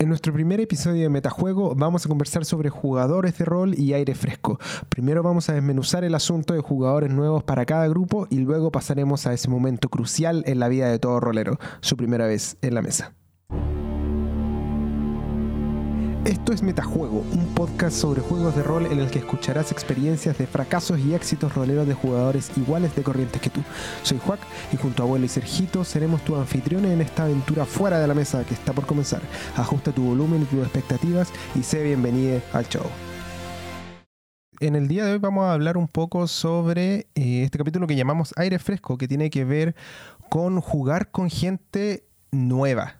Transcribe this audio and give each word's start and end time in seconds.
En 0.00 0.08
nuestro 0.08 0.32
primer 0.32 0.60
episodio 0.60 1.02
de 1.02 1.08
Metajuego 1.08 1.74
vamos 1.74 2.06
a 2.06 2.08
conversar 2.08 2.44
sobre 2.44 2.70
jugadores 2.70 3.36
de 3.36 3.44
rol 3.44 3.74
y 3.76 3.94
aire 3.94 4.14
fresco. 4.14 4.60
Primero 4.88 5.24
vamos 5.24 5.48
a 5.48 5.54
desmenuzar 5.54 6.04
el 6.04 6.14
asunto 6.14 6.54
de 6.54 6.60
jugadores 6.60 7.10
nuevos 7.10 7.42
para 7.42 7.66
cada 7.66 7.88
grupo 7.88 8.28
y 8.30 8.38
luego 8.38 8.70
pasaremos 8.70 9.26
a 9.26 9.32
ese 9.32 9.50
momento 9.50 9.88
crucial 9.88 10.44
en 10.46 10.60
la 10.60 10.68
vida 10.68 10.88
de 10.88 11.00
todo 11.00 11.18
rolero, 11.18 11.58
su 11.80 11.96
primera 11.96 12.28
vez 12.28 12.58
en 12.62 12.74
la 12.74 12.82
mesa. 12.82 13.12
Esto 16.24 16.52
es 16.52 16.62
Metajuego, 16.62 17.24
un 17.32 17.54
podcast 17.54 17.96
sobre 17.96 18.20
juegos 18.20 18.54
de 18.56 18.62
rol 18.62 18.86
en 18.86 18.98
el 18.98 19.08
que 19.08 19.20
escucharás 19.20 19.70
experiencias 19.70 20.36
de 20.36 20.46
fracasos 20.46 20.98
y 20.98 21.14
éxitos 21.14 21.54
roleros 21.54 21.86
de 21.86 21.94
jugadores 21.94 22.50
iguales 22.56 22.94
de 22.96 23.02
corrientes 23.02 23.40
que 23.40 23.50
tú. 23.50 23.62
Soy 24.02 24.18
Juac 24.18 24.40
y 24.72 24.76
junto 24.76 25.02
a 25.02 25.06
Abuelo 25.06 25.24
y 25.24 25.28
Sergito 25.28 25.84
seremos 25.84 26.22
tu 26.24 26.34
anfitriones 26.34 26.90
en 26.90 27.00
esta 27.00 27.24
aventura 27.24 27.64
fuera 27.64 28.00
de 28.00 28.08
la 28.08 28.14
mesa 28.14 28.44
que 28.44 28.54
está 28.54 28.72
por 28.72 28.84
comenzar. 28.84 29.22
Ajusta 29.56 29.92
tu 29.92 30.02
volumen 30.02 30.42
y 30.42 30.44
tus 30.46 30.60
expectativas 30.60 31.28
y 31.54 31.62
sé 31.62 31.82
bienvenido 31.84 32.40
al 32.52 32.68
show. 32.68 32.84
En 34.60 34.74
el 34.74 34.88
día 34.88 35.04
de 35.04 35.12
hoy 35.12 35.18
vamos 35.18 35.44
a 35.44 35.52
hablar 35.52 35.76
un 35.76 35.86
poco 35.86 36.26
sobre 36.26 37.06
eh, 37.14 37.44
este 37.44 37.58
capítulo 37.58 37.86
que 37.86 37.94
llamamos 37.94 38.34
Aire 38.36 38.58
Fresco, 38.58 38.98
que 38.98 39.06
tiene 39.06 39.30
que 39.30 39.44
ver 39.44 39.76
con 40.28 40.60
jugar 40.60 41.12
con 41.12 41.30
gente 41.30 42.08
nueva. 42.32 42.96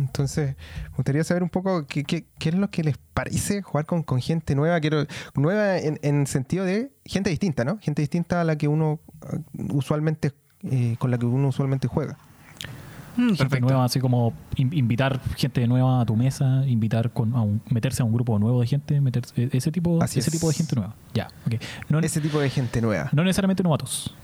Entonces, 0.00 0.56
me 0.90 0.96
gustaría 0.96 1.22
saber 1.24 1.42
un 1.42 1.48
poco 1.50 1.86
qué, 1.86 2.04
qué, 2.04 2.24
qué 2.38 2.48
es 2.50 2.54
lo 2.54 2.70
que 2.70 2.82
les 2.82 2.96
parece 3.14 3.62
jugar 3.62 3.86
con, 3.86 4.02
con 4.02 4.20
gente 4.20 4.54
nueva. 4.54 4.80
Quiero, 4.80 5.06
nueva 5.34 5.78
en, 5.78 5.98
en 6.02 6.26
sentido 6.26 6.64
de 6.64 6.90
gente 7.04 7.30
distinta, 7.30 7.64
¿no? 7.64 7.78
Gente 7.80 8.02
distinta 8.02 8.40
a 8.40 8.44
la 8.44 8.56
que 8.56 8.68
uno 8.68 9.00
uh, 9.32 9.76
usualmente, 9.76 10.32
eh, 10.64 10.96
con 10.98 11.10
la 11.10 11.18
que 11.18 11.26
uno 11.26 11.48
usualmente 11.48 11.86
juega. 11.88 12.16
Mm, 13.16 13.34
gente 13.34 13.60
nueva, 13.60 13.84
así 13.84 13.98
como 13.98 14.32
in- 14.56 14.72
invitar 14.72 15.20
gente 15.36 15.66
nueva 15.66 16.00
a 16.00 16.06
tu 16.06 16.14
mesa, 16.16 16.64
invitar 16.66 17.10
con, 17.12 17.34
a 17.34 17.42
un- 17.42 17.60
meterse 17.68 18.02
a 18.02 18.04
un 18.04 18.12
grupo 18.12 18.38
nuevo 18.38 18.60
de 18.60 18.66
gente, 18.68 19.00
meterse, 19.00 19.48
ese 19.52 19.72
tipo, 19.72 20.00
Así 20.02 20.20
ese 20.20 20.30
es. 20.30 20.34
tipo 20.36 20.48
de 20.48 20.54
gente 20.54 20.76
nueva. 20.76 20.94
Ya, 21.12 21.28
ok. 21.46 21.54
No, 21.88 21.98
Ese 21.98 22.20
tipo 22.20 22.38
de 22.40 22.48
gente 22.48 22.80
nueva. 22.80 23.10
no 23.12 23.24
necesariamente 23.24 23.62
novatos. 23.64 24.14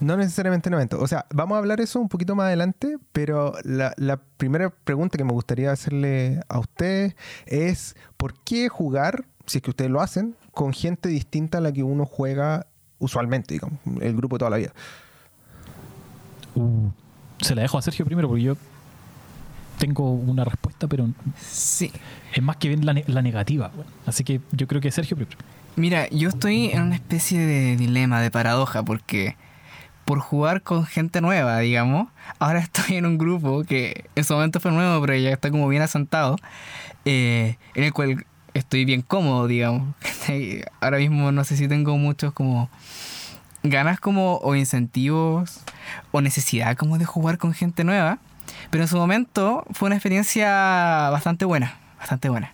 No 0.00 0.16
necesariamente 0.16 0.70
novato. 0.70 1.00
O 1.00 1.06
sea, 1.06 1.24
vamos 1.32 1.54
a 1.56 1.58
hablar 1.58 1.80
eso 1.80 2.00
un 2.00 2.08
poquito 2.08 2.34
más 2.34 2.46
adelante, 2.46 2.98
pero 3.12 3.54
la, 3.64 3.94
la 3.96 4.16
primera 4.36 4.70
pregunta 4.70 5.16
que 5.16 5.24
me 5.24 5.32
gustaría 5.32 5.70
hacerle 5.70 6.40
a 6.48 6.58
ustedes 6.58 7.14
es 7.46 7.94
¿por 8.16 8.34
qué 8.44 8.68
jugar, 8.68 9.24
si 9.46 9.58
es 9.58 9.62
que 9.62 9.70
ustedes 9.70 9.90
lo 9.90 10.00
hacen, 10.00 10.34
con 10.52 10.72
gente 10.72 11.08
distinta 11.08 11.58
a 11.58 11.60
la 11.60 11.72
que 11.72 11.82
uno 11.82 12.06
juega 12.06 12.66
usualmente, 12.98 13.54
digamos, 13.54 13.78
el 14.00 14.16
grupo 14.16 14.36
de 14.36 14.38
toda 14.40 14.50
la 14.50 14.56
vida? 14.58 14.72
Uh, 16.54 16.88
se 17.40 17.54
la 17.54 17.62
dejo 17.62 17.78
a 17.78 17.82
Sergio 17.82 18.04
primero 18.04 18.28
porque 18.28 18.42
yo 18.44 18.56
tengo 19.78 20.12
una 20.12 20.44
respuesta, 20.44 20.86
pero 20.86 21.08
Sí. 21.40 21.90
es 22.32 22.42
más 22.42 22.56
que 22.56 22.68
bien 22.68 22.84
la, 22.86 22.94
ne- 22.94 23.04
la 23.06 23.22
negativa. 23.22 23.70
bueno. 23.74 23.90
Así 24.06 24.22
que 24.24 24.40
yo 24.52 24.66
creo 24.66 24.80
que 24.80 24.90
Sergio 24.90 25.16
primero. 25.16 25.36
Mira, 25.76 26.08
yo 26.10 26.28
estoy 26.28 26.66
en 26.66 26.82
una 26.82 26.94
especie 26.94 27.40
de 27.44 27.76
dilema, 27.76 28.20
de 28.20 28.30
paradoja, 28.30 28.84
porque 28.84 29.36
por 30.04 30.20
jugar 30.20 30.62
con 30.62 30.84
gente 30.84 31.20
nueva, 31.20 31.58
digamos, 31.60 32.08
ahora 32.38 32.58
estoy 32.60 32.96
en 32.96 33.06
un 33.06 33.18
grupo 33.18 33.64
que 33.64 34.04
en 34.14 34.24
su 34.24 34.34
momento 34.34 34.60
fue 34.60 34.70
nuevo, 34.70 35.00
pero 35.00 35.16
ya 35.16 35.30
está 35.30 35.50
como 35.50 35.68
bien 35.68 35.82
asentado, 35.82 36.36
eh, 37.04 37.56
en 37.74 37.84
el 37.84 37.92
cual 37.92 38.24
estoy 38.54 38.84
bien 38.84 39.02
cómodo, 39.02 39.46
digamos. 39.46 39.94
Ahora 40.80 40.98
mismo 40.98 41.32
no 41.32 41.44
sé 41.44 41.56
si 41.56 41.68
tengo 41.68 41.98
muchos 41.98 42.32
como 42.32 42.70
ganas 43.62 43.98
como 43.98 44.36
o 44.38 44.54
incentivos 44.54 45.60
o 46.12 46.20
necesidad 46.20 46.76
como 46.76 46.98
de 46.98 47.06
jugar 47.06 47.38
con 47.38 47.54
gente 47.54 47.82
nueva, 47.82 48.18
pero 48.70 48.84
en 48.84 48.88
su 48.88 48.96
momento 48.96 49.64
fue 49.72 49.86
una 49.86 49.96
experiencia 49.96 51.08
bastante 51.10 51.44
buena, 51.44 51.78
bastante 51.98 52.28
buena, 52.28 52.52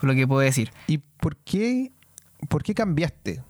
por 0.00 0.08
lo 0.08 0.14
que 0.14 0.26
puedo 0.26 0.40
decir. 0.40 0.72
¿Y 0.86 0.98
por 0.98 1.36
qué, 1.36 1.90
por 2.48 2.62
qué 2.62 2.74
cambiaste? 2.74 3.42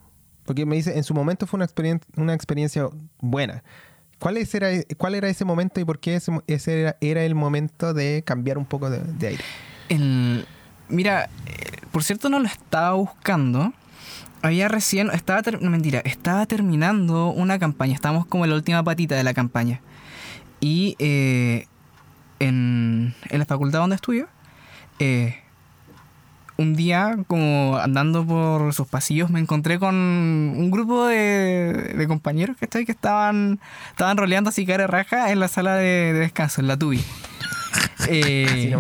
Porque 0.49 0.65
me 0.65 0.77
dice, 0.77 0.97
en 0.97 1.05
su 1.05 1.13
momento 1.13 1.47
fue 1.47 1.59
una, 1.59 1.67
experien- 1.67 2.01
una 2.17 2.33
experiencia 2.33 2.89
buena. 3.21 3.63
¿Cuál, 4.19 4.39
era, 4.39 4.69
¿Cuál 4.97 5.15
era 5.15 5.29
ese 5.29 5.45
momento 5.45 5.79
y 5.79 5.85
por 5.85 5.99
qué 5.99 6.15
ese, 6.47 6.95
era, 7.03 7.23
el 7.23 7.35
momento 7.35 7.93
de 7.93 8.23
cambiar 8.25 8.57
un 8.57 8.65
poco 8.65 8.89
de, 8.89 9.29
aire? 9.29 9.45
Mira, 10.89 11.29
eh, 11.45 11.83
por 11.93 12.03
cierto 12.03 12.31
no 12.31 12.41
lo 12.41 12.47
estaba 12.47 12.95
buscando. 12.95 13.75
Había 14.41 14.69
recién, 14.69 15.11
estaba, 15.11 15.43
no 15.61 15.69
mentira, 15.69 16.01
estaba 16.01 16.47
terminando 16.47 17.29
una 17.29 17.59
campaña. 17.59 17.93
Estábamos 17.93 18.25
como 18.25 18.47
en 18.47 18.51
la 18.51 18.57
última 18.57 18.83
patita 18.83 19.17
de 19.17 19.25
la 19.25 19.35
campaña. 19.35 19.83
Y 20.61 20.97
eh, 20.99 21.67
en, 22.39 23.15
en 23.29 23.39
la 23.39 23.45
facultad 23.45 23.81
donde 23.81 23.97
estudio, 23.97 24.29
eh, 24.99 25.43
un 26.59 26.75
día, 26.75 27.17
como 27.29 27.79
andando 27.81 28.27
por 28.27 28.75
sus 28.75 28.89
pasillos, 28.89 29.31
me 29.31 29.39
encontré 29.41 29.79
con 29.79 29.95
un 29.95 30.71
grupo 30.73 31.07
de, 31.07 31.95
de 31.97 32.09
compañeros 32.09 32.57
que, 32.57 32.67
que 32.69 32.93
estaban, 32.93 33.61
estaban 33.91 34.17
roleando 34.17 34.51
así 34.51 34.67
cara 34.67 34.87
raja 34.89 35.31
en 35.31 35.39
la 35.41 35.47
sala 35.49 35.77
de, 35.77 36.13
de 36.13 36.19
descanso, 36.19 36.61
en 36.61 36.67
la 36.69 36.77
tubi. 36.77 37.01
Eh, 38.09 38.75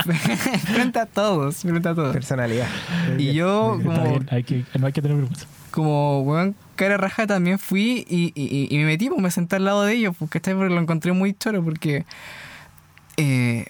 frente 0.72 0.98
a 0.98 1.06
todos, 1.06 1.56
frente 1.58 1.88
a 1.88 1.94
todos. 1.94 2.12
Personalidad. 2.12 2.66
Y 3.18 3.32
yo, 3.34 3.78
como, 3.84 4.20
hay 4.30 4.44
que, 4.44 4.64
no 4.78 4.86
hay 4.86 4.92
que 4.92 5.02
tener 5.02 5.16
vergüenza. 5.18 5.46
como 5.70 6.22
weón, 6.22 6.54
cara 6.76 6.96
raja 6.96 7.26
también 7.26 7.58
fui 7.58 8.06
y, 8.08 8.32
y- 8.34 8.68
y 8.70 8.78
me 8.78 8.84
metí, 8.86 9.08
pues 9.10 9.20
me 9.20 9.30
senté 9.30 9.56
al 9.56 9.64
lado 9.66 9.82
de 9.82 9.94
ellos, 9.94 10.14
porque 10.18 10.38
este 10.38 10.54
lo 10.54 10.80
encontré 10.80 11.12
muy 11.12 11.34
choro, 11.34 11.62
porque 11.62 12.06
eh, 13.16 13.66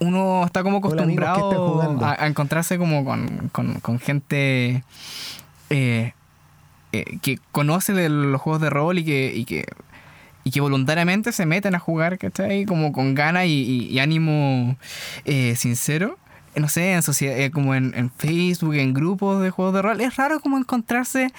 uno 0.00 0.44
está 0.44 0.62
como 0.62 0.78
Hola, 0.78 1.02
amigos, 1.02 1.24
¿qué 1.34 1.40
están 1.40 1.58
acostumbrado 1.58 2.04
a, 2.20 2.24
a 2.24 2.26
encontrarse 2.26 2.78
como 2.78 3.04
con, 3.04 3.48
con- 3.52 3.80
con 3.80 3.98
gente 3.98 4.82
eh, 5.70 6.12
eh, 6.92 7.18
que 7.20 7.38
conoce 7.52 7.92
de 7.92 8.08
los 8.08 8.40
juegos 8.40 8.60
de 8.62 8.70
rol 8.70 8.98
y 8.98 9.04
que, 9.04 9.32
y 9.34 9.44
que, 9.44 9.64
y 10.44 10.50
que 10.50 10.60
voluntariamente 10.60 11.32
se 11.32 11.46
meten 11.46 11.74
a 11.74 11.78
jugar, 11.78 12.16
¿cachai? 12.18 12.64
Como 12.64 12.92
con 12.92 13.14
ganas 13.14 13.46
y, 13.46 13.50
y- 13.62 13.86
y 13.88 13.98
ánimo 13.98 14.76
eh, 15.24 15.54
sincero. 15.56 16.16
No 16.56 16.68
sé, 16.68 16.92
en 16.94 17.02
sociedad, 17.02 17.38
eh, 17.38 17.50
como 17.50 17.74
en, 17.74 17.92
en 17.96 18.10
Facebook, 18.10 18.74
en 18.74 18.94
grupos 18.94 19.40
de 19.42 19.50
juegos 19.50 19.74
de 19.74 19.82
rol. 19.82 20.00
Es 20.00 20.16
raro 20.16 20.40
como 20.40 20.58
encontrarse 20.58 21.32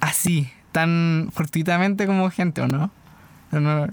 así, 0.00 0.48
tan 0.72 1.28
fortuitamente 1.32 2.06
como 2.06 2.28
gente, 2.30 2.62
¿o 2.62 2.66
no? 2.68 2.90
¿O 3.52 3.60
no? 3.60 3.86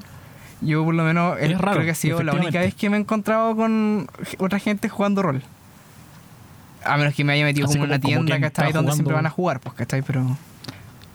Yo 0.65 0.83
por 0.83 0.93
lo 0.95 1.03
menos 1.03 1.37
Es 1.39 1.57
raro, 1.57 1.73
creo 1.75 1.85
que 1.85 1.91
ha 1.91 1.95
sido 1.95 2.21
la 2.23 2.33
única 2.33 2.59
vez 2.59 2.73
que 2.75 2.89
me 2.89 2.97
he 2.97 2.99
encontrado 2.99 3.55
con 3.55 4.07
otra 4.39 4.59
gente 4.59 4.89
jugando 4.89 5.21
rol. 5.21 5.41
A 6.83 6.97
menos 6.97 7.13
que 7.15 7.23
me 7.23 7.33
haya 7.33 7.45
metido 7.45 7.65
Así 7.67 7.75
como 7.75 7.85
en 7.85 7.91
una 7.91 7.99
tienda, 7.99 8.25
quien 8.35 8.41
¿cachai? 8.41 8.67
está 8.67 8.77
Donde 8.79 8.91
siempre 8.93 9.13
van 9.15 9.25
a 9.25 9.29
jugar, 9.29 9.59
pues, 9.59 9.75
¿cachai? 9.75 10.01
Pero... 10.01 10.37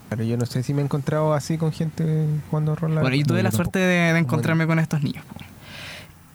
Pero 0.09 0.25
yo 0.25 0.37
no 0.37 0.44
sé 0.47 0.65
si 0.65 0.75
me 0.75 0.83
he 0.83 0.84
encontrado 0.84 1.33
así 1.34 1.56
con 1.56 1.71
gente 1.72 2.27
jugando 2.50 2.75
rol. 2.75 2.94
Bueno, 2.99 3.15
yo 3.15 3.25
tuve 3.25 3.43
la 3.44 3.50
tampoco. 3.50 3.56
suerte 3.65 3.78
de, 3.78 4.12
de 4.12 4.19
encontrarme 4.19 4.66
con 4.66 4.81
estos 4.81 5.03
niños. 5.03 5.25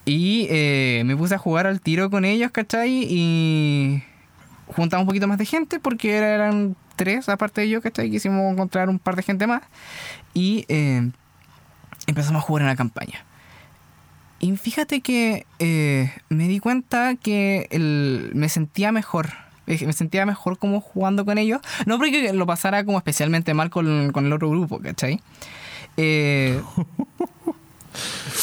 Y 0.05 0.47
eh, 0.49 1.01
me 1.05 1.17
puse 1.17 1.35
a 1.35 1.37
jugar 1.37 1.67
al 1.67 1.81
tiro 1.81 2.09
con 2.09 2.23
ellos, 2.23 2.51
¿cachai? 2.51 3.05
Y 3.09 4.03
juntamos 4.67 5.03
un 5.03 5.07
poquito 5.07 5.27
más 5.27 5.37
de 5.37 5.45
gente 5.45 5.79
porque 5.81 6.15
era- 6.15 6.33
eran 6.35 6.77
tres, 6.95 7.27
aparte 7.27 7.61
de 7.61 7.69
yo, 7.69 7.81
¿cachai? 7.81 8.09
Quisimos 8.09 8.53
encontrar 8.53 8.87
un 8.87 8.97
par 8.99 9.17
de 9.17 9.23
gente 9.23 9.45
más. 9.45 9.61
Y 10.33 10.63
eh, 10.69 11.09
empezamos 12.07 12.43
a 12.43 12.45
jugar 12.45 12.61
en 12.63 12.67
la 12.67 12.75
campaña. 12.75 13.23
Y 14.39 14.55
fíjate 14.57 15.01
que 15.01 15.45
eh, 15.59 16.11
me 16.29 16.47
di 16.47 16.59
cuenta 16.59 17.15
que 17.15 17.67
el- 17.71 18.31
me 18.33 18.49
sentía 18.49 18.91
mejor. 18.91 19.29
Eh, 19.67 19.83
Me 19.87 19.93
sentía 19.93 20.25
mejor 20.27 20.59
como 20.59 20.79
jugando 20.81 21.25
con 21.25 21.39
ellos. 21.39 21.59
No 21.87 21.97
porque 21.97 22.31
lo 22.33 22.45
pasara 22.45 22.83
como 22.85 22.97
especialmente 22.99 23.53
mal 23.55 23.69
con, 23.71 24.11
con 24.11 24.25
el 24.27 24.33
otro 24.33 24.49
grupo, 24.51 24.79
¿cachai? 24.79 25.21
Eh, 25.97 26.61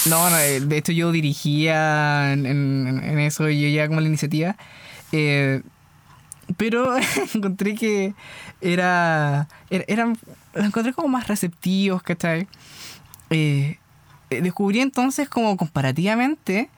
no, 0.09 0.31
no, 0.31 0.39
eh, 0.39 0.61
de 0.61 0.77
hecho 0.79 0.93
yo 0.93 1.12
dirigía 1.12 2.33
en, 2.33 2.47
en- 2.47 3.00
en 3.05 3.19
eso 3.20 3.49
y 3.49 3.61
yo 3.61 3.69
ya 3.69 3.87
como 3.87 4.00
la 4.00 4.09
iniciativa. 4.09 4.56
Eh, 5.12 5.62
pero 6.56 6.94
encontré 7.35 7.75
que 7.76 8.14
era, 8.61 9.47
era- 9.70 9.85
eran, 9.88 10.19
los 10.55 10.67
encontré 10.67 10.93
como 10.93 11.09
más 11.09 11.29
receptivos, 11.29 12.03
¿cachai? 12.03 12.49
Eh, 13.32 13.79
eh, 14.31 14.40
descubrí 14.43 14.81
entonces 14.81 15.29
como 15.29 15.56
comparativamente 15.56 16.69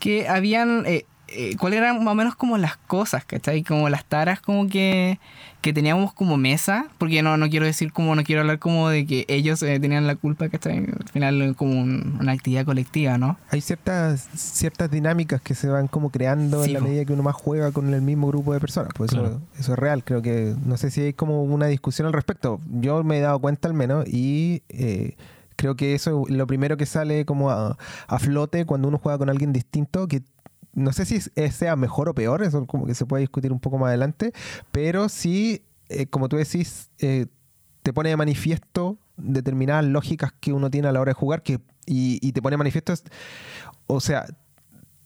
que 0.00 0.28
habían... 0.28 0.84
Eh, 0.86 1.04
eh, 1.32 1.54
cuáles 1.60 1.78
eran 1.78 2.02
más 2.02 2.10
o 2.10 2.14
menos 2.16 2.34
como 2.34 2.58
las 2.58 2.76
cosas, 2.76 3.24
¿cachai? 3.24 3.62
Como 3.62 3.88
las 3.88 4.04
taras 4.04 4.40
como 4.40 4.66
que, 4.66 5.20
que 5.60 5.72
teníamos 5.72 6.12
como 6.12 6.36
mesa, 6.36 6.86
porque 6.98 7.22
no, 7.22 7.36
no 7.36 7.48
quiero 7.48 7.66
decir 7.66 7.92
como, 7.92 8.16
no 8.16 8.24
quiero 8.24 8.40
hablar 8.40 8.58
como 8.58 8.88
de 8.88 9.06
que 9.06 9.26
ellos 9.28 9.62
eh, 9.62 9.78
tenían 9.78 10.08
la 10.08 10.16
culpa, 10.16 10.48
¿cachai? 10.48 10.78
Al 10.78 11.08
final 11.12 11.54
como 11.56 11.80
un- 11.80 12.16
una 12.20 12.32
actividad 12.32 12.64
colectiva, 12.64 13.16
¿no? 13.16 13.38
Hay 13.50 13.60
ciertas, 13.60 14.28
ciertas 14.34 14.90
dinámicas 14.90 15.40
que 15.40 15.54
se 15.54 15.68
van 15.68 15.86
como 15.86 16.10
creando 16.10 16.64
Sí, 16.64 16.70
en 16.70 16.74
la 16.74 16.80
medida 16.80 17.04
que 17.04 17.12
uno 17.12 17.22
más 17.22 17.36
juega 17.36 17.70
con 17.70 17.94
el 17.94 18.02
mismo 18.02 18.26
grupo 18.26 18.52
de 18.52 18.58
personas. 18.58 18.90
Pues 18.96 19.12
eso, 19.12 19.40
eso 19.56 19.72
es 19.74 19.78
real. 19.78 20.02
Creo 20.02 20.22
que 20.22 20.56
no 20.66 20.76
sé 20.78 20.90
si 20.90 21.00
hay 21.02 21.12
como 21.12 21.44
una 21.44 21.66
discusión 21.66 22.08
al 22.08 22.12
respecto. 22.12 22.60
Yo 22.80 23.04
me 23.04 23.18
he 23.18 23.20
dado 23.20 23.38
cuenta 23.38 23.68
al 23.68 23.74
menos 23.74 24.04
y 24.08 24.62
eh, 24.68 25.14
creo 25.60 25.76
que 25.76 25.94
eso 25.94 26.24
es 26.26 26.34
lo 26.34 26.46
primero 26.46 26.78
que 26.78 26.86
sale 26.86 27.26
como 27.26 27.50
a, 27.50 27.76
a 28.06 28.18
flote 28.18 28.64
cuando 28.64 28.88
uno 28.88 28.96
juega 28.96 29.18
con 29.18 29.28
alguien 29.28 29.52
distinto 29.52 30.08
que 30.08 30.22
no 30.72 30.90
sé 30.94 31.04
si 31.04 31.20
sea 31.20 31.76
mejor 31.76 32.08
o 32.08 32.14
peor, 32.14 32.42
eso 32.42 32.66
como 32.66 32.86
que 32.86 32.94
se 32.94 33.04
puede 33.04 33.20
discutir 33.20 33.52
un 33.52 33.60
poco 33.60 33.76
más 33.76 33.88
adelante, 33.88 34.32
pero 34.72 35.10
sí, 35.10 35.66
eh, 35.90 36.06
como 36.06 36.30
tú 36.30 36.36
decís, 36.36 36.90
eh, 36.98 37.26
te 37.82 37.92
pone 37.92 38.08
de 38.08 38.16
manifiesto 38.16 38.98
determinadas 39.18 39.84
lógicas 39.84 40.32
que 40.40 40.54
uno 40.54 40.70
tiene 40.70 40.88
a 40.88 40.92
la 40.92 41.00
hora 41.02 41.10
de 41.10 41.14
jugar 41.14 41.42
que, 41.42 41.60
y, 41.84 42.32
te 42.32 42.40
pone 42.40 42.54
de 42.54 42.58
manifiesto, 42.58 42.94
o 43.86 44.00
sea, 44.00 44.24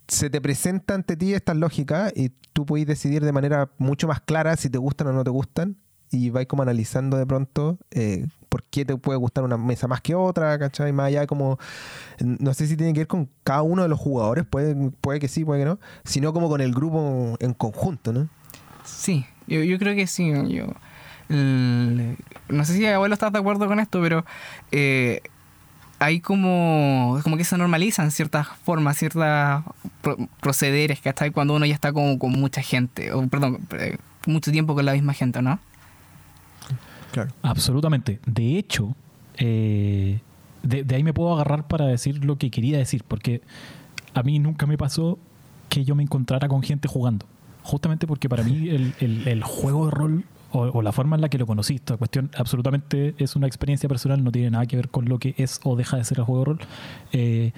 se 0.07 0.31
te 0.31 0.41
presenta 0.41 0.95
ante 0.95 1.17
ti 1.17 1.35
estas 1.35 1.57
lógicas 1.57 2.13
y 2.15 2.29
tú 2.53 2.65
puedes 2.65 2.87
decidir 2.87 3.25
de 3.25 3.33
manera 3.33 3.73
mucho 3.79 4.07
más 4.07 4.21
clara 4.21 4.55
si 4.57 4.71
te 4.71 4.79
gustan 4.79 5.09
o 5.09 5.13
no 5.13 5.25
te 5.25 5.31
gustan 5.31 5.79
y 6.11 6.31
vais 6.31 6.47
como 6.47 6.63
analizando 6.63 7.17
de 7.17 7.27
pronto 7.27 7.79
eh, 7.91 8.27
por 8.49 8.63
qué 8.65 8.85
te 8.85 8.97
puede 8.97 9.19
gustar 9.19 9.45
una 9.45 9.57
mesa 9.57 9.89
más 9.89 10.01
que 10.01 10.15
otra, 10.15 10.59
¿cachai? 10.59 10.93
Más 10.93 11.07
allá 11.07 11.27
como, 11.27 11.59
no 12.21 12.55
sé 12.55 12.67
si 12.67 12.77
tiene 12.77 12.93
que 12.93 13.01
ver 13.01 13.09
con 13.09 13.29
cada 13.43 13.63
uno 13.63 13.83
de 13.83 13.89
los 13.89 13.99
jugadores, 13.99 14.45
puede, 14.45 14.91
puede 15.01 15.19
que 15.19 15.29
sí, 15.29 15.45
puede 15.45 15.63
que 15.63 15.67
no, 15.67 15.81
sino 16.05 16.33
como 16.33 16.49
con 16.49 16.61
el 16.61 16.73
grupo 16.73 17.37
en 17.41 17.53
conjunto, 17.55 18.13
¿no? 18.13 18.29
Sí, 18.85 19.27
yo, 19.47 19.63
yo 19.63 19.79
creo 19.79 19.95
que 19.95 20.07
sí. 20.07 20.33
Yo, 20.49 20.67
no 21.29 22.65
sé 22.65 22.75
si 22.75 22.87
abuelo 22.87 23.15
estás 23.15 23.33
de 23.33 23.39
acuerdo 23.39 23.67
con 23.67 23.81
esto, 23.81 24.01
pero 24.01 24.25
eh, 24.71 25.23
hay 25.99 26.21
como, 26.21 27.19
como 27.23 27.37
que 27.37 27.45
se 27.45 27.57
normalizan 27.57 28.11
ciertas 28.11 28.49
formas, 28.65 28.99
ciertas 28.99 29.65
procederes, 30.41 31.05
hasta 31.05 31.31
cuando 31.31 31.55
uno 31.55 31.67
ya 31.67 31.75
está 31.75 31.93
como 31.93 32.19
con 32.19 32.33
mucha 32.33 32.63
gente, 32.63 33.13
o 33.13 33.27
perdón, 33.27 33.67
eh, 33.73 33.97
mucho 34.27 34.53
tiempo 34.53 34.75
con 34.75 34.85
la 34.85 34.93
misma 34.93 35.15
gente, 35.15 35.41
¿no? 35.43 35.59
Absolutamente. 37.43 38.21
De 38.27 38.59
hecho, 38.59 38.95
eh, 39.37 40.21
de, 40.63 40.95
ahí 40.95 41.03
me 41.03 41.13
puedo 41.13 41.35
agarrar 41.35 41.67
para 41.67 41.87
decir 41.87 42.25
lo 42.25 42.37
que 42.37 42.51
quería 42.51 42.79
decir, 42.79 43.05
porque 43.07 43.43
a 44.15 44.23
mí 44.23 44.39
nunca 44.39 44.67
me 44.67 44.79
pasó 44.79 45.19
que 45.69 45.85
yo 45.85 45.95
me 45.95 46.03
encontrara 46.03 46.49
con 46.49 46.63
gente 46.63 46.89
jugando. 46.89 47.27
Justamente 47.63 48.07
porque 48.07 48.29
para 48.29 48.43
mí 48.43 48.69
el, 49.01 49.43
juego 49.43 49.87
de 49.87 49.91
rol 49.91 50.25
o, 50.53 50.83
la 50.83 50.93
forma 50.93 51.17
en 51.17 51.23
la 51.23 51.29
que 51.29 51.39
lo 51.39 51.47
conocí, 51.47 51.75
esta 51.77 51.97
cuestión 51.97 52.31
absolutamente 52.37 53.15
es 53.19 53.35
una 53.35 53.49
experiencia 53.49 53.89
personal, 53.89 54.23
no 54.23 54.31
tiene 54.31 54.51
nada 54.51 54.67
que 54.67 54.77
ver 54.77 54.89
con 54.89 55.09
lo 55.09 55.19
que 55.19 55.35
es 55.37 55.61
o 55.65 55.75
deja 55.75 55.97
de 55.97 56.05
ser 56.05 56.19
el 56.19 56.25
juego 56.25 56.41
de 56.41 56.45
rol. 56.45 56.59
Eh, 57.13 57.53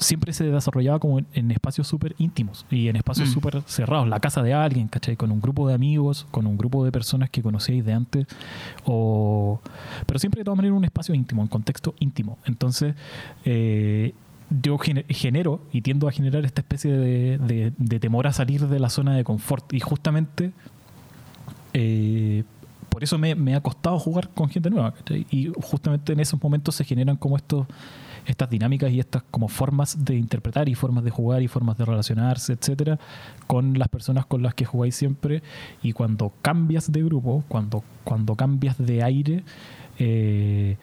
siempre 0.00 0.32
se 0.32 0.44
desarrollaba 0.44 0.98
como 0.98 1.20
en, 1.34 1.50
espacios 1.50 1.86
súper 1.86 2.14
íntimos 2.18 2.64
y 2.70 2.88
en 2.88 2.96
espacios 2.96 3.28
mm. 3.28 3.32
súper 3.32 3.62
cerrados. 3.66 4.08
La 4.08 4.18
casa 4.18 4.42
de 4.42 4.54
alguien, 4.54 4.88
¿cachai? 4.88 5.16
Con 5.16 5.30
un 5.30 5.40
grupo 5.40 5.68
de 5.68 5.74
amigos, 5.74 6.26
con 6.30 6.46
un 6.46 6.56
grupo 6.56 6.84
de 6.84 6.90
personas 6.90 7.30
que 7.30 7.42
conocíais 7.42 7.84
de 7.84 7.92
antes. 7.92 8.26
O... 8.84 9.60
Pero 10.06 10.18
siempre 10.18 10.40
de 10.40 10.44
todas 10.44 10.56
maneras 10.56 10.76
un 10.76 10.84
espacio 10.84 11.14
íntimo, 11.14 11.42
un 11.42 11.48
contexto 11.48 11.94
íntimo. 12.00 12.38
Entonces, 12.46 12.94
eh, 13.44 14.14
yo 14.48 14.78
genero 14.78 15.60
y 15.70 15.82
tiendo 15.82 16.08
a 16.08 16.12
generar 16.12 16.44
esta 16.44 16.62
especie 16.62 16.92
de, 16.92 17.98
temor 18.00 18.26
a 18.26 18.32
salir 18.32 18.66
de 18.66 18.80
la 18.80 18.88
zona 18.88 19.14
de 19.14 19.22
confort. 19.22 19.72
Y 19.72 19.80
justamente... 19.80 20.52
Eh, 21.72 22.42
por 22.88 23.04
eso 23.04 23.18
me, 23.18 23.36
me, 23.36 23.54
ha 23.54 23.60
costado 23.60 24.00
jugar 24.00 24.30
con 24.30 24.48
gente 24.48 24.68
nueva. 24.68 24.92
¿cachai? 24.92 25.24
Y 25.30 25.52
justamente 25.62 26.12
en 26.12 26.18
esos 26.18 26.42
momentos 26.42 26.74
se 26.74 26.84
generan 26.84 27.16
como 27.16 27.36
estos 27.36 27.68
estas 28.26 28.50
dinámicas 28.50 28.90
y 28.92 29.00
estas 29.00 29.22
como 29.30 29.48
formas 29.48 30.04
de 30.04 30.16
interpretar 30.16 30.68
y 30.68 30.74
formas 30.74 31.04
de 31.04 31.10
jugar 31.10 31.42
y 31.42 31.48
formas 31.48 31.76
de 31.78 31.84
relacionarse, 31.84 32.52
etcétera, 32.52 32.98
con 33.46 33.78
las 33.78 33.88
personas 33.88 34.26
con 34.26 34.42
las 34.42 34.54
que 34.54 34.64
jugáis 34.64 34.94
siempre. 34.94 35.42
Y 35.82 35.92
cuando 35.92 36.32
cambias 36.42 36.90
de 36.92 37.02
grupo, 37.02 37.44
cuando, 37.48 37.84
cuando 38.04 38.34
cambias 38.36 38.78
de 38.78 39.02
aire, 39.02 39.44
eh, 39.98 40.76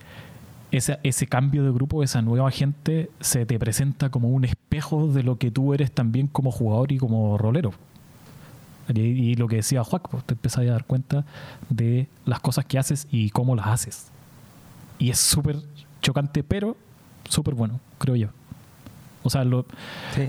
ese, 0.72 1.00
ese, 1.04 1.28
cambio 1.28 1.63
de 1.63 1.72
grupo, 1.72 2.04
esa 2.04 2.22
nueva 2.22 2.51
gente, 2.51 3.10
se 3.22 3.45
te 3.45 3.57
presenta 3.57 4.10
como 4.10 4.30
un 4.30 4.44
espejo 4.44 5.07
de 5.07 5.24
lo 5.24 5.38
que 5.38 5.50
tú 5.50 5.74
eres 5.74 5.92
también 5.92 6.28
como 6.28 6.51
jugador 6.51 6.92
y 6.92 6.98
como 6.98 7.38
rolero. 7.38 7.74
Y, 8.94 9.36
lo 9.36 9.48
que 9.48 9.57
decía 9.57 9.84
Juan, 9.84 10.01
pues 10.10 10.24
te 10.24 10.34
empiezas 10.34 10.62
a 10.62 10.66
dar 10.66 10.86
cuenta 10.86 11.25
de 11.69 12.07
las 12.25 12.39
cosas 12.39 12.66
que 12.66 12.80
haces 12.80 13.07
y 13.12 13.31
cómo 13.31 13.56
las 13.56 13.68
haces. 13.68 14.07
Y 14.98 15.10
es 15.10 15.19
súper 15.19 15.57
chocante, 16.01 16.44
pero 16.44 16.78
súper 17.29 17.53
bueno, 17.53 17.79
creo 17.97 18.15
yo. 18.15 18.29
O 19.24 19.29
sea, 19.29 19.44
lo, 19.44 19.65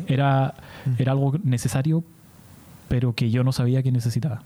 era, 0.06 0.54
mm. 0.84 0.94
era 0.98 1.12
algo 1.12 1.34
necesario, 1.42 2.02
pero 2.88 3.14
que 3.14 3.30
yo 3.30 3.44
no 3.44 3.52
sabía 3.52 3.82
que 3.82 3.92
necesitaba. 3.92 4.42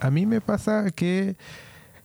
A 0.00 0.10
mí 0.10 0.26
me 0.26 0.40
pasa 0.40 0.90
que, 0.90 1.36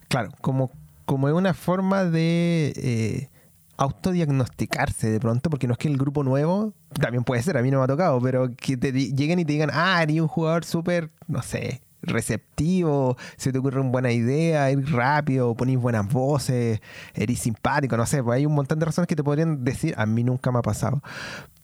claro, 0.08 0.30
como, 0.40 0.70
como 1.04 1.28
es 1.28 1.34
una 1.34 1.54
forma 1.54 2.04
de 2.04 2.72
eh, 2.76 3.28
autodiagnosticarse 3.76 5.10
de 5.10 5.20
pronto, 5.20 5.50
porque 5.50 5.66
no 5.66 5.72
es 5.72 5.78
que 5.78 5.88
el 5.88 5.96
grupo 5.96 6.22
nuevo, 6.24 6.74
también 7.00 7.24
puede 7.24 7.42
ser, 7.42 7.56
a 7.56 7.62
mí 7.62 7.70
no 7.70 7.78
me 7.78 7.84
ha 7.84 7.88
tocado, 7.88 8.20
pero 8.20 8.54
que 8.56 8.76
te 8.76 8.92
lleguen 8.92 9.38
y 9.38 9.44
te 9.44 9.52
digan, 9.52 9.70
ah, 9.72 10.02
eres 10.02 10.20
un 10.20 10.28
jugador 10.28 10.64
súper, 10.64 11.10
no 11.28 11.42
sé, 11.42 11.82
receptivo, 12.06 13.16
se 13.36 13.52
te 13.52 13.58
ocurre 13.58 13.80
una 13.80 13.90
buena 13.90 14.12
idea, 14.12 14.70
ir 14.70 14.92
rápido, 14.92 15.54
ponís 15.54 15.78
buenas 15.78 16.06
voces, 16.12 16.80
eres 17.14 17.38
simpático, 17.38 17.96
no 17.96 18.06
sé, 18.06 18.22
pues 18.22 18.36
hay 18.36 18.46
un 18.46 18.54
montón 18.54 18.78
de 18.78 18.86
razones 18.86 19.08
que 19.08 19.16
te 19.16 19.24
podrían 19.24 19.64
decir, 19.64 19.94
a 19.96 20.06
mí 20.06 20.24
nunca 20.24 20.50
me 20.52 20.58
ha 20.58 20.62
pasado. 20.62 21.02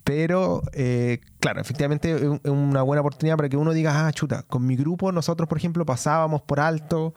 Pero, 0.02 0.62
eh, 0.72 1.20
claro, 1.38 1.60
efectivamente 1.60 2.14
es 2.14 2.50
una 2.50 2.82
buena 2.82 3.00
oportunidad 3.00 3.36
para 3.36 3.48
que 3.48 3.56
uno 3.56 3.72
diga, 3.72 4.06
ah, 4.06 4.12
chuta, 4.12 4.42
con 4.42 4.66
mi 4.66 4.74
grupo 4.74 5.12
nosotros, 5.12 5.48
por 5.48 5.58
ejemplo, 5.58 5.84
pasábamos 5.84 6.42
por 6.42 6.58
alto 6.58 7.14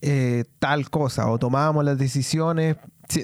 eh, 0.00 0.44
tal 0.58 0.90
cosa 0.90 1.30
o 1.30 1.38
tomábamos 1.38 1.84
las 1.84 1.98
decisiones 1.98 2.76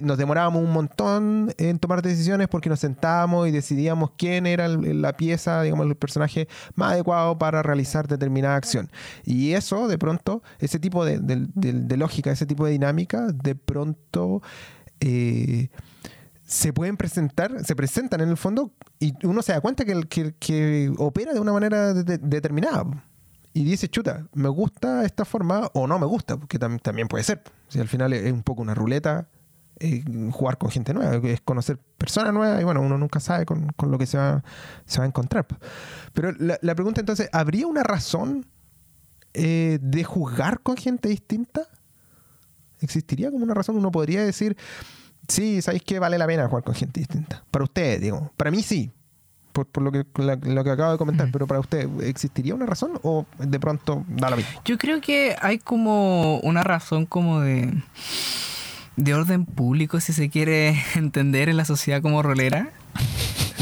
nos 0.03 0.19
demorábamos 0.19 0.63
un 0.63 0.73
montón 0.73 1.55
en 1.57 1.79
tomar 1.79 2.03
decisiones 2.03 2.49
porque 2.49 2.69
nos 2.69 2.81
sentábamos 2.81 3.49
y 3.49 3.51
decidíamos 3.51 4.11
quién 4.17 4.47
era 4.47 4.69
la 4.69 5.17
pieza, 5.17 5.63
digamos, 5.63 5.87
el 5.87 5.97
personaje 5.97 6.49
más 6.75 6.93
adecuado 6.93 7.39
para 7.39 7.63
realizar 7.63 8.07
determinada 8.07 8.57
acción. 8.57 8.91
Y 9.25 9.53
eso, 9.53 9.89
de 9.89 9.99
pronto, 9.99 10.43
ese 10.59 10.79
tipo 10.79 11.05
de, 11.05 11.97
lógica, 11.97 12.31
ese 12.31 12.47
tipo 12.47 12.67
de 12.67 12.73
dinámica, 12.73 13.29
de 13.29 13.55
pronto 13.55 14.43
eh, 15.01 15.69
se 16.45 16.73
pueden 16.73 16.97
presentar, 16.97 17.65
se 17.65 17.77
presentan 17.77 18.21
en 18.21 18.29
el 18.29 18.37
fondo 18.37 18.73
y 18.99 19.15
uno 19.27 19.43
se 19.43 19.53
da 19.53 19.61
cuenta 19.61 19.85
que, 19.85 20.03
que, 20.09 20.35
que 20.39 20.93
opera 20.99 21.33
de 21.33 21.41
una 21.41 21.53
manera 21.53 21.95
determinada 21.95 22.85
y 23.55 23.65
dice, 23.65 23.89
chuta, 23.89 24.27
me 24.35 24.49
gusta 24.49 25.05
esta 25.05 25.25
forma 25.25 25.69
o 25.75 25.87
no 25.87 25.99
me 25.99 26.07
gusta, 26.07 26.37
porque 26.37 26.59
también 26.59 27.09
puede 27.09 27.25
ser. 27.25 27.43
Si 27.69 27.81
al 27.81 27.89
final 27.89 28.13
es 28.13 28.33
un 28.33 28.43
poco 28.43 28.63
una 28.63 28.75
ruleta 28.75 29.29
eh, 29.81 30.03
jugar 30.33 30.59
con 30.59 30.71
gente 30.71 30.93
nueva, 30.93 31.17
es 31.29 31.41
conocer 31.41 31.79
personas 31.97 32.33
nuevas 32.33 32.61
y 32.61 32.65
bueno, 32.65 32.81
uno 32.81 32.99
nunca 32.99 33.21
sabe 33.21 33.47
con, 33.47 33.73
lo 33.81 33.99
que 33.99 34.07
se 34.07 34.19
va, 34.19 34.43
se 34.87 34.99
va 34.99 35.05
a 35.05 35.09
encontrar. 35.09 35.47
Pero 36.13 36.33
la, 36.39 36.75
pregunta 36.75 37.01
entonces, 37.01 37.29
¿habría 37.33 37.67
una 37.67 37.83
razón 37.83 38.47
eh, 39.35 39.79
de 39.81 40.05
jugar 40.05 40.61
con 40.61 40.77
gente 40.77 41.09
distinta? 41.09 41.63
¿Existiría 42.81 43.31
como 43.31 43.45
una 43.45 43.55
razón? 43.55 43.77
Uno 43.77 43.91
podría 43.91 44.25
decir, 44.25 44.57
sí, 45.29 45.63
¿sabéis 45.63 45.83
que 45.83 45.99
vale 45.99 46.19
la 46.19 46.27
pena 46.27 46.49
jugar 46.49 46.65
con 46.65 46.75
gente 46.75 47.01
distinta? 47.01 47.45
Para 47.51 47.65
ustedes, 47.65 48.01
digo. 48.01 48.33
Para 48.37 48.51
mí 48.51 48.63
sí, 48.63 48.93
por, 49.65 49.83
lo, 49.83 49.93
que, 49.93 50.05
lo 50.15 50.65
que 50.65 50.71
acabo 50.71 50.93
de 50.93 50.99
comentar, 50.99 51.29
pero 51.33 51.47
para 51.47 51.61
usted, 51.61 51.89
¿existiría 52.03 52.55
una 52.55 52.67
razón 52.67 52.99
o 53.03 53.27
de 53.39 53.61
pronto 53.61 54.05
da 54.09 54.31
la 54.31 54.37
mismo? 54.37 54.61
Yo 54.65 54.79
creo 54.79 55.01
que 55.01 55.37
hay 55.41 55.59
como 55.59 56.39
una 56.41 56.63
razón 56.63 57.07
como 57.07 57.41
de 57.41 57.73
de 58.99 59.15
orden 59.15 59.47
público, 59.47 60.01
si 60.01 60.13
se 60.13 60.29
quiere 60.29 60.77
entender 60.95 61.49
en 61.49 61.57
la 61.57 61.65
sociedad 61.65 62.03
como 62.03 62.23
rolera. 62.23 62.71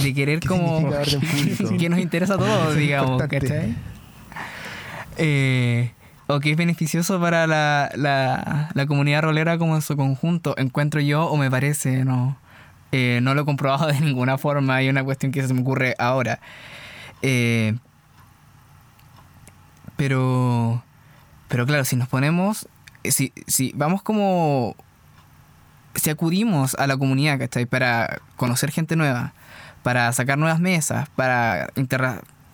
De 0.02 0.12
querer 0.14 0.40
como... 0.40 0.90
que 1.78 1.88
nos 1.88 1.98
interesa 1.98 2.34
a 2.34 2.38
todos, 2.38 2.76
digamos, 2.76 3.22
¿cachai? 3.22 3.74
Eh, 5.18 5.92
o 6.26 6.40
que 6.40 6.50
es 6.50 6.56
beneficioso 6.56 7.20
para 7.20 7.46
la, 7.46 7.90
la, 7.94 8.86
comunidad 8.86 9.22
rolera 9.22 9.56
como 9.58 9.74
en 9.74 9.82
su 9.82 9.96
conjunto, 9.96 10.54
encuentro 10.58 11.00
yo 11.00 11.26
o 11.26 11.36
me 11.36 11.50
parece, 11.50 12.04
no, 12.04 12.36
eh, 12.92 13.20
no 13.22 13.34
lo 13.34 13.42
he 13.42 13.44
comprobado 13.44 13.86
de 13.92 14.00
ninguna 14.00 14.36
forma, 14.36 14.76
hay 14.76 14.88
una 14.88 15.04
cuestión 15.04 15.32
que 15.32 15.46
se 15.46 15.54
me 15.54 15.62
ocurre 15.62 15.94
ahora. 15.98 16.40
Eh, 17.22 17.74
pero, 19.96 20.82
pero 21.48 21.66
claro, 21.66 21.84
si 21.84 21.96
nos 21.96 22.08
ponemos, 22.08 22.68
si, 23.04 23.32
si 23.46 23.72
vamos 23.74 24.02
como 24.02 24.76
si 25.96 26.10
acudimos 26.10 26.74
a 26.74 26.86
la 26.86 26.96
comunidad, 26.96 27.38
¿cachai? 27.38 27.66
Para 27.66 28.18
conocer 28.36 28.70
gente 28.70 28.96
nueva, 28.96 29.32
para 29.82 30.12
sacar 30.12 30.38
nuevas 30.38 30.60
mesas, 30.60 31.08
para 31.10 31.70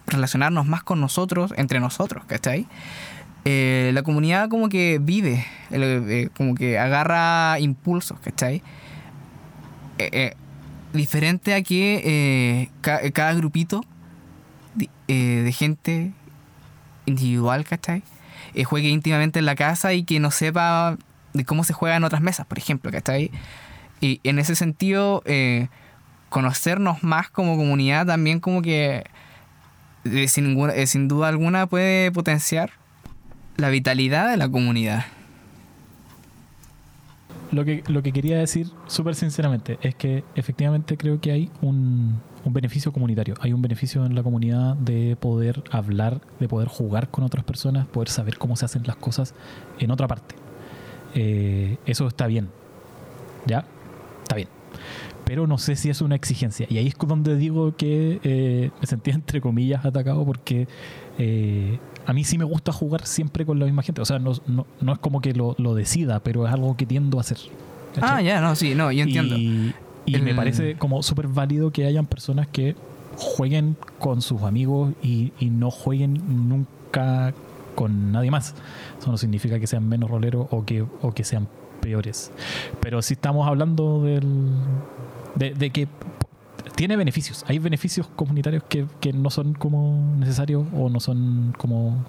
relacionarnos 0.07 0.67
más 0.67 0.83
con 0.83 1.01
nosotros, 1.01 1.53
entre 1.57 1.81
nosotros, 1.81 2.25
¿cachai? 2.27 2.67
Eh, 3.45 3.91
la 3.93 4.03
comunidad 4.03 4.49
como 4.49 4.69
que 4.69 5.01
vive, 5.03 5.45
eh, 5.71 6.29
como 6.37 6.55
que 6.55 6.79
agarra 6.79 7.59
impulsos, 7.59 8.19
¿cachai? 8.21 8.63
Eh, 9.99 10.35
diferente 10.93 11.55
a 11.55 11.63
que 11.63 12.69
cada 12.81 13.35
grupito 13.35 13.85
de, 14.75 15.53
gente 15.53 16.13
individual, 17.07 17.65
¿cachai? 17.65 18.03
juegue 18.65 18.91
íntimamente 18.91 19.39
en 19.39 19.47
la 19.47 19.55
casa 19.55 19.95
y 19.95 20.05
que 20.05 20.21
no 20.21 20.31
sepa 20.31 20.99
de 21.33 21.45
cómo 21.45 21.65
se 21.65 21.73
juega 21.73 21.97
en 21.97 22.05
otras 22.05 22.23
mesas, 22.23 22.47
por 22.47 22.59
ejemplo, 22.59 22.91
que 22.91 22.99
está 22.99 23.13
ahí. 23.13 23.31
Y 24.01 24.21
en 24.25 24.39
ese 24.39 24.55
sentido, 24.55 25.23
eh, 25.27 25.69
conocernos 26.29 27.03
más 27.05 27.31
como 27.31 27.57
comunidad 27.57 28.07
también 28.07 28.41
como 28.41 28.63
que 28.63 29.05
eh, 30.05 30.27
eh, 30.27 30.87
sin 30.87 31.09
duda 31.09 31.29
alguna 31.29 31.67
puede 31.67 32.11
potenciar 32.11 32.71
la 33.57 33.69
vitalidad 33.69 34.31
de 34.31 34.37
la 34.37 34.49
comunidad. 34.49 35.05
Lo 37.53 37.67
que, 37.67 37.85
lo 37.87 38.03
que 38.03 38.13
quería 38.13 38.39
decir 38.39 38.71
súper 38.87 39.15
sinceramente 39.15 39.79
es 39.83 39.95
que 39.95 40.25
efectivamente 40.35 40.97
creo 40.97 41.21
que 41.21 41.33
hay 41.33 41.51
un 41.61 42.19
beneficio 42.47 42.93
comunitario. 42.93 43.35
Hay 43.41 43.53
un 43.53 43.61
beneficio 43.61 44.07
en 44.07 44.15
la 44.15 44.23
comunidad 44.23 44.75
de 44.77 45.17
poder 45.21 45.63
hablar, 45.71 46.23
de 46.41 46.49
poder 46.49 46.69
jugar 46.69 47.11
con 47.11 47.25
otras 47.25 47.45
personas, 47.45 47.87
poder 47.87 48.09
saber 48.09 48.39
cómo 48.39 48.57
se 48.57 48.65
hacen 48.65 48.85
las 48.87 48.97
cosas 48.97 49.35
en 49.79 49.91
otra 49.91 50.09
parte. 50.09 50.42
Eh, 51.15 51.77
eso 51.87 52.07
está 52.07 52.27
bien. 52.27 52.49
¿Ya? 53.47 53.65
Está 54.23 54.37
bien. 54.37 54.49
Pero 55.25 55.47
no 55.47 55.59
sé 55.59 55.77
si 55.77 55.91
es 55.91 56.01
una 56.01 56.15
exigencia. 56.15 56.67
Y 56.69 56.79
ahí 56.79 56.89
es 56.89 56.97
donde 56.99 57.37
digo 57.37 57.77
que 57.77 58.21
eh, 58.25 58.71
me 58.81 58.87
sentía 58.87 59.15
entre 59.15 59.41
comillas 59.41 59.85
atacado 59.85 60.25
porque 60.25 60.67
eh, 61.19 61.79
a 62.07 62.13
mí 62.13 62.25
sí 62.25 62.39
me 62.39 62.45
gusta 62.45 62.73
jugar 62.73 63.07
siempre 63.07 63.47
con 63.47 63.59
la 63.59 63.67
misma 63.67 63.83
gente. 63.83 64.01
O 64.01 64.05
sea, 64.05 64.19
no, 64.19 64.33
no, 64.47 64.67
no 64.81 64.93
es 64.93 64.99
como 64.99 65.21
que 65.21 65.33
lo, 65.33 65.55
lo, 65.59 65.75
decida, 65.75 66.21
pero 66.21 66.47
es 66.47 66.53
algo 66.53 66.77
que 66.77 66.87
tiendo 66.87 67.19
a 67.19 67.21
hacer. 67.23 67.39
¿cachai? 67.95 68.11
Ah, 68.11 68.23
ya, 68.23 68.41
no, 68.41 68.55
sí, 68.57 68.75
no, 68.75 68.91
yo 68.91 69.05
entiendo. 69.05 69.37
Y, 69.37 69.75
y 70.07 70.17
El- 70.17 70.23
me 70.23 70.35
parece 70.35 70.77
como 70.77 71.03
súper 71.03 71.29
válido 71.29 71.71
que 71.71 71.87
hayan 71.87 72.07
personas 72.07 72.49
que 72.49 72.75
jueguen 73.17 73.77
con 73.99 74.23
sus 74.23 74.43
amigos 74.43 74.93
y, 75.03 75.33
y 75.39 75.51
no 75.51 75.71
jueguen 75.71 76.49
nunca 76.49 77.33
con 77.75 78.13
nadie 78.13 78.31
más. 78.31 78.55
Eso 78.99 79.11
no 79.11 79.17
significa 79.19 79.59
que 79.59 79.67
sean 79.67 79.89
menos 79.89 80.11
roleros 80.11 80.47
o 80.51 80.65
que, 80.65 80.83
o 80.83 81.13
que 81.13 81.25
sean 81.25 81.49
peores. 81.81 82.31
Pero 82.81 83.03
si 83.03 83.15
estamos 83.15 83.47
hablando 83.47 84.03
del, 84.03 84.51
de, 85.35 85.55
de 85.55 85.71
que 85.71 85.89
tiene 86.75 86.97
beneficios. 86.97 87.45
Hay 87.49 87.59
beneficios 87.59 88.09
comunitarios 88.17 88.63
que, 88.69 88.87
que 89.01 89.13
no 89.13 89.31
son 89.31 89.55
como 89.55 90.15
necesarios 90.19 90.65
o 90.75 90.89
no 90.89 91.01
son 91.01 91.55
como... 91.59 92.05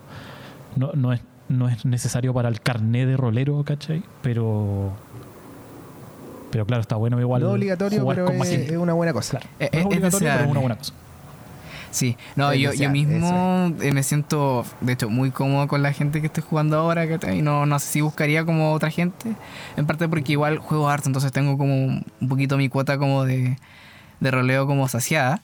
No, 0.75 0.91
no, 0.93 1.13
es, 1.13 1.21
no 1.49 1.69
es 1.69 1.85
necesario 1.85 2.33
para 2.33 2.49
el 2.49 2.61
carné 2.61 3.05
de 3.05 3.17
rolero, 3.17 3.63
¿cachai? 3.63 4.03
Pero... 4.21 4.91
Pero 6.51 6.65
claro, 6.67 6.81
está 6.81 6.95
bueno 6.95 7.19
igual 7.19 7.41
no 7.41 7.51
obligatorio, 7.51 8.01
jugar 8.01 8.17
pero 8.17 8.43
es, 8.43 8.71
una 8.77 8.93
buena 8.93 9.11
cosa. 9.11 9.39
Claro. 9.39 9.47
Eh, 9.59 9.69
No 9.71 9.73
es 9.73 9.73
eh, 9.73 9.79
es 9.79 9.85
obligatorio, 9.85 10.29
pero 10.29 10.43
es 10.43 10.51
una 10.51 10.59
buena 10.59 10.77
cosa. 10.77 10.93
Sí, 11.93 12.17
no, 12.35 12.51
Es 12.51 12.59
yo, 12.59 12.73
yo 12.73 12.89
mismo 12.89 13.71
eh, 13.79 13.91
me 13.91 14.01
siento, 14.01 14.65
de 14.81 14.93
hecho, 14.93 15.11
muy 15.11 15.29
cómodo 15.29 15.67
con 15.67 15.83
la 15.83 15.93
gente 15.93 16.21
que 16.21 16.27
estoy 16.27 16.41
jugando 16.41 16.75
ahora, 16.75 17.07
¿cachai? 17.07 17.43
No, 17.43 17.67
no 17.67 17.77
sé 17.77 17.85
si 17.85 18.01
buscaría 18.01 18.43
como 18.45 18.73
otra 18.73 18.89
gente, 18.89 19.35
en 19.77 19.85
parte 19.85 20.09
porque 20.09 20.31
igual 20.31 20.57
juego 20.57 20.89
harto, 20.89 21.07
entonces 21.07 21.31
tengo 21.31 21.55
como 21.55 21.75
un 21.75 22.03
poquito 22.27 22.57
mi 22.57 22.67
cuota 22.67 22.97
como 22.97 23.25
de, 23.25 23.57
de 24.19 24.31
roleo 24.31 24.65
como 24.65 24.87
saciada. 24.87 25.43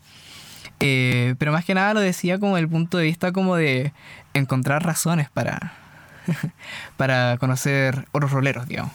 Eh, 0.80 1.36
pero 1.38 1.52
más 1.52 1.66
que 1.66 1.76
nada 1.76 1.94
lo 1.94 2.00
decía 2.00 2.40
como 2.40 2.56
del 2.56 2.68
punto 2.68 2.98
de 2.98 3.04
vista 3.04 3.32
como 3.32 3.56
de 3.56 3.94
encontrar 4.34 4.84
razones 4.84 5.30
para, 5.30 5.74
para 6.98 7.38
conocer 7.38 8.08
otros 8.12 8.32
roleros, 8.32 8.68
digamos, 8.68 8.94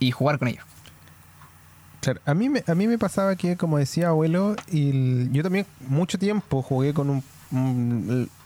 y 0.00 0.10
jugar 0.10 0.40
con 0.40 0.48
ellos. 0.48 0.64
A 2.24 2.34
mí 2.34 2.48
me, 2.48 2.62
a 2.66 2.74
mí 2.74 2.86
me 2.86 2.98
pasaba 2.98 3.36
que, 3.36 3.56
como 3.56 3.78
decía 3.78 4.08
abuelo, 4.08 4.56
y 4.70 5.30
yo 5.30 5.42
también 5.42 5.66
mucho 5.88 6.18
tiempo 6.18 6.62
jugué 6.62 6.94
con 6.94 7.10
un, 7.10 7.22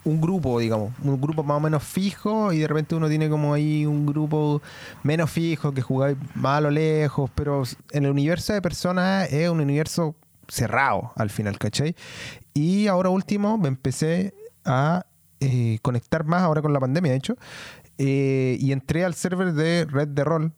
un, 0.05 0.21
grupo, 0.21 0.59
digamos, 0.59 0.93
un 1.02 1.21
grupo 1.21 1.43
más 1.43 1.57
o 1.57 1.61
menos 1.61 1.83
fijo 1.83 2.52
y 2.52 2.59
de 2.59 2.69
repente 2.69 2.95
uno 2.95 3.09
tiene 3.09 3.29
como 3.29 3.55
ahí 3.55 3.87
un 3.87 4.07
grupo 4.07 4.61
menos 5.02 5.31
fijo 5.31 5.73
que 5.73 5.83
jugáis 5.83 6.17
más 6.35 6.62
a 6.64 6.71
lejos, 6.71 7.31
pero 7.35 7.62
en 7.93 8.05
el 8.05 8.11
universo 8.11 8.52
de 8.52 8.62
personas 8.62 9.33
es 9.33 9.49
un 9.49 9.61
universo 9.61 10.14
cerrado 10.49 11.12
al 11.17 11.31
final, 11.31 11.59
¿cachai? 11.59 11.95
Y 12.55 12.88
ahora 12.88 13.11
último 13.11 13.57
me 13.57 13.69
empecé 13.69 14.35
a 14.64 15.07
eh, 15.40 15.79
conectar 15.83 16.25
más 16.25 16.43
ahora 16.43 16.61
con 16.61 16.73
la 16.73 16.81
pandemia, 16.81 17.12
de 17.12 17.19
hecho, 17.19 17.37
eh, 17.99 18.57
y 18.61 18.73
entré 18.73 19.05
al 19.05 19.14
server 19.14 19.52
de 19.52 19.87
Red 19.87 20.09
de 20.09 20.25
Roll, 20.25 20.52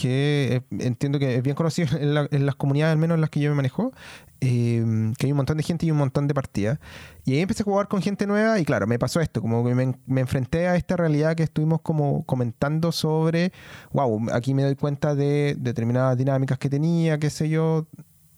que 0.00 0.62
eh, 0.70 0.76
entiendo 0.84 1.18
que 1.18 1.36
es 1.36 1.42
bien 1.42 1.56
conocido 1.56 1.96
en, 1.98 2.14
la- 2.14 2.28
en 2.30 2.46
las 2.46 2.54
comunidades, 2.54 2.92
al 2.92 2.98
menos 2.98 3.16
en 3.16 3.20
las 3.22 3.30
que 3.30 3.40
yo 3.40 3.50
me 3.50 3.56
manejo, 3.56 3.92
eh, 4.40 4.84
que 5.18 5.26
hay 5.26 5.32
un 5.32 5.36
montón 5.36 5.56
de 5.56 5.62
gente 5.64 5.86
y 5.86 5.90
un 5.90 5.98
montón 5.98 6.28
de 6.28 6.34
partidas. 6.34 6.78
Y 7.24 7.32
ahí 7.34 7.40
empecé 7.40 7.62
a 7.62 7.64
jugar 7.64 7.88
con 7.88 8.00
gente 8.02 8.26
nueva 8.26 8.58
y 8.60 8.64
claro, 8.64 8.86
me 8.86 8.98
pasó 8.98 9.20
esto, 9.20 9.40
como 9.42 9.64
que 9.66 9.74
me, 9.74 9.94
me 10.06 10.20
enfrenté 10.20 10.68
a 10.68 10.76
esta 10.76 10.96
realidad 10.96 11.34
que 11.36 11.42
estuvimos 11.42 11.80
como 11.82 12.24
comentando 12.24 12.92
sobre, 12.92 13.52
wow, 13.92 14.28
aquí 14.32 14.54
me 14.54 14.62
doy 14.62 14.76
cuenta 14.76 15.14
de 15.14 15.56
determinadas 15.58 16.16
dinámicas 16.16 16.58
que 16.58 16.70
tenía, 16.70 17.18
qué 17.18 17.30
sé 17.30 17.48
yo. 17.48 17.86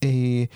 eh, 0.01 0.49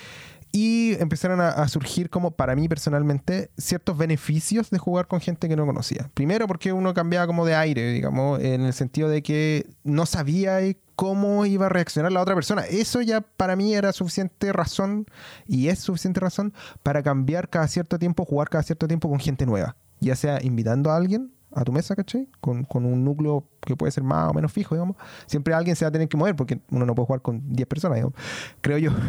y 0.54 0.94
empezaron 1.00 1.40
a, 1.40 1.66
surgir 1.66 2.11
como 2.11 2.30
para 2.30 2.54
mí 2.54 2.68
personalmente 2.68 3.50
ciertos 3.58 3.99
beneficios 3.99 4.70
de 4.70 4.78
jugar 4.78 5.08
con 5.08 5.20
gente 5.20 5.49
que 5.49 5.56
no 5.56 5.66
conocía. 5.66 6.12
Primero 6.14 6.46
porque 6.46 6.73
uno 6.73 6.94
cambiaba 6.94 7.26
como 7.26 7.44
de 7.44 7.56
aire, 7.56 7.90
digamos, 7.90 8.40
en 8.40 8.61
el 8.61 8.73
sentido 8.73 9.08
de 9.08 9.20
que 9.25 9.66
no 9.82 10.06
sabía 10.06 10.61
cómo 10.94 11.44
iba 11.44 11.66
a 11.66 11.70
reaccionar 11.70 12.12
la 12.12 12.23
otra 12.23 12.37
persona. 12.37 12.62
Eso 12.66 13.02
ya 13.02 13.20
para 13.20 13.56
mí 13.56 13.75
era 13.75 13.92
suficiente 13.92 14.52
razón 14.52 15.06
y 15.49 15.66
es 15.66 15.80
suficiente 15.80 16.20
razón 16.20 16.54
para 16.84 17.02
cambiar 17.02 17.49
cada 17.49 17.66
cierto 17.66 17.99
tiempo, 17.99 18.25
jugar 18.25 18.49
cada 18.49 18.62
cierto 18.62 18.87
tiempo 18.87 19.11
con 19.11 19.18
gente 19.18 19.46
nueva. 19.46 19.75
Ya 19.99 20.14
sea 20.14 20.40
invitando 20.40 20.92
a 20.92 20.96
alguien 20.96 21.34
a 21.54 21.64
tu 21.64 21.73
mesa, 21.73 21.94
¿cachai? 21.94 22.28
Con, 22.40 22.64
con 22.64 22.84
un 22.84 23.04
núcleo 23.04 23.44
que 23.61 23.76
puede 23.76 23.92
ser 23.92 24.02
más 24.02 24.30
o 24.30 24.34
menos 24.34 24.52
fijo, 24.52 24.75
digamos. 24.75 24.96
Siempre 25.26 25.54
alguien 25.54 25.76
se 25.76 25.84
va 25.84 25.90
a 25.90 25.92
tener 25.92 26.08
que 26.08 26.16
mover 26.16 26.34
porque 26.37 26.61
uno 26.70 26.84
no 26.84 26.94
puede 26.94 27.06
jugar 27.06 27.23
con 27.23 27.42
10 27.52 27.68
personas, 27.68 27.96
digamos. 27.96 28.14
Creo 28.61 28.78
yo. 28.78 28.90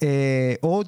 Eh, 0.00 0.58
o, 0.62 0.82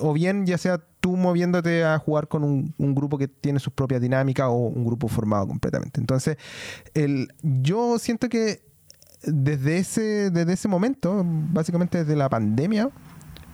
o 0.00 0.12
bien, 0.12 0.46
ya 0.46 0.58
sea 0.58 0.78
tú 1.00 1.16
moviéndote 1.16 1.84
a 1.84 1.98
jugar 1.98 2.28
con 2.28 2.44
un, 2.44 2.74
un 2.78 2.94
grupo 2.94 3.18
que 3.18 3.26
tiene 3.26 3.58
sus 3.58 3.72
propias 3.72 4.00
dinámicas 4.00 4.46
o 4.48 4.54
un 4.54 4.84
grupo 4.84 5.08
formado 5.08 5.46
completamente. 5.48 6.00
Entonces, 6.00 6.36
el, 6.94 7.28
yo 7.42 7.98
siento 7.98 8.28
que 8.28 8.62
desde 9.26 9.78
ese, 9.78 10.30
desde 10.30 10.52
ese 10.52 10.68
momento, 10.68 11.22
básicamente 11.24 11.98
desde 11.98 12.16
la 12.16 12.28
pandemia, 12.28 12.90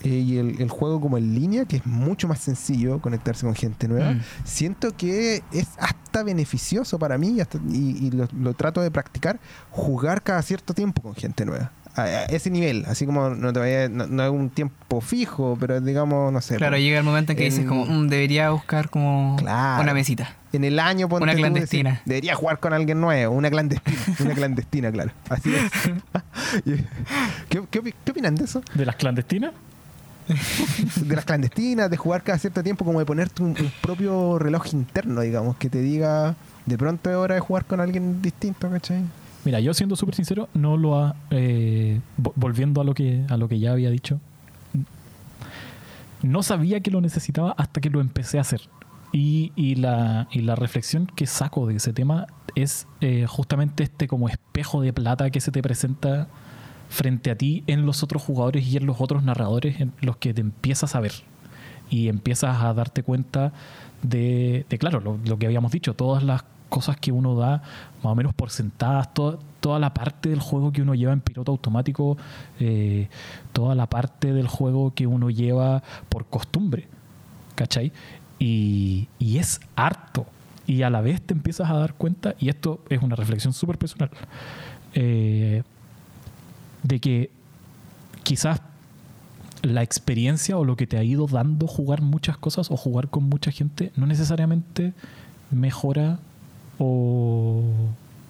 eh, 0.02 0.08
y 0.08 0.38
el, 0.38 0.60
el 0.60 0.68
juego 0.70 1.00
como 1.00 1.18
en 1.18 1.34
línea, 1.34 1.64
que 1.64 1.76
es 1.76 1.86
mucho 1.86 2.26
más 2.28 2.38
sencillo 2.40 3.00
conectarse 3.00 3.44
con 3.46 3.54
gente 3.54 3.86
nueva, 3.88 4.12
Mm. 4.12 4.20
siento 4.44 4.96
que 4.96 5.42
es 5.52 5.68
hasta 5.78 6.22
beneficioso 6.22 6.98
para 6.98 7.18
mí 7.18 7.28
y, 7.36 7.40
hasta- 7.40 7.58
y- 7.70 8.06
y 8.06 8.10
lo, 8.10 8.26
lo 8.38 8.54
trato 8.54 8.80
de 8.80 8.90
practicar, 8.90 9.38
jugar 9.70 10.22
cada 10.22 10.42
cierto 10.42 10.74
tiempo 10.74 11.02
con 11.02 11.14
gente 11.14 11.44
nueva. 11.44 11.72
A, 11.96 12.02
a 12.02 12.24
ese 12.26 12.50
nivel, 12.50 12.84
así 12.86 13.04
como 13.04 13.30
no, 13.30 13.52
te 13.52 13.58
vaya- 13.58 13.88
no, 13.88 14.06
no 14.06 14.22
es 14.24 14.30
un 14.30 14.48
tiempo 14.48 15.00
fijo, 15.00 15.56
pero 15.58 15.80
digamos, 15.80 16.32
no 16.32 16.40
sé. 16.40 16.54
Claro, 16.56 16.74
pues, 16.74 16.82
llega 16.82 16.98
el 16.98 17.04
momento 17.04 17.32
en 17.32 17.38
que 17.38 17.44
dices 17.44 17.66
como, 17.66 17.84
"Mm, 17.84 18.06
debería 18.08 18.50
buscar 18.50 18.90
como 18.90 19.34
Claro. 19.38 19.82
una 19.82 19.92
mesita. 19.94 20.36
en 20.52 20.64
el 20.64 20.80
año 20.80 21.08
ponte 21.08 21.22
Una 21.24 21.32
tú, 21.32 21.38
clandestina. 21.38 21.90
decir, 21.90 22.02
debería 22.06 22.34
jugar 22.34 22.58
con 22.58 22.72
alguien 22.72 23.00
nuevo, 23.00 23.34
una 23.36 23.50
clandestina, 23.50 23.96
una 24.20 24.34
clandestina, 24.34 24.90
claro. 24.92 25.12
Así 25.28 25.52
es. 25.54 25.62
¿Qué, 27.48 27.62
qué, 27.70 27.94
qué 28.04 28.10
opinan 28.10 28.34
de 28.34 28.44
eso? 28.44 28.62
¿De 28.74 28.84
las 28.86 28.96
clandestinas? 28.96 29.52
de 31.06 31.16
las 31.16 31.24
clandestinas, 31.24 31.90
de 31.90 31.96
jugar 31.96 32.22
cada 32.22 32.38
cierto 32.38 32.62
tiempo, 32.62 32.84
como 32.84 32.98
de 32.98 33.06
ponerte 33.06 33.42
un, 33.42 33.54
propio 33.80 34.38
reloj 34.38 34.66
interno, 34.72 35.20
digamos, 35.20 35.56
que 35.56 35.68
te 35.70 35.80
diga 35.80 36.34
de 36.66 36.78
pronto 36.78 37.10
es 37.10 37.16
hora 37.16 37.34
de 37.34 37.40
jugar 37.40 37.64
con 37.64 37.80
alguien 37.80 38.22
distinto, 38.22 38.70
¿cachai? 38.70 39.02
Mira, 39.44 39.58
yo 39.60 39.72
siendo 39.74 39.96
súper 39.96 40.14
sincero, 40.14 40.48
no 40.54 40.76
lo 40.76 40.98
ha. 41.02 41.14
eh, 41.30 42.00
vo- 42.22 42.32
volviendo 42.36 42.80
a 42.80 42.84
lo, 42.84 42.94
que, 42.94 43.24
a 43.28 43.36
lo 43.36 43.48
que 43.48 43.58
ya 43.58 43.72
había 43.72 43.90
dicho, 43.90 44.20
no 46.22 46.42
sabía 46.42 46.80
que 46.80 46.90
lo 46.90 47.00
necesitaba 47.00 47.52
hasta 47.56 47.80
que 47.80 47.90
lo 47.90 48.00
empecé 48.00 48.38
a 48.38 48.42
hacer. 48.42 48.60
Y, 49.12 49.52
y 49.56 49.74
la, 49.76 50.28
y 50.30 50.40
la 50.40 50.54
reflexión 50.54 51.06
que 51.06 51.26
saco 51.26 51.66
de 51.66 51.76
ese 51.76 51.92
tema 51.92 52.26
es 52.54 52.86
eh, 53.00 53.26
justamente 53.28 53.82
este 53.82 54.06
como 54.06 54.28
espejo 54.28 54.82
de 54.82 54.92
plata 54.92 55.30
que 55.30 55.40
se 55.40 55.50
te 55.50 55.62
presenta 55.62 56.28
frente 56.90 57.30
a 57.30 57.36
ti 57.36 57.62
en 57.68 57.86
los 57.86 58.02
otros 58.02 58.22
jugadores 58.22 58.66
y 58.66 58.76
en 58.76 58.84
los 58.84 59.00
otros 59.00 59.22
narradores 59.22 59.80
en 59.80 59.92
los 60.00 60.16
que 60.16 60.34
te 60.34 60.40
empiezas 60.42 60.94
a 60.94 61.00
ver 61.00 61.12
y 61.88 62.08
empiezas 62.08 62.62
a 62.62 62.74
darte 62.74 63.02
cuenta 63.02 63.52
de, 64.02 64.66
claro, 64.78 65.00
lo, 65.00 65.38
que 65.38 65.46
habíamos 65.46 65.72
dicho, 65.72 65.94
todas 65.94 66.22
las 66.22 66.44
cosas 66.68 66.96
que 66.96 67.12
uno 67.12 67.36
da 67.36 67.62
más 68.02 68.12
o 68.12 68.14
menos 68.14 68.34
por 68.34 68.50
sentadas, 68.50 69.14
toda, 69.14 69.38
toda 69.60 69.78
la 69.78 69.94
parte 69.94 70.28
del 70.28 70.40
juego 70.40 70.72
que 70.72 70.82
uno 70.82 70.94
lleva 70.94 71.12
en 71.12 71.20
piloto 71.20 71.52
automático, 71.52 72.16
eh, 72.58 73.08
toda 73.52 73.74
la 73.74 73.88
parte 73.88 74.32
del 74.32 74.48
juego 74.48 74.92
que 74.94 75.06
uno 75.06 75.30
lleva 75.30 75.82
por 76.08 76.26
costumbre, 76.26 76.88
¿cachai? 77.54 77.92
Y, 78.38 79.08
y 79.18 79.38
es 79.38 79.60
harto. 79.76 80.26
Y 80.66 80.82
a 80.82 80.90
la 80.90 81.00
vez 81.00 81.20
te 81.20 81.34
empiezas 81.34 81.70
a 81.70 81.74
dar 81.74 81.94
cuenta, 81.94 82.34
y 82.38 82.48
esto 82.48 82.80
es 82.88 83.02
una 83.02 83.16
reflexión 83.16 83.52
súper 83.52 83.78
personal, 83.78 84.10
eh, 84.94 85.62
de 86.82 87.00
que 87.00 87.30
quizás 88.22 88.60
la 89.62 89.82
experiencia 89.82 90.56
o 90.56 90.64
lo 90.64 90.76
que 90.76 90.86
te 90.86 90.96
ha 90.96 91.02
ido 91.04 91.26
dando 91.26 91.66
jugar 91.66 92.00
muchas 92.00 92.38
cosas 92.38 92.70
o 92.70 92.76
jugar 92.76 93.08
con 93.08 93.24
mucha 93.24 93.50
gente 93.50 93.92
no 93.96 94.06
necesariamente 94.06 94.94
mejora 95.50 96.18
o, 96.78 97.62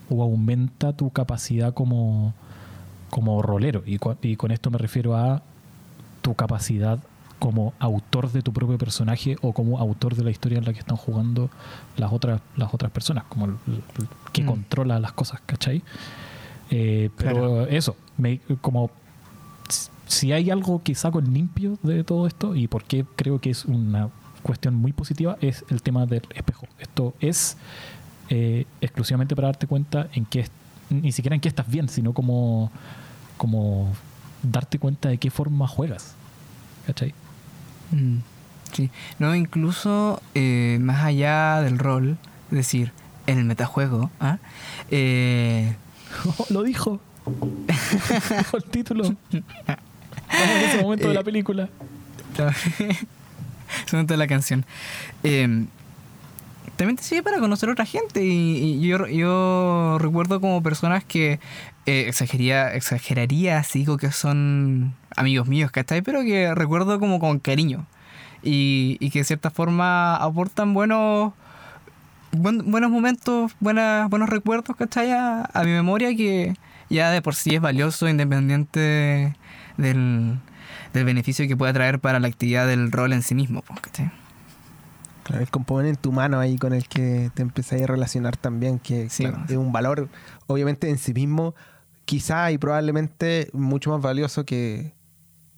o 0.09 0.23
aumenta 0.23 0.93
tu 0.93 1.11
capacidad 1.11 1.73
como, 1.73 2.35
como 3.11 3.43
rolero. 3.43 3.83
Y, 3.87 3.99
y 4.23 4.37
con 4.37 4.51
esto 4.51 4.71
me 4.71 4.79
refiero 4.79 5.17
a 5.17 5.43
tu 6.23 6.35
capacidad 6.35 6.99
como 7.39 7.73
autor 7.79 8.31
de 8.33 8.43
tu 8.43 8.53
propio 8.53 8.77
personaje 8.77 9.37
o 9.41 9.53
como 9.53 9.79
autor 9.79 10.15
de 10.15 10.25
la 10.25 10.31
historia 10.31 10.59
en 10.59 10.65
la 10.65 10.73
que 10.73 10.81
están 10.81 10.97
jugando 10.99 11.49
las 11.97 12.13
otras, 12.13 12.41
las 12.57 12.75
otras 12.75 12.91
personas, 12.91 13.25
como 13.29 13.47
el, 13.47 13.53
el 13.69 13.83
que 14.33 14.43
Mm. 14.43 14.47
controla 14.47 14.99
las 15.01 15.13
cosas, 15.13 15.41
¿cachai? 15.47 15.83
Eh, 16.71 17.11
pero 17.17 17.35
Claro. 17.35 17.67
eso, 17.67 17.97
me, 18.17 18.41
como 18.61 18.91
si 20.07 20.33
hay 20.33 20.51
algo 20.51 20.83
que 20.83 20.95
saco 20.95 21.19
en 21.21 21.33
limpio 21.33 21.79
de 21.83 22.03
todo 22.05 22.27
esto 22.27 22.57
y 22.57 22.67
por 22.67 22.85
qué 22.85 23.05
creo 23.17 23.41
que 23.41 23.51
es 23.51 23.65
una 23.65 24.09
cuestión 24.43 24.75
muy 24.75 24.93
positiva 24.93 25.37
es 25.41 25.65
el 25.71 25.83
tema 25.83 26.07
del 26.07 26.23
espejo. 26.35 26.67
Esto 26.79 27.15
es 27.21 27.57
eh, 28.29 28.67
exclusivamente 28.81 29.37
para 29.37 29.49
darte 29.49 29.67
cuenta 29.67 30.09
en 30.15 30.25
qué 30.25 30.47
ni 30.89 31.13
siquiera 31.13 31.35
en 31.37 31.41
qué 31.41 31.49
estás 31.49 31.69
bien, 31.69 31.89
sino 31.89 32.13
como, 32.13 32.71
como 33.37 33.93
darte 34.43 34.79
cuenta 34.81 35.09
de 35.09 35.19
qué 35.19 35.31
forma 35.31 35.69
juegas. 35.69 36.15
¿Cachai? 36.87 37.15
Mm, 37.93 38.19
Sí, 38.73 38.89
no, 39.19 39.35
incluso 39.35 40.23
eh, 40.37 40.79
más 40.81 41.05
allá 41.05 41.61
del 41.61 41.77
rol, 41.81 42.19
es 42.53 42.57
decir, 42.57 42.93
en 43.27 43.39
el 43.39 43.45
metajuego, 43.45 44.11
¿ah? 44.21 44.39
Eh, 44.93 45.75
lo 46.51 46.63
dijo. 46.63 47.01
dijo 48.39 48.57
el 48.57 48.65
título. 48.65 49.05
Estamos 49.05 50.57
en 50.57 50.63
ese 50.69 50.83
momento 50.83 51.09
de 51.09 51.15
la 51.15 51.21
Eh, 51.21 51.25
película. 51.25 51.69
se 53.87 53.97
nota 53.97 54.17
la 54.17 54.27
canción. 54.27 54.65
Eh, 55.23 55.67
también 56.77 56.97
te 56.97 57.03
sirve 57.03 57.23
para 57.23 57.39
conocer 57.41 57.69
a 57.69 57.73
otra 57.73 57.85
gente. 57.85 58.25
Y, 58.25 58.79
y 58.79 58.81
yo, 58.89 59.07
yo 59.07 59.99
recuerdo 60.01 60.41
como 60.41 60.63
personas 60.63 61.05
que 61.05 61.41
eh, 61.87 62.05
exageraría, 62.09 62.73
exageraría 62.75 63.63
si 63.65 63.81
digo 63.81 63.97
que 63.99 64.11
son 64.13 64.95
amigos 65.17 65.47
míos, 65.47 65.71
¿cachai? 65.71 66.01
Pero 66.03 66.23
que 66.23 66.55
recuerdo 66.55 66.99
como 66.99 67.19
con 67.21 67.39
cariño. 67.39 67.87
Y, 68.43 68.97
y 69.01 69.11
que 69.11 69.19
de 69.19 69.25
cierta 69.25 69.51
forma 69.51 70.17
aportan 70.17 70.73
buenos, 70.73 71.35
buen- 72.33 72.71
buenos 72.71 72.91
momentos, 72.91 73.53
buenas, 73.61 74.09
buenos 74.11 74.29
recuerdos, 74.29 74.77
¿cachai? 74.77 75.11
A, 75.13 75.45
a 75.53 75.63
mi 75.65 75.71
memoria 75.71 76.15
que 76.17 76.55
ya 76.89 77.11
de 77.11 77.23
por 77.23 77.35
sí 77.35 77.55
es 77.55 77.61
valioso, 77.61 78.09
independiente 78.09 79.35
del, 79.77 80.39
del 80.93 81.05
beneficio 81.05 81.47
que 81.47 81.57
pueda 81.57 81.73
traer 81.73 82.01
para 82.01 82.19
la 82.21 82.29
actividad 82.29 82.67
del 82.67 82.91
rol 82.93 83.13
en 83.13 83.23
sí 83.23 83.35
mismo, 83.35 83.63
pues, 83.63 83.81
¿cachai? 83.81 84.11
Claro, 85.25 85.43
el 85.43 85.51
componente 85.51 86.09
humano 86.09 86.41
ahí 86.41 86.57
con 86.59 86.73
el 86.73 86.89
que 86.89 87.31
te 87.35 87.43
empezás 87.43 87.81
a 87.83 87.87
relacionar 87.87 88.37
también, 88.37 88.79
que 88.79 89.09
Sí, 89.11 89.23
claro, 89.25 89.39
bueno. 89.39 89.53
es 89.53 89.57
un 89.59 89.73
valor, 89.73 90.09
obviamente, 90.49 90.89
en 90.91 90.99
sí 90.99 91.13
mismo, 91.15 91.55
quizá 92.05 92.51
y 92.51 92.59
probablemente 92.59 93.49
mucho 93.53 93.91
más 93.91 94.01
valioso 94.03 94.45
que, 94.45 94.93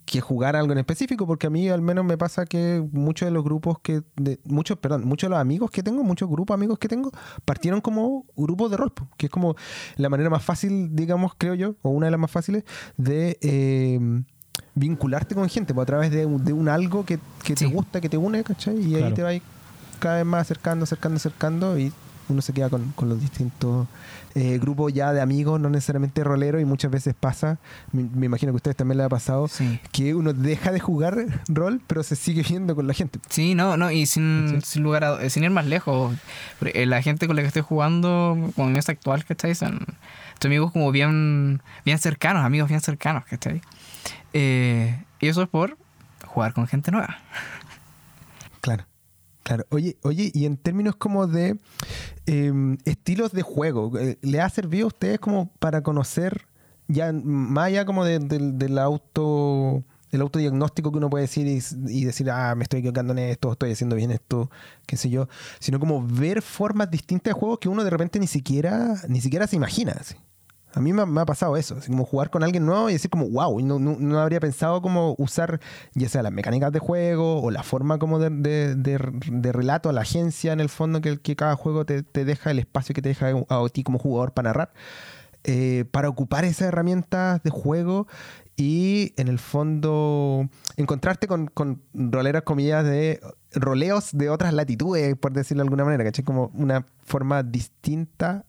que 0.04 0.20
jugar 0.20 0.56
algo 0.56 0.72
en 0.72 0.78
específico, 0.78 1.26
porque 1.26 1.46
a 1.46 1.50
mí 1.50 1.68
al 1.68 1.80
menos 1.80 2.04
me 2.04 2.18
pasa 2.18 2.44
que 2.44 2.84
muchos 2.92 3.26
de 3.26 3.30
los 3.30 3.44
grupos 3.44 3.78
que, 3.80 4.02
de, 4.16 4.40
muchos, 4.44 4.76
perdón, 4.78 5.04
muchos 5.06 5.28
de 5.28 5.30
los 5.30 5.38
amigos 5.40 5.70
que 5.70 5.82
tengo, 5.82 6.02
muchos 6.02 6.28
grupos 6.28 6.54
amigos 6.54 6.78
que 6.78 6.88
tengo, 6.88 7.12
partieron 7.44 7.80
como 7.80 8.26
grupos 8.36 8.70
de 8.70 8.76
rol, 8.76 8.92
que 9.16 9.26
es 9.26 9.30
como 9.32 9.54
la 9.96 10.08
manera 10.08 10.28
más 10.28 10.42
fácil, 10.44 10.94
digamos, 10.94 11.32
creo 11.38 11.54
yo, 11.54 11.76
o 11.82 11.90
una 11.90 12.06
de 12.06 12.10
las 12.10 12.20
más 12.20 12.30
fáciles, 12.30 12.64
de 12.96 13.38
eh, 13.42 14.00
vincularte 14.74 15.34
con 15.34 15.48
gente, 15.48 15.72
pues, 15.74 15.84
a 15.84 15.86
través 15.86 16.10
de, 16.10 16.26
un- 16.26 16.44
de 16.44 16.52
un 16.52 16.68
algo 16.68 17.04
que, 17.04 17.18
que 17.44 17.56
Sí. 17.56 17.66
te 17.68 17.74
gusta, 17.74 18.00
que 18.00 18.08
te 18.08 18.16
une, 18.16 18.42
¿cachai? 18.42 18.78
Y 18.80 18.96
ahí 18.96 19.12
te 19.12 19.22
vas 19.22 19.40
cada 19.98 20.16
vez 20.16 20.26
más 20.26 20.42
acercando, 20.42 20.82
acercando, 20.84 21.16
acercando 21.16 21.78
y 21.78 21.92
uno 22.32 22.42
se 22.42 22.52
queda 22.52 22.68
con, 22.70 22.92
con 22.92 23.08
los 23.08 23.20
distintos 23.20 23.86
eh, 24.34 24.58
grupos 24.58 24.92
ya 24.92 25.12
de 25.12 25.20
amigos, 25.20 25.60
no 25.60 25.68
necesariamente 25.68 26.24
roleros 26.24 26.60
y 26.62 26.64
muchas 26.64 26.90
veces 26.90 27.14
pasa, 27.18 27.58
me, 27.92 28.02
me 28.04 28.26
imagino 28.26 28.50
que 28.52 28.56
a 28.56 28.56
ustedes 28.56 28.76
también 28.76 28.96
les 28.98 29.06
ha 29.06 29.10
pasado, 29.10 29.46
Sí. 29.48 29.78
que 29.92 30.14
uno 30.14 30.32
deja 30.32 30.72
de 30.72 30.80
jugar 30.80 31.26
rol 31.48 31.80
pero 31.86 32.02
se 32.02 32.16
sigue 32.16 32.42
viendo 32.42 32.74
con 32.74 32.86
la 32.86 32.94
gente. 32.94 33.18
Sí, 33.28 33.54
no, 33.54 33.76
no, 33.76 33.90
y 33.90 34.06
sin, 34.06 34.48
Sí. 34.48 34.58
sin 34.62 34.82
lugar 34.82 35.04
a, 35.04 35.28
sin 35.30 35.44
ir 35.44 35.50
más 35.50 35.66
lejos, 35.66 36.16
eh, 36.62 36.86
la 36.86 37.02
gente 37.02 37.26
con 37.26 37.36
la 37.36 37.42
que 37.42 37.48
estoy 37.48 37.62
jugando, 37.62 38.50
con 38.56 38.68
mi 38.68 38.72
mesa 38.72 38.92
actual, 38.92 39.24
¿cachai? 39.24 39.54
Son 39.54 39.78
son 40.40 40.48
amigos 40.50 40.72
como 40.72 40.90
bien, 40.90 41.62
bien 41.84 41.98
cercanos, 41.98 42.44
amigos 42.44 42.68
bien 42.68 42.80
cercanos, 42.80 43.24
¿cachai? 43.26 43.60
Eh, 44.32 44.98
y 45.20 45.28
eso 45.28 45.42
es 45.42 45.48
por 45.48 45.76
jugar 46.26 46.52
con 46.52 46.66
gente 46.66 46.90
nueva. 46.90 47.18
Claro. 49.42 49.64
Oye, 49.70 49.96
oye, 50.02 50.30
y 50.32 50.44
en 50.46 50.56
términos 50.56 50.94
como 50.96 51.26
de 51.26 51.58
eh, 52.26 52.52
estilos 52.84 53.32
de 53.32 53.42
juego, 53.42 53.98
eh, 53.98 54.18
¿le 54.22 54.40
ha 54.40 54.48
servido 54.48 54.84
a 54.84 54.88
ustedes 54.88 55.18
como 55.18 55.52
para 55.58 55.82
conocer 55.82 56.46
ya 56.88 57.12
más 57.12 57.66
allá 57.66 57.84
como 57.84 58.04
de- 58.04 58.18
del- 58.20 58.58
del 58.58 58.78
auto 58.78 59.82
el 60.12 60.20
autodiagnóstico 60.20 60.92
que 60.92 60.98
uno 60.98 61.08
puede 61.08 61.22
decir 61.22 61.46
y, 61.46 62.04
decir, 62.04 62.30
ah, 62.30 62.54
me 62.54 62.64
estoy 62.64 62.80
equivocando 62.80 63.14
en 63.14 63.18
esto, 63.20 63.50
estoy 63.52 63.72
haciendo 63.72 63.96
bien 63.96 64.10
esto, 64.10 64.50
qué 64.86 64.98
sé 64.98 65.08
yo, 65.08 65.26
sino 65.58 65.80
como 65.80 66.06
ver 66.06 66.42
formas 66.42 66.90
distintas 66.90 67.32
de 67.34 67.40
juegos 67.40 67.58
que 67.60 67.70
uno 67.70 67.82
de 67.82 67.88
repente 67.88 68.18
ni 68.20 68.26
siquiera, 68.26 68.94
ni 69.08 69.22
siquiera 69.22 69.46
se 69.46 69.56
imagina. 69.56 69.96
A 70.74 70.80
mí 70.80 70.92
me, 70.92 71.02
ha- 71.20 71.24
pasado 71.26 71.56
eso, 71.56 71.76
así 71.78 71.90
como 71.90 72.04
jugar 72.04 72.30
con 72.30 72.42
alguien 72.42 72.64
nuevo 72.64 72.88
y 72.88 72.94
decir 72.94 73.10
como, 73.10 73.28
wow, 73.28 73.60
no, 73.60 73.78
no, 73.78 73.96
no 73.98 74.18
habría 74.18 74.40
pensado 74.40 74.80
como 74.80 75.14
usar 75.18 75.60
ya 75.94 76.08
sea 76.08 76.22
las 76.22 76.32
mecánicas 76.32 76.72
de 76.72 76.78
juego 76.78 77.42
o 77.42 77.50
la 77.50 77.62
forma 77.62 77.98
como 77.98 78.18
de, 78.18 78.30
de- 78.74 79.52
relato 79.52 79.88
a 79.88 79.92
la 79.92 80.00
agencia 80.02 80.52
en 80.52 80.60
el 80.60 80.68
fondo 80.68 81.00
que, 81.00 81.20
que 81.20 81.36
cada 81.36 81.56
juego 81.56 81.84
te, 81.84 82.02
te 82.02 82.24
deja, 82.24 82.50
el 82.50 82.58
espacio 82.58 82.94
que 82.94 83.02
te 83.02 83.10
deja 83.10 83.32
a, 83.48 83.68
ti 83.68 83.82
como 83.82 83.98
jugador 83.98 84.32
para 84.32 84.48
narrar, 84.50 84.72
eh, 85.44 85.84
para 85.90 86.08
ocupar 86.08 86.44
esas 86.44 86.68
herramientas 86.68 87.42
de 87.42 87.50
juego 87.50 88.06
y 88.56 89.12
en 89.16 89.28
el 89.28 89.38
fondo 89.38 90.48
encontrarte 90.76 91.26
con, 91.26 91.46
con 91.48 91.82
roleras 91.94 92.42
comillas 92.42 92.84
de 92.84 93.20
roleos 93.54 94.10
de 94.12 94.30
otras 94.30 94.52
latitudes, 94.54 95.16
por 95.16 95.32
decirlo 95.32 95.62
de 95.62 95.66
alguna 95.66 95.84
manera, 95.84 96.04
¿cachai? 96.04 96.24
Como 96.24 96.50
una 96.54 96.86
forma 97.02 97.42
distinta 97.42 98.44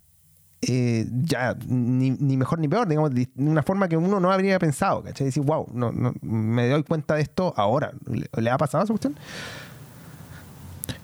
eh, 0.67 1.07
ya 1.23 1.55
ni, 1.67 2.11
ni 2.11 2.37
mejor 2.37 2.59
ni 2.59 2.67
peor, 2.67 2.87
digamos, 2.87 3.13
de 3.13 3.29
una 3.35 3.63
forma 3.63 3.87
que 3.87 3.97
uno 3.97 4.19
no 4.19 4.31
habría 4.31 4.59
pensado, 4.59 5.03
¿cachai? 5.03 5.25
Decir, 5.25 5.43
wow, 5.43 5.67
no, 5.73 5.91
no, 5.91 6.13
me 6.21 6.67
doy 6.69 6.83
cuenta 6.83 7.15
de 7.15 7.21
esto 7.21 7.53
ahora. 7.57 7.91
¿Le, 8.05 8.29
le 8.41 8.49
ha 8.49 8.57
pasado 8.57 8.81
a 8.81 8.83
esa 8.85 8.93
cuestión? 8.93 9.15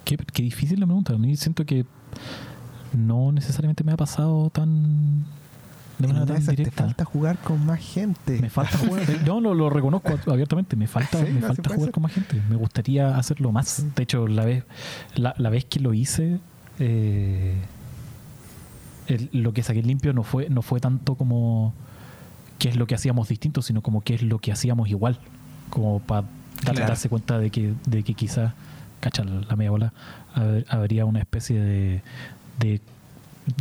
Qué, 0.04 0.16
qué 0.16 0.42
difícil 0.42 0.80
la 0.80 0.86
pregunta. 0.86 1.14
A 1.14 1.18
mí 1.18 1.36
siento 1.36 1.64
que 1.64 1.84
no 2.92 3.32
necesariamente 3.32 3.84
me 3.84 3.92
ha 3.92 3.96
pasado 3.96 4.50
tan. 4.50 5.24
De 5.98 6.06
manera 6.08 6.24
tan 6.26 6.56
te 6.56 6.70
falta 6.70 7.04
jugar 7.04 7.36
con 7.38 7.66
más 7.66 7.78
gente. 7.78 8.40
Me 8.40 8.48
falta 8.48 8.78
jugar. 8.78 9.02
No, 9.26 9.40
lo, 9.40 9.52
lo 9.52 9.68
reconozco 9.68 10.18
abiertamente. 10.26 10.74
Me 10.74 10.86
falta, 10.86 11.18
Sí, 11.18 11.30
me 11.30 11.40
no, 11.40 11.46
falta 11.48 11.74
jugar 11.74 11.90
con 11.90 12.02
más 12.02 12.12
gente. 12.12 12.40
Me 12.48 12.56
gustaría 12.56 13.16
hacerlo 13.18 13.52
más. 13.52 13.84
De 13.94 14.02
hecho, 14.02 14.26
la 14.26 14.46
vez, 14.46 14.64
la, 15.14 15.34
la 15.36 15.50
vez 15.50 15.66
que 15.66 15.78
lo 15.78 15.92
hice, 15.92 16.40
eh, 16.78 17.54
el- 19.14 19.30
lo 19.32 19.52
que 19.52 19.62
saqué 19.62 19.82
limpio 19.82 20.12
no 20.12 20.22
fue, 20.22 20.48
no 20.48 20.62
fue 20.62 20.80
tanto 20.80 21.14
como 21.14 21.72
qué 22.58 22.68
es 22.68 22.76
lo 22.76 22.86
que 22.86 22.94
hacíamos 22.94 23.28
distinto, 23.28 23.62
sino 23.62 23.82
como 23.82 24.00
qué 24.02 24.14
es 24.14 24.22
lo 24.22 24.38
que 24.38 24.52
hacíamos 24.52 24.88
igual. 24.88 25.18
Como 25.70 26.00
para 26.00 26.26
Claro. 26.62 26.80
darse 26.80 27.08
cuenta 27.08 27.38
de 27.38 27.50
que, 27.50 27.72
de 27.86 28.02
que 28.02 28.14
quizás, 28.14 28.52
cacha 29.00 29.24
la, 29.24 29.56
media 29.56 29.70
bola, 29.70 29.92
hab- 30.34 30.64
habría 30.68 31.04
una 31.06 31.20
especie 31.20 31.58
de, 31.60 32.02
de 32.58 32.80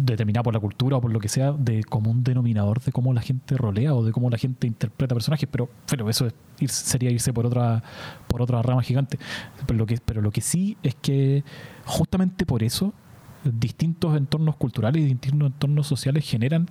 determinada 0.04 0.44
por 0.44 0.54
la 0.54 0.60
cultura 0.60 0.98
o 0.98 1.02
por 1.02 1.12
lo 1.12 1.20
que 1.20 1.30
sea, 1.30 1.54
de 1.54 1.84
como 1.84 2.12
un 2.12 2.24
denominador 2.24 2.82
de 2.82 2.92
cómo 2.92 3.14
la 3.14 3.22
gente 3.22 3.56
rolea 3.58 3.96
o 3.96 4.04
de 4.04 4.12
cómo 4.12 4.30
la 4.30 4.38
gente 4.38 4.68
interpreta 4.68 5.16
personajes, 5.16 5.48
pero, 5.50 5.70
pero 5.90 6.10
eso 6.10 6.28
es 6.28 6.34
ir- 6.60 6.70
sería 6.70 7.10
irse 7.10 7.32
por 7.32 7.46
otra, 7.46 7.82
por 8.28 8.42
otra 8.42 8.62
rama 8.62 8.84
gigante. 8.84 9.18
Pero 9.66 9.78
lo, 9.80 9.86
que, 9.86 9.98
pero 10.04 10.22
lo 10.22 10.32
que 10.32 10.42
sí 10.42 10.78
es 10.84 10.96
que 10.96 11.44
justamente 11.86 12.46
por 12.46 12.62
eso 12.64 12.94
distintos 13.43 14.15
entornos 14.17 14.56
culturales 14.56 15.02
y 15.02 15.06
distintos 15.06 15.47
entornos 15.47 15.88
sociales 15.88 16.28
generan 16.28 16.67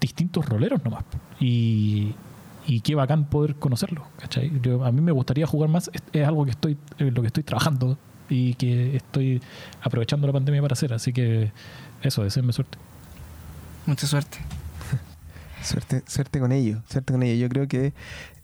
distintos 0.00 0.44
roleros 0.46 0.82
nomás. 0.84 1.04
Y, 1.40 2.14
y 2.66 2.80
qué 2.80 2.94
bacán 2.94 3.26
poder 3.26 3.54
conocerlos. 3.56 4.04
¿cachai? 4.18 4.50
Yo- 4.62 4.84
a 4.84 4.92
mí 4.92 5.00
me 5.00 5.12
gustaría 5.12 5.46
jugar 5.46 5.70
más, 5.70 5.90
es, 5.92 6.02
es 6.12 6.26
algo 6.26 6.44
que 6.44 6.50
estoy, 6.52 6.76
en 6.98 7.14
lo 7.14 7.20
que 7.22 7.28
estoy 7.28 7.42
trabajando 7.44 7.98
y 8.28 8.54
que 8.54 8.96
estoy 8.96 9.40
aprovechando 9.82 10.26
la 10.26 10.32
pandemia 10.32 10.60
para 10.62 10.72
hacer. 10.72 10.92
Así 10.92 11.12
que 11.12 11.52
eso, 12.02 12.22
deseenme 12.24 12.52
suerte. 12.52 12.78
Mucha 13.86 14.06
suerte. 14.06 14.38
Suerte, 15.62 16.02
suerte 16.06 16.38
con 16.38 16.52
ello, 16.52 16.82
suerte 16.88 17.12
con 17.12 17.22
ello. 17.24 17.34
Yo 17.42 17.48
creo 17.48 17.66
que 17.66 17.92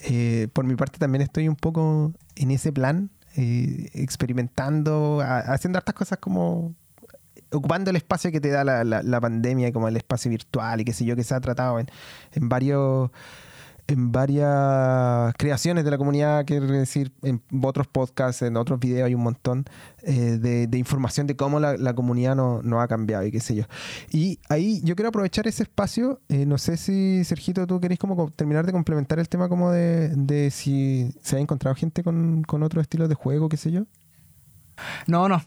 eh, 0.01 0.49
por 0.53 0.65
mi 0.65 0.75
parte 0.75 0.99
también 0.99 1.23
estoy 1.23 1.49
un 1.49 1.55
poco 1.55 2.13
en 2.35 2.51
ese 2.51 2.73
plan, 2.73 3.09
eh, 3.37 3.89
experimentando, 3.95 5.21
a- 5.21 5.39
haciendo 5.39 5.79
hartas 5.79 5.95
cosas 5.95 6.19
como 6.19 6.75
ocupando 7.55 7.91
el 7.91 7.97
espacio 7.97 8.31
que 8.33 8.41
te 8.41 8.51
da 8.51 8.65
la, 8.65 8.85
la- 8.85 9.03
la 9.03 9.21
pandemia, 9.21 9.73
como 9.73 9.89
el 9.89 9.97
espacio 9.97 10.31
virtual 10.31 10.81
y 10.81 10.85
qué 10.85 10.93
sé 10.93 11.05
yo, 11.05 11.17
que 11.17 11.25
se 11.25 11.35
ha 11.35 11.41
tratado 11.41 11.79
en, 11.79 11.87
en 12.33 12.49
varios 12.49 13.11
en 13.87 14.13
varias 14.13 15.35
creaciones 15.37 15.85
de 15.85 15.91
la 15.91 15.99
comunidad, 15.99 16.45
quiero 16.47 16.67
decir, 16.67 17.13
en 17.23 17.43
otros 17.63 17.87
podcasts, 17.87 18.43
en 18.43 18.57
otros 18.57 18.81
videos 18.81 19.07
hay 19.07 19.15
un 19.15 19.23
montón 19.23 19.65
eh, 20.03 20.39
de, 20.41 20.79
información 20.79 21.27
de 21.27 21.37
cómo 21.37 21.61
la, 21.61 21.95
comunidad 21.95 22.35
no, 22.35 22.63
no, 22.63 22.81
ha 22.81 22.89
cambiado 22.89 23.27
y 23.27 23.31
qué 23.31 23.41
sé 23.41 23.55
yo. 23.55 23.65
Y 24.11 24.39
ahí 24.49 24.81
yo 24.85 24.97
quiero 24.97 25.11
aprovechar 25.11 25.47
ese 25.47 25.65
espacio, 25.65 26.21
eh, 26.29 26.47
no 26.47 26.57
sé 26.57 26.77
si 26.77 27.25
Sergito 27.25 27.67
tú 27.67 27.79
querés 27.81 27.99
como 27.99 28.31
terminar 28.31 28.65
de 28.65 28.73
complementar 28.73 29.19
el 29.19 29.29
tema 29.29 29.49
como 29.49 29.71
de, 29.71 30.09
de 30.17 30.51
si 30.51 31.13
se 31.23 31.37
ha 31.37 31.41
encontrado 31.41 31.75
gente 31.75 32.03
con, 32.03 32.43
con 32.45 32.63
otros 32.63 32.83
estilos 32.83 33.09
de 33.11 33.15
juego, 33.15 33.49
qué 33.51 33.57
sé 33.59 33.71
yo. 33.71 33.83
No, 35.07 35.29
no, 35.29 35.43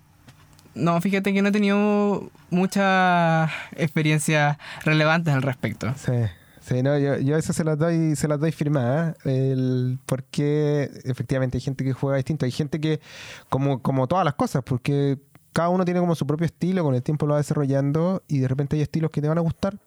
no, 0.78 1.00
fíjate 1.02 1.34
que 1.34 1.42
no 1.42 1.50
he 1.50 1.52
tenido 1.52 2.30
muchas 2.50 3.52
experiencias 3.76 4.58
relevantes 4.84 5.34
al 5.34 5.42
respecto. 5.42 5.94
Sí. 5.98 6.14
Sí, 6.62 6.84
no, 6.84 6.98
yo, 6.98 7.18
yo 7.18 7.38
eso 7.38 7.54
se 7.54 7.64
las 7.64 7.80
doy, 7.80 8.18
se 8.18 8.28
las 8.28 8.42
doy 8.42 8.52
firmada, 8.52 9.16
el, 9.24 10.00
porque 10.06 10.92
efectivamente 11.06 11.58
hay 11.58 11.62
gente 11.62 11.86
que 11.86 11.94
juega 11.94 12.18
distinto, 12.18 12.44
hay 12.44 12.52
gente 12.52 12.82
que, 12.82 13.00
como, 13.48 13.82
como 13.82 14.06
todas 14.08 14.26
las 14.26 14.34
cosas, 14.34 14.64
porque 14.66 15.18
cada 15.54 15.70
uno 15.70 15.86
tiene 15.86 16.02
como 16.02 16.14
su 16.14 16.28
propio 16.28 16.46
estilo, 16.46 16.84
con 16.84 16.94
el 16.94 17.02
tiempo 17.02 17.26
lo 17.26 17.34
va 17.34 17.38
desarrollando, 17.38 18.22
y 18.28 18.40
de 18.40 18.50
repente 18.50 18.76
hay 18.76 18.82
estilos 18.82 19.12
que 19.12 19.22
te 19.22 19.30
van 19.30 19.38
a 19.38 19.42
gustar 19.42 19.80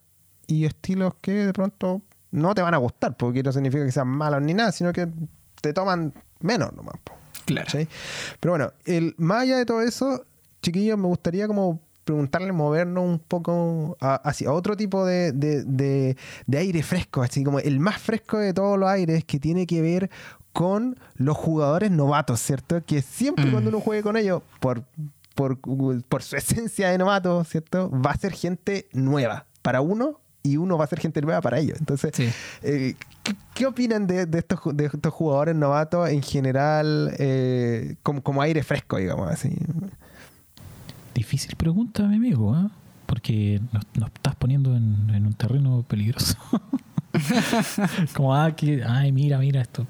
y 0.46 0.64
estilos 0.64 1.12
que 1.20 1.33
de 1.33 1.53
pronto 1.53 2.00
no 2.31 2.55
te 2.55 2.62
van 2.62 2.72
a 2.72 2.79
gustar, 2.79 3.14
porque 3.14 3.42
no 3.42 3.53
significa 3.53 3.85
que 3.85 3.92
sean 3.92 4.09
malos 4.09 4.40
ni 4.40 4.55
nada, 4.55 4.72
sino 4.72 4.92
que 4.94 5.07
te 5.61 5.74
toman 5.74 6.14
menos 6.40 6.72
nomás. 6.72 6.96
Claro. 7.44 7.68
Pero 8.40 8.53
bueno, 8.53 8.72
el, 8.85 9.14
más 9.18 9.42
allá 9.42 9.59
de 9.59 9.66
todo 9.66 9.83
eso, 9.83 10.24
chiquillos, 10.62 10.99
me 10.99 11.07
gustaría 11.07 11.46
como 11.46 11.81
preguntarle 12.05 12.53
movernos 12.53 13.05
un 13.05 13.18
poco 13.20 13.96
hacia 14.01 14.53
otro 14.53 14.77
tipo 14.77 15.05
de, 15.07 16.16
aire 16.53 16.83
fresco, 16.83 17.23
así 17.23 17.44
como 17.44 17.61
el 17.61 17.79
más 17.79 18.01
fresco 18.01 18.38
de 18.38 18.53
todos 18.53 18.79
los 18.79 18.88
aires 18.88 19.25
que 19.25 19.38
tiene 19.38 19.66
que 19.66 19.81
ver 19.81 20.11
con 20.53 20.99
los 21.14 21.37
jugadores 21.37 21.90
novatos, 21.90 22.40
¿cierto? 22.40 22.83
Que 22.85 23.03
siempre 23.03 23.46
mm. 23.46 23.53
cuando 23.53 23.70
uno 23.70 23.81
juegue 23.81 24.03
con 24.03 24.16
ellos, 24.16 24.42
por, 24.59 24.83
por, 25.35 26.23
su 26.23 26.37
esencia 26.37 26.90
de 26.90 26.99
novato, 26.99 27.44
¿cierto? 27.44 27.90
Va 27.90 28.11
a 28.11 28.16
ser 28.16 28.33
gente 28.33 28.88
nueva 28.92 29.46
para 29.62 29.81
uno 29.81 30.20
y 30.42 30.57
uno 30.57 30.79
va 30.79 30.85
a 30.85 30.88
ser 30.88 30.99
gente 30.99 31.20
nueva 31.20 31.40
para 31.40 31.59
ellos. 31.59 31.79
Entonces, 31.79 32.12
eh, 32.62 32.94
¿qué, 33.55 33.66
opinan 33.66 34.07
de, 34.07 34.27
estos, 34.33 34.59
de 34.77 34.87
estos 34.87 35.12
jugadores 35.12 35.55
novatos 35.55 36.09
en 36.09 36.23
general 36.23 37.14
eh, 37.18 37.96
como, 38.03 38.23
como 38.23 38.42
aire 38.42 38.62
fresco, 38.64 38.96
digamos 38.96 39.31
así? 39.31 39.57
Difícil 41.21 41.55
pregunta, 41.55 42.05
mi 42.05 42.17
amigo, 42.17 42.57
¿eh? 42.57 42.67
porque 43.05 43.61
nos, 43.73 43.85
estás 44.07 44.35
poniendo 44.37 44.75
en, 44.75 45.27
un 45.27 45.35
terreno 45.35 45.85
peligroso. 45.87 46.39
Como, 48.15 48.35
ah, 48.35 48.53
que, 48.57 48.83
ay, 48.83 49.13
mira, 49.13 49.37
mira, 49.37 49.61
esto 49.61 49.87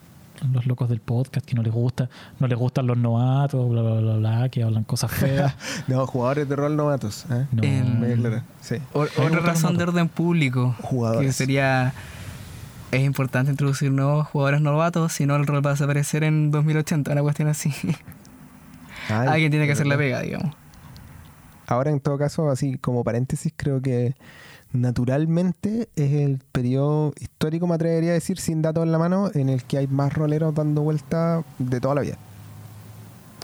los 0.52 0.66
locos 0.66 0.88
del 0.88 0.98
podcast 0.98 1.46
que 1.46 1.54
no 1.54 1.62
les 1.62 1.72
gusta, 1.72 2.10
no 2.40 2.48
les 2.48 2.58
gustan 2.58 2.88
los 2.88 2.98
novatos, 2.98 3.70
bla, 3.70 3.80
bla, 3.80 4.00
bla, 4.00 4.16
bla, 4.16 4.48
que 4.48 4.64
hablan 4.64 4.82
cosas 4.82 5.12
feas. 5.12 5.54
no, 5.86 6.04
jugadores 6.04 6.48
de 6.48 6.56
rol 6.56 6.76
novatos. 6.76 7.26
¿eh? 7.30 7.46
No. 7.52 8.42
sí. 8.60 8.78
otra 8.92 9.38
razón 9.38 9.76
de 9.76 9.84
orden 9.84 10.08
público. 10.08 10.74
Jugadores. 10.80 11.28
Que 11.28 11.32
sería. 11.32 11.94
Es 12.90 13.04
importante 13.04 13.52
introducir 13.52 13.92
nuevos 13.92 14.26
jugadores 14.26 14.62
novatos, 14.62 15.12
si 15.12 15.26
no 15.26 15.36
el 15.36 15.46
rol 15.46 15.64
va 15.64 15.70
a 15.70 15.74
desaparecer 15.74 16.24
en 16.24 16.50
2080, 16.50 17.12
una 17.12 17.22
cuestión 17.22 17.46
así. 17.46 17.72
Alguien 19.08 19.52
tiene 19.52 19.66
que 19.66 19.74
hacer 19.74 19.86
la 19.86 19.96
pega, 19.96 20.22
digamos. 20.22 20.56
Ahora, 21.70 21.92
en 21.92 22.00
todo 22.00 22.18
caso, 22.18 22.50
así 22.50 22.78
como 22.78 23.04
paréntesis, 23.04 23.52
creo 23.56 23.80
que 23.80 24.16
naturalmente 24.72 25.88
es 25.94 26.12
el 26.12 26.40
periodo 26.50 27.14
histórico, 27.20 27.68
me 27.68 27.76
atrevería 27.76 28.10
a 28.10 28.14
decir, 28.14 28.40
sin 28.40 28.60
datos 28.60 28.82
en 28.82 28.90
la 28.90 28.98
mano, 28.98 29.30
en 29.34 29.48
el 29.48 29.62
que 29.62 29.78
hay 29.78 29.86
más 29.86 30.12
roleros 30.12 30.52
dando 30.52 30.82
vuelta 30.82 31.44
de 31.60 31.80
toda 31.80 31.94
la 31.94 32.00
vida. 32.00 32.18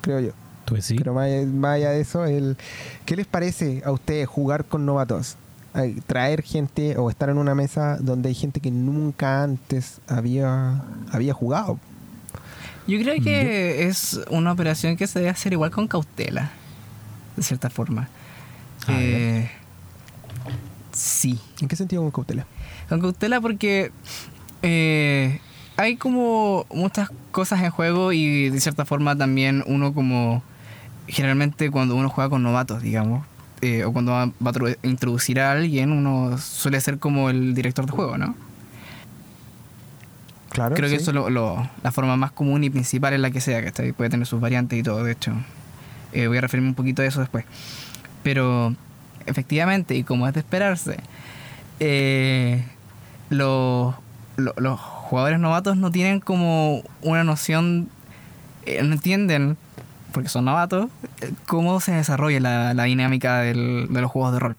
Creo 0.03 0.19
yo. 0.19 0.33
¿Tú 0.65 0.77
sí? 0.83 0.97
Pero 0.99 1.15
más, 1.15 1.29
allá 1.29 1.91
de 1.91 2.01
eso, 2.01 2.25
el, 2.25 2.57
¿qué 3.05 3.15
les 3.15 3.29
parece 3.29 3.81
a 3.85 3.93
ustedes 3.93 4.27
jugar 4.27 4.65
con 4.65 4.85
novatos? 4.85 5.37
traer 6.07 6.43
gente 6.43 6.97
o 6.97 7.11
estar 7.11 7.29
en 7.29 7.37
una 7.37 7.55
mesa 7.55 7.99
donde 8.01 8.31
hay 8.31 8.35
gente 8.35 8.61
que 8.61 8.71
nunca 8.71 9.43
antes 9.43 10.01
había, 10.09 10.83
había 11.13 11.35
jugado. 11.35 11.79
Yo 12.89 12.99
creo 12.99 13.23
que 13.23 13.87
es 13.87 14.19
una 14.31 14.53
operación 14.53 14.97
que 14.97 15.07
se 15.07 15.19
debe 15.19 15.31
hacer 15.31 15.53
igual 15.53 15.71
con 15.71 15.87
cautela, 15.87 16.51
de 17.37 17.43
cierta 17.43 17.71
forma. 17.71 18.09
Eh, 18.89 19.51
sí. 20.93 21.39
¿En 21.61 21.69
qué 21.69 21.77
sentido 21.77 22.03
con 22.03 22.11
cautela? 22.11 22.47
Con 22.89 23.01
cautela 23.01 23.41
porque 23.41 23.93
eh, 24.63 25.41
hay 25.77 25.97
como 25.97 26.67
muchas 26.73 27.11
cosas 27.31 27.63
en 27.63 27.71
juego 27.71 28.13
y 28.13 28.51
de 28.51 28.61
cierta 28.61 28.85
forma 28.85 29.17
también 29.17 29.63
uno 29.67 29.93
como 29.93 30.43
generalmente 31.07 31.71
cuando 31.71 31.95
uno 31.95 32.09
juega 32.09 32.31
con 32.31 32.43
novatos, 32.43 32.83
digamos, 32.83 33.25
eh, 33.61 33.85
o 33.85 33.93
cuando 33.93 34.13
va, 34.13 34.23
a 34.23 34.87
introducir 34.87 35.41
a 35.41 35.53
alguien, 35.53 35.93
uno 35.93 36.37
suele 36.39 36.81
ser 36.81 36.99
como 36.99 37.31
el 37.31 37.55
director 37.55 37.87
de 37.87 37.93
juego, 37.93 38.19
¿no? 38.19 38.35
Claro. 40.51 40.75
Creo 40.75 40.89
que 40.89 40.97
eso 40.97 41.11
es 41.11 41.35
la 41.83 41.93
forma 41.93 42.17
más 42.17 42.33
común 42.33 42.65
y 42.65 42.71
principal 42.71 43.13
en 43.13 43.23
la 43.23 43.31
que 43.31 43.41
sea, 43.41 43.71
que 43.71 43.93
puede 43.93 44.11
tener 44.11 44.27
sus 44.27 44.41
variantes 44.41 44.79
y 44.79 44.83
todo, 44.83 45.05
de 45.05 45.13
hecho. 45.13 45.33
Voy 46.13 46.39
a 46.39 46.41
referirme 46.41 46.69
un 46.69 46.75
poquito 46.75 47.03
a 47.03 47.07
eso 47.07 47.21
después. 47.21 47.45
Pero 48.23 48.75
efectivamente, 49.27 49.95
y 49.95 50.03
como 50.05 50.27
es 50.27 50.35
de 50.35 50.41
esperarse, 50.41 50.99
eh, 51.81 52.65
los, 53.29 53.95
jugadores 54.81 55.39
novatos 55.39 55.77
no 55.77 55.91
tienen 55.91 56.21
como 56.21 56.83
una 57.03 57.25
noción, 57.25 57.89
eh, 58.65 58.83
no 58.83 58.95
entienden, 58.95 59.57
porque 60.13 60.29
son 60.29 60.47
novatos, 60.47 60.89
eh, 61.21 61.33
cómo 61.47 61.81
se 61.81 61.93
desarrolla 61.93 62.41
la, 62.75 62.85
dinámica 62.85 63.41
de 63.41 63.55
los 63.55 64.11
juegos 64.11 64.33
de 64.33 64.39
rol. 64.39 64.57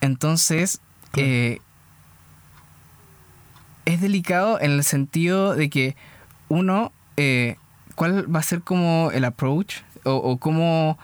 Entonces, 0.00 0.80
es 1.14 1.60
delicado 4.00 4.60
en 4.60 4.72
el 4.72 4.84
sentido 4.84 5.54
de 5.54 5.70
que 5.70 5.96
uno, 6.48 6.92
¿cuál 7.94 8.34
va 8.34 8.40
a 8.40 8.42
ser 8.42 8.62
como 8.62 9.10
el 9.12 9.24
approach 9.24 9.76
o, 10.04 10.14
o 10.14 10.38
cómo 10.38 10.98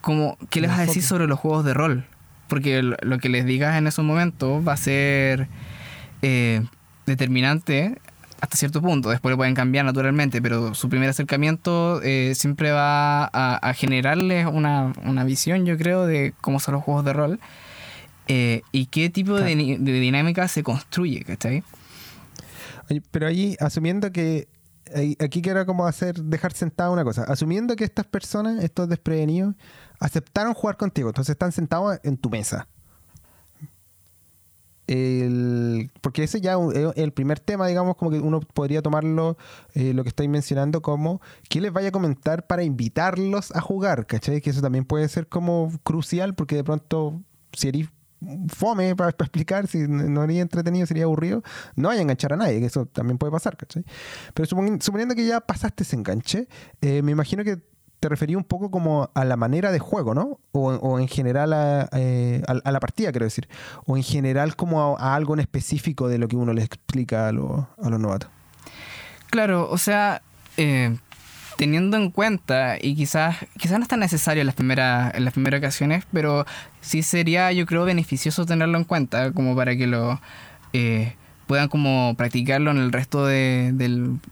como, 0.00 0.38
¿qué 0.48 0.60
les 0.60 0.70
vas 0.70 0.80
a 0.80 0.86
decir 0.86 1.02
sobre 1.02 1.26
los 1.26 1.38
juegos 1.38 1.64
de 1.64 1.74
rol? 1.74 2.06
Porque 2.48 2.82
lo 2.82 3.18
que 3.18 3.28
les 3.28 3.44
digas 3.44 3.76
en 3.76 3.86
esos 3.86 4.04
momentos 4.04 4.66
va 4.66 4.72
a 4.72 4.76
ser 4.76 5.48
eh, 6.22 6.62
determinante 7.06 7.98
hasta 8.40 8.56
cierto 8.56 8.80
punto. 8.80 9.10
Después 9.10 9.30
lo 9.30 9.36
pueden 9.36 9.54
cambiar 9.54 9.84
naturalmente, 9.84 10.40
pero 10.40 10.74
su 10.74 10.88
primer 10.88 11.10
acercamiento 11.10 12.00
eh, 12.02 12.32
siempre 12.34 12.72
va 12.72 13.24
a, 13.26 13.74
generarles 13.74 14.46
una, 14.46 14.92
visión, 15.24 15.66
yo 15.66 15.76
creo, 15.76 16.06
de 16.06 16.32
cómo 16.40 16.58
son 16.58 16.74
los 16.74 16.82
juegos 16.82 17.04
de 17.04 17.12
rol 17.12 17.40
eh, 18.28 18.62
y 18.72 18.86
qué 18.86 19.10
tipo 19.10 19.34
de, 19.38 19.54
dinámica 19.54 20.48
se 20.48 20.62
construye, 20.62 21.24
¿cachai? 21.24 21.62
Pero 23.10 23.26
allí, 23.26 23.56
asumiendo 23.60 24.10
que 24.10 24.48
aquí 25.18 25.42
quiero 25.42 25.64
como 25.66 25.86
hacer 25.86 26.22
dejar 26.22 26.52
sentada 26.52 26.90
una 26.90 27.04
cosa. 27.04 27.24
Asumiendo 27.24 27.76
que 27.76 27.84
estas 27.84 28.06
personas, 28.06 28.62
estos 28.62 28.88
desprevenidos, 28.88 29.54
aceptaron 29.98 30.54
jugar 30.54 30.76
contigo, 30.76 31.08
entonces 31.08 31.32
están 31.32 31.52
sentados 31.52 31.98
en 32.02 32.16
tu 32.16 32.30
mesa. 32.30 32.68
porque 36.00 36.24
ese 36.24 36.40
ya 36.40 36.56
es 36.74 36.92
el 36.96 37.12
primer 37.12 37.38
tema, 37.38 37.68
digamos, 37.68 37.96
como 37.96 38.10
que 38.10 38.18
uno 38.18 38.40
podría 38.40 38.82
tomarlo, 38.82 39.36
eh, 39.74 39.94
lo 39.94 40.02
que 40.02 40.08
estoy 40.08 40.26
mencionando, 40.26 40.82
como 40.82 41.20
que 41.48 41.60
les 41.60 41.72
vaya 41.72 41.88
a 41.88 41.92
comentar 41.92 42.46
para 42.48 42.64
invitarlos 42.64 43.54
a 43.54 43.60
jugar, 43.60 44.06
¿cachai? 44.06 44.40
Que 44.40 44.50
eso 44.50 44.60
también 44.60 44.84
puede 44.84 45.08
ser 45.08 45.28
como 45.28 45.70
crucial, 45.84 46.34
porque 46.34 46.56
de 46.56 46.64
pronto, 46.64 47.22
si 47.52 47.68
eres 47.68 47.88
fome 48.48 48.94
para, 48.96 49.10
explicar, 49.10 49.66
si 49.66 49.78
no 49.88 50.22
sería 50.22 50.42
entretenido, 50.42 50.86
sería 50.86 51.04
aburrido, 51.04 51.42
no 51.76 51.88
vaya 51.88 52.00
a 52.00 52.02
enganchar 52.02 52.32
a 52.32 52.36
nadie, 52.36 52.60
que 52.60 52.66
eso 52.66 52.86
también 52.86 53.18
puede 53.18 53.32
pasar, 53.32 53.56
¿cachai? 53.56 53.84
Pero 54.34 54.46
suponiendo 54.46 55.14
que 55.14 55.26
ya 55.26 55.40
pasaste 55.40 55.82
ese 55.82 55.96
enganche, 55.96 56.48
eh, 56.80 57.02
me 57.02 57.12
imagino 57.12 57.44
que 57.44 57.58
te 58.00 58.08
refería 58.08 58.38
un 58.38 58.44
poco 58.44 58.70
como 58.70 59.10
a 59.14 59.24
la 59.24 59.36
manera 59.36 59.70
de 59.70 59.78
juego, 59.78 60.14
¿no? 60.14 60.40
O, 60.52 60.98
en 60.98 61.06
general 61.06 61.88
eh, 61.92 62.42
a, 62.46 62.72
la 62.72 62.80
partida, 62.80 63.12
quiero 63.12 63.26
decir. 63.26 63.46
O 63.84 63.96
en 63.96 64.02
general 64.02 64.56
como 64.56 64.96
a, 64.96 65.14
algo 65.14 65.34
en 65.34 65.40
específico 65.40 66.08
de 66.08 66.16
lo 66.16 66.26
que 66.26 66.36
uno 66.36 66.54
les 66.54 66.64
explica 66.64 67.28
a, 67.28 67.32
los 67.32 67.66
novatos. 67.78 68.30
Claro, 69.28 69.68
o 69.70 69.76
sea, 69.76 70.22
eh, 70.56 70.96
teniendo 71.60 71.98
en 71.98 72.10
cuenta, 72.10 72.78
y 72.80 72.94
quizás, 72.94 73.36
quizás 73.58 73.76
no 73.76 73.82
es 73.82 73.88
tan 73.88 74.00
necesario 74.00 74.40
en 74.40 74.46
las, 74.46 74.54
primeras, 74.54 75.20
las 75.20 75.34
primeras 75.34 75.58
ocasiones, 75.58 76.06
pero 76.10 76.46
sí 76.80 77.02
sería, 77.02 77.52
yo 77.52 77.66
creo, 77.66 77.84
beneficioso 77.84 78.46
tenerlo 78.46 78.78
en 78.78 78.84
cuenta, 78.84 79.32
como 79.32 79.54
para 79.54 79.76
que 79.76 79.86
lo... 79.86 80.18
Eh, 80.72 81.12
puedan 81.46 81.68
como 81.68 82.14
practicarlo 82.16 82.70
en 82.70 82.78
el 82.78 82.92
resto 82.92 83.26
de, 83.26 83.74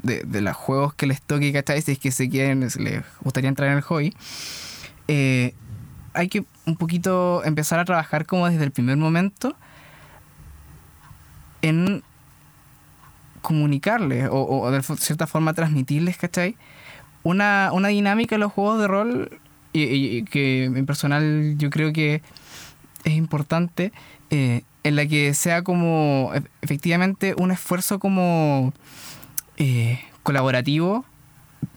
los 0.02 0.56
juegos 0.56 0.94
que 0.94 1.06
les 1.06 1.20
toque, 1.20 1.52
¿cachai? 1.52 1.82
Si 1.82 1.92
es 1.92 1.98
que 1.98 2.12
se 2.12 2.30
quieren, 2.30 2.60
les 2.60 3.02
gustaría 3.20 3.50
entrar 3.50 3.68
en 3.68 3.76
el 3.76 3.82
hobby. 3.82 4.14
Eh, 5.08 5.52
hay 6.14 6.28
que 6.28 6.46
un 6.64 6.76
poquito 6.76 7.44
empezar 7.44 7.78
a 7.78 7.84
trabajar 7.84 8.24
como 8.24 8.48
desde 8.48 8.64
el 8.64 8.70
primer 8.70 8.96
momento 8.96 9.54
en 11.60 12.02
comunicarles 13.42 14.28
o, 14.30 14.60
o 14.60 14.70
de 14.70 14.82
cierta 14.82 15.26
forma 15.26 15.52
transmitirles, 15.52 16.16
¿cachai? 16.16 16.56
Una, 17.22 17.70
una 17.72 17.88
dinámica 17.88 18.36
en 18.36 18.40
los 18.40 18.52
juegos 18.52 18.80
de 18.80 18.86
rol 18.88 19.40
y, 19.72 20.22
que 20.24 20.64
en 20.64 20.86
personal 20.86 21.56
yo 21.58 21.70
creo 21.70 21.92
que 21.92 22.22
es 23.04 23.12
importante 23.12 23.92
eh, 24.30 24.62
en 24.84 24.96
la 24.96 25.06
que 25.06 25.34
sea 25.34 25.62
como 25.62 26.32
efectivamente 26.62 27.34
un 27.36 27.50
esfuerzo 27.50 27.98
como 27.98 28.72
eh, 29.56 30.00
colaborativo 30.22 31.04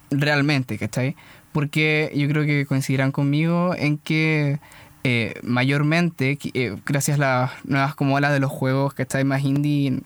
realmente, 0.10 0.78
¿cachai? 0.78 1.16
Porque 1.52 2.12
yo 2.16 2.28
creo 2.28 2.46
que 2.46 2.66
coincidirán 2.66 3.12
conmigo 3.12 3.76
en 3.76 3.98
que 3.98 4.60
eh, 5.04 5.34
mayormente, 5.44 6.38
gracias 6.86 7.18
a 7.18 7.22
las 7.22 7.66
nuevas 7.66 7.96
como 7.96 8.16
olas 8.16 8.32
de 8.32 8.40
los 8.40 8.52
juegos, 8.52 8.94
¿cachai? 8.94 9.24
Más 9.24 9.44
indie, 9.44 10.02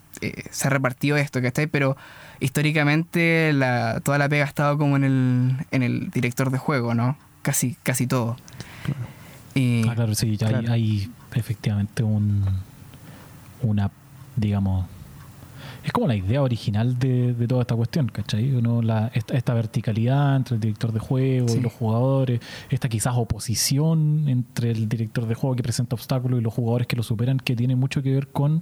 se 0.49 0.67
ha 0.67 0.69
repartido 0.69 1.17
esto, 1.17 1.41
¿cachai? 1.41 1.67
Pero 1.67 1.97
históricamente 2.39 3.51
la, 3.53 3.99
toda 4.03 4.17
la 4.17 4.29
pega 4.29 4.43
ha 4.45 4.47
estado 4.47 4.77
como 4.77 4.95
en 4.95 5.03
el, 5.03 5.57
en 5.71 5.83
el 5.83 6.09
director 6.11 6.49
de 6.51 6.57
juego, 6.57 6.93
¿no? 6.93 7.17
Casi, 7.41 7.75
casi 7.83 8.07
todo. 8.07 8.37
Y, 9.53 9.87
Ah, 9.87 9.95
claro, 9.95 10.15
sí, 10.15 10.35
ya 10.37 10.47
hay- 10.47 10.53
Claro. 10.53 10.71
hay, 10.73 11.11
efectivamente 11.33 12.03
un 12.03 12.43
una, 13.61 13.89
digamos, 14.35 14.85
es 15.83 15.91
como 15.91 16.07
la 16.07 16.15
idea 16.15 16.41
original 16.43 16.99
de, 16.99 17.33
de 17.33 17.47
toda 17.47 17.61
esta 17.61 17.75
cuestión, 17.75 18.07
¿cachai? 18.09 18.51
Uno, 18.53 18.81
la, 18.81 19.09
esta, 19.13 19.33
esta 19.35 19.53
verticalidad 19.53 20.35
entre 20.35 20.55
el 20.55 20.61
director 20.61 20.91
de 20.91 20.99
juego 20.99 21.47
Sí. 21.47 21.57
y 21.57 21.61
los 21.61 21.71
jugadores, 21.73 22.41
esta 22.69 22.89
quizás 22.89 23.13
oposición 23.15 24.27
entre 24.27 24.71
el 24.71 24.89
director 24.89 25.25
de 25.27 25.35
juego 25.35 25.55
que 25.55 25.63
presenta 25.63 25.95
obstáculos 25.95 26.39
y 26.39 26.43
los 26.43 26.53
jugadores 26.53 26.85
que 26.87 26.95
lo 26.95 27.03
superan, 27.03 27.37
que 27.39 27.55
tiene 27.55 27.75
mucho 27.75 28.01
que 28.03 28.13
ver 28.13 28.27
con 28.27 28.61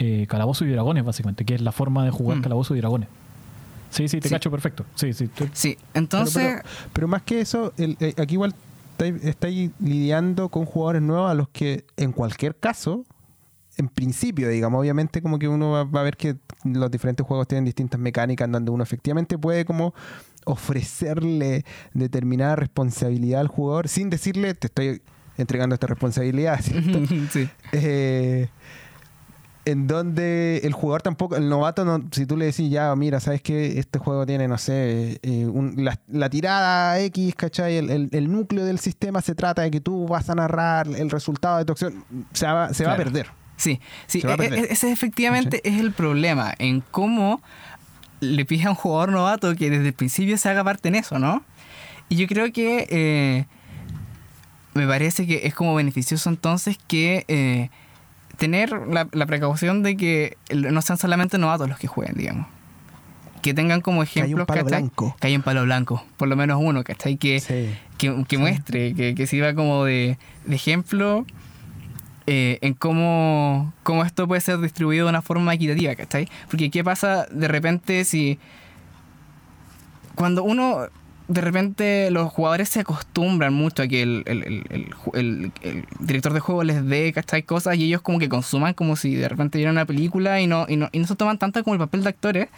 eh, 0.00 0.26
Calabozo 0.28 0.64
y 0.64 0.70
Dragones, 0.70 1.04
básicamente, 1.04 1.44
que 1.44 1.54
es 1.54 1.60
la 1.60 1.70
forma 1.72 2.04
de 2.04 2.10
jugar 2.10 2.38
Mm. 2.38 2.42
Calabozo 2.42 2.74
y 2.74 2.78
Dragones. 2.80 3.08
Sí, 3.90 4.08
sí, 4.08 4.18
te 4.20 4.28
Sí. 4.28 4.34
cacho 4.34 4.50
perfecto. 4.50 4.84
Sí, 4.94 5.12
sí. 5.12 5.28
tú- 5.28 5.48
sí, 5.52 5.76
entonces... 5.94 6.42
pero, 6.42 6.62
pero 6.92 7.08
más 7.08 7.22
que 7.22 7.40
eso, 7.40 7.72
el- 7.76 7.96
eh, 8.00 8.14
aquí 8.18 8.34
igual 8.34 8.54
estáis 8.92 9.24
estáis 9.24 9.70
lidiando 9.80 10.48
con 10.48 10.64
jugadores 10.64 11.02
nuevos 11.02 11.30
a 11.30 11.34
los 11.34 11.48
que 11.50 11.84
en 11.96 12.12
cualquier 12.12 12.54
caso, 12.56 13.04
en 13.76 13.88
principio, 13.88 14.48
digamos, 14.48 14.80
obviamente 14.80 15.20
como 15.22 15.38
que 15.38 15.48
uno 15.48 15.70
va, 15.72 15.84
va 15.84 16.00
a 16.00 16.04
ver 16.04 16.16
que 16.16 16.36
los 16.64 16.90
diferentes 16.90 17.26
juegos 17.26 17.46
tienen 17.48 17.64
distintas 17.64 18.00
mecánicas 18.00 18.46
en 18.46 18.52
donde 18.52 18.70
uno 18.70 18.82
efectivamente 18.82 19.36
puede 19.38 19.64
como 19.64 19.92
ofrecerle 20.44 21.64
determinada 21.94 22.56
responsabilidad 22.56 23.40
al 23.40 23.48
jugador 23.48 23.88
sin 23.88 24.08
decirle 24.10 24.54
te 24.54 24.68
estoy 24.68 25.02
entregando 25.36 25.74
esta 25.74 25.86
responsabilidad, 25.86 26.60
¿cierto? 26.62 27.00
sí. 27.32 27.48
Eh, 27.72 28.48
en 29.70 29.86
donde 29.86 30.58
el 30.64 30.72
jugador 30.72 31.02
tampoco, 31.02 31.36
el 31.36 31.48
novato, 31.48 31.84
no, 31.84 32.02
si 32.12 32.26
tú 32.26 32.36
le 32.36 32.46
decís 32.46 32.70
ya, 32.70 32.94
mira, 32.96 33.20
sabes 33.20 33.42
que 33.42 33.78
este 33.78 33.98
juego 33.98 34.26
tiene, 34.26 34.48
no 34.48 34.58
sé, 34.58 35.18
eh, 35.22 35.46
un- 35.46 35.74
la, 35.84 35.98
la 36.08 36.28
tirada 36.30 37.00
X, 37.00 37.34
¿cachai? 37.34 37.76
El, 37.76 37.90
el- 37.90 38.08
el 38.12 38.30
núcleo 38.32 38.64
del 38.64 38.78
sistema 38.78 39.20
se 39.20 39.34
trata 39.34 39.62
de 39.62 39.70
que 39.70 39.80
tú 39.80 40.06
vas 40.06 40.28
a 40.30 40.34
narrar 40.34 40.86
el 40.88 41.10
resultado 41.10 41.58
de 41.58 41.64
tu 41.64 41.72
acción, 41.72 42.04
se 42.32 42.46
va, 42.46 42.72
se 42.74 42.84
va 42.84 42.92
a 42.92 42.96
perder. 42.96 43.26
Sí, 43.56 43.78
sí, 44.06 44.20
e- 44.20 44.44
e- 44.60 44.72
ese 44.72 44.90
efectivamente 44.90 45.60
es 45.68 45.78
el 45.80 45.92
problema, 45.92 46.54
en 46.58 46.80
cómo 46.90 47.42
le 48.20 48.44
pide 48.44 48.64
a 48.64 48.70
un 48.70 48.76
jugador 48.76 49.12
novato 49.12 49.54
que 49.54 49.70
desde 49.70 49.88
el 49.88 49.92
principio 49.94 50.36
se 50.38 50.48
haga 50.48 50.62
parte 50.64 50.88
en 50.88 50.94
eso, 50.94 51.18
¿no? 51.18 51.42
Y 52.08 52.16
yo 52.16 52.26
creo 52.26 52.52
que 52.52 52.86
eh, 52.90 53.46
me 54.74 54.86
parece 54.86 55.26
que 55.26 55.46
es 55.46 55.54
como 55.54 55.74
beneficioso 55.74 56.28
entonces 56.30 56.78
que 56.86 57.24
eh, 57.28 57.70
tener 58.40 58.72
la, 58.72 59.06
la 59.12 59.26
precaución 59.26 59.82
de 59.82 59.96
que 59.98 60.36
no 60.54 60.80
sean 60.80 60.96
solamente 60.98 61.36
novatos 61.36 61.68
los 61.68 61.78
que 61.78 61.86
jueguen, 61.86 62.16
digamos. 62.16 62.46
Que 63.42 63.52
tengan 63.54 63.80
como 63.82 64.02
Que 64.02 64.08
hay 64.22 64.34
un 64.34 64.40
ejemplos 64.40 64.46
palo 64.46 64.64
¿cachai? 64.64 64.80
blanco. 64.80 65.16
Que 65.20 65.26
hay 65.28 65.36
un 65.36 65.42
palo 65.42 65.62
blanco, 65.64 66.02
por 66.16 66.26
lo 66.28 66.36
menos 66.36 66.58
uno, 66.62 66.82
¿cachai? 66.82 67.16
Que, 67.18 67.38
Sí. 67.40 67.70
que, 67.98 68.24
que 68.26 68.38
muestre, 68.38 68.94
que, 68.94 69.14
que 69.14 69.26
sirva 69.26 69.54
como 69.54 69.84
de, 69.84 70.16
de 70.46 70.54
ejemplo 70.56 71.26
eh, 72.26 72.58
en 72.62 72.72
cómo, 72.74 73.72
cómo 73.82 74.04
esto 74.04 74.26
puede 74.26 74.40
ser 74.40 74.58
distribuido 74.58 75.04
de 75.06 75.10
una 75.10 75.20
forma 75.22 75.52
equitativa, 75.52 75.94
¿cachai? 75.94 76.26
Porque 76.50 76.70
qué 76.70 76.82
pasa 76.82 77.26
de 77.30 77.46
repente 77.48 78.04
si 78.04 78.38
cuando 80.14 80.42
uno 80.44 80.86
de 81.30 81.40
repente 81.40 82.10
los 82.10 82.28
jugadores 82.32 82.68
se 82.68 82.80
acostumbran 82.80 83.54
mucho 83.54 83.82
a 83.84 83.86
que 83.86 84.02
el, 84.02 84.24
el- 84.26 84.42
el- 85.14 85.52
el 85.62 85.84
director 86.00 86.32
de 86.32 86.40
juego 86.40 86.64
les 86.64 86.84
dé, 86.84 87.12
¿cachai? 87.12 87.44
Cosas 87.44 87.76
y 87.76 87.84
ellos 87.84 88.02
como 88.02 88.18
que 88.18 88.28
consuman 88.28 88.74
como 88.74 88.96
si 88.96 89.14
de 89.14 89.28
repente 89.28 89.56
vieran 89.58 89.76
una 89.76 89.84
película 89.86 90.40
y 90.40 90.48
no, 90.48 90.66
y 90.68 90.76
no, 90.76 90.88
y 90.90 90.98
no 90.98 91.06
se 91.06 91.14
toman 91.14 91.38
tanto 91.38 91.62
como 91.62 91.74
el 91.74 91.78
papel 91.80 92.02
de 92.02 92.08
actores 92.08 92.48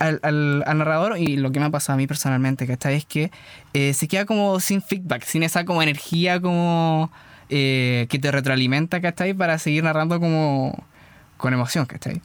al, 0.00 0.18
al- 0.24 0.64
al 0.66 0.78
narrador 0.78 1.16
y 1.16 1.36
lo 1.36 1.52
que 1.52 1.60
me 1.60 1.66
ha 1.66 1.70
pasado 1.70 1.94
a 1.94 1.96
mí 1.98 2.08
personalmente, 2.08 2.66
¿cachai? 2.66 2.96
Es 2.96 3.04
que 3.06 3.30
eh, 3.72 3.94
se 3.94 4.08
queda 4.08 4.24
como 4.26 4.58
sin 4.58 4.82
feedback, 4.82 5.22
sin 5.22 5.44
esa 5.44 5.64
como 5.64 5.80
energía 5.80 6.40
como 6.40 7.12
eh, 7.50 8.06
que 8.10 8.18
te 8.18 8.32
retroalimenta, 8.32 9.00
¿cachai? 9.00 9.32
Para 9.32 9.60
seguir 9.60 9.84
narrando 9.84 10.18
como 10.18 10.84
con 11.36 11.54
emoción, 11.54 11.86
¿cachai? 11.86 12.20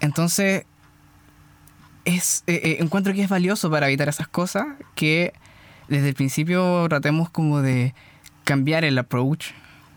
Entonces, 0.00 0.64
es, 2.06 2.44
eh, 2.46 2.60
eh, 2.62 2.76
encuentro 2.80 3.12
que 3.12 3.22
es 3.22 3.28
valioso 3.28 3.70
para 3.70 3.88
evitar 3.88 4.08
esas 4.08 4.28
cosas 4.28 4.66
que 4.94 5.34
desde 5.88 6.08
el 6.08 6.14
principio 6.14 6.86
tratemos 6.88 7.28
como 7.28 7.60
de 7.60 7.94
cambiar 8.44 8.84
el 8.84 8.96
approach 8.96 9.48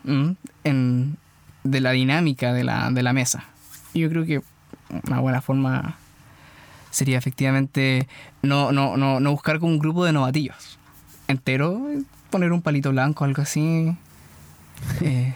¿m? 0.05 0.35
en, 0.63 1.17
de 1.63 1.79
la 1.79 1.91
dinámica 1.91 2.51
de 2.51 2.63
la, 2.63 2.91
de 2.91 3.03
la 3.03 3.13
mesa. 3.13 3.45
Y 3.93 4.01
yo 4.01 4.09
creo 4.09 4.25
que 4.25 4.41
una 5.07 5.19
buena 5.19 5.41
forma 5.41 5.95
sería 6.89 7.17
efectivamente 7.17 8.07
no, 8.41 8.71
no, 8.71 8.97
no, 8.97 9.19
no 9.19 9.31
buscar 9.31 9.59
como 9.59 9.71
un 9.71 9.79
grupo 9.79 10.03
de 10.03 10.11
novatillos 10.11 10.79
entero, 11.27 11.79
poner 12.31 12.51
un 12.51 12.61
palito 12.61 12.91
blanco, 12.91 13.23
algo 13.23 13.41
así. 13.41 13.95
Eh, 15.01 15.33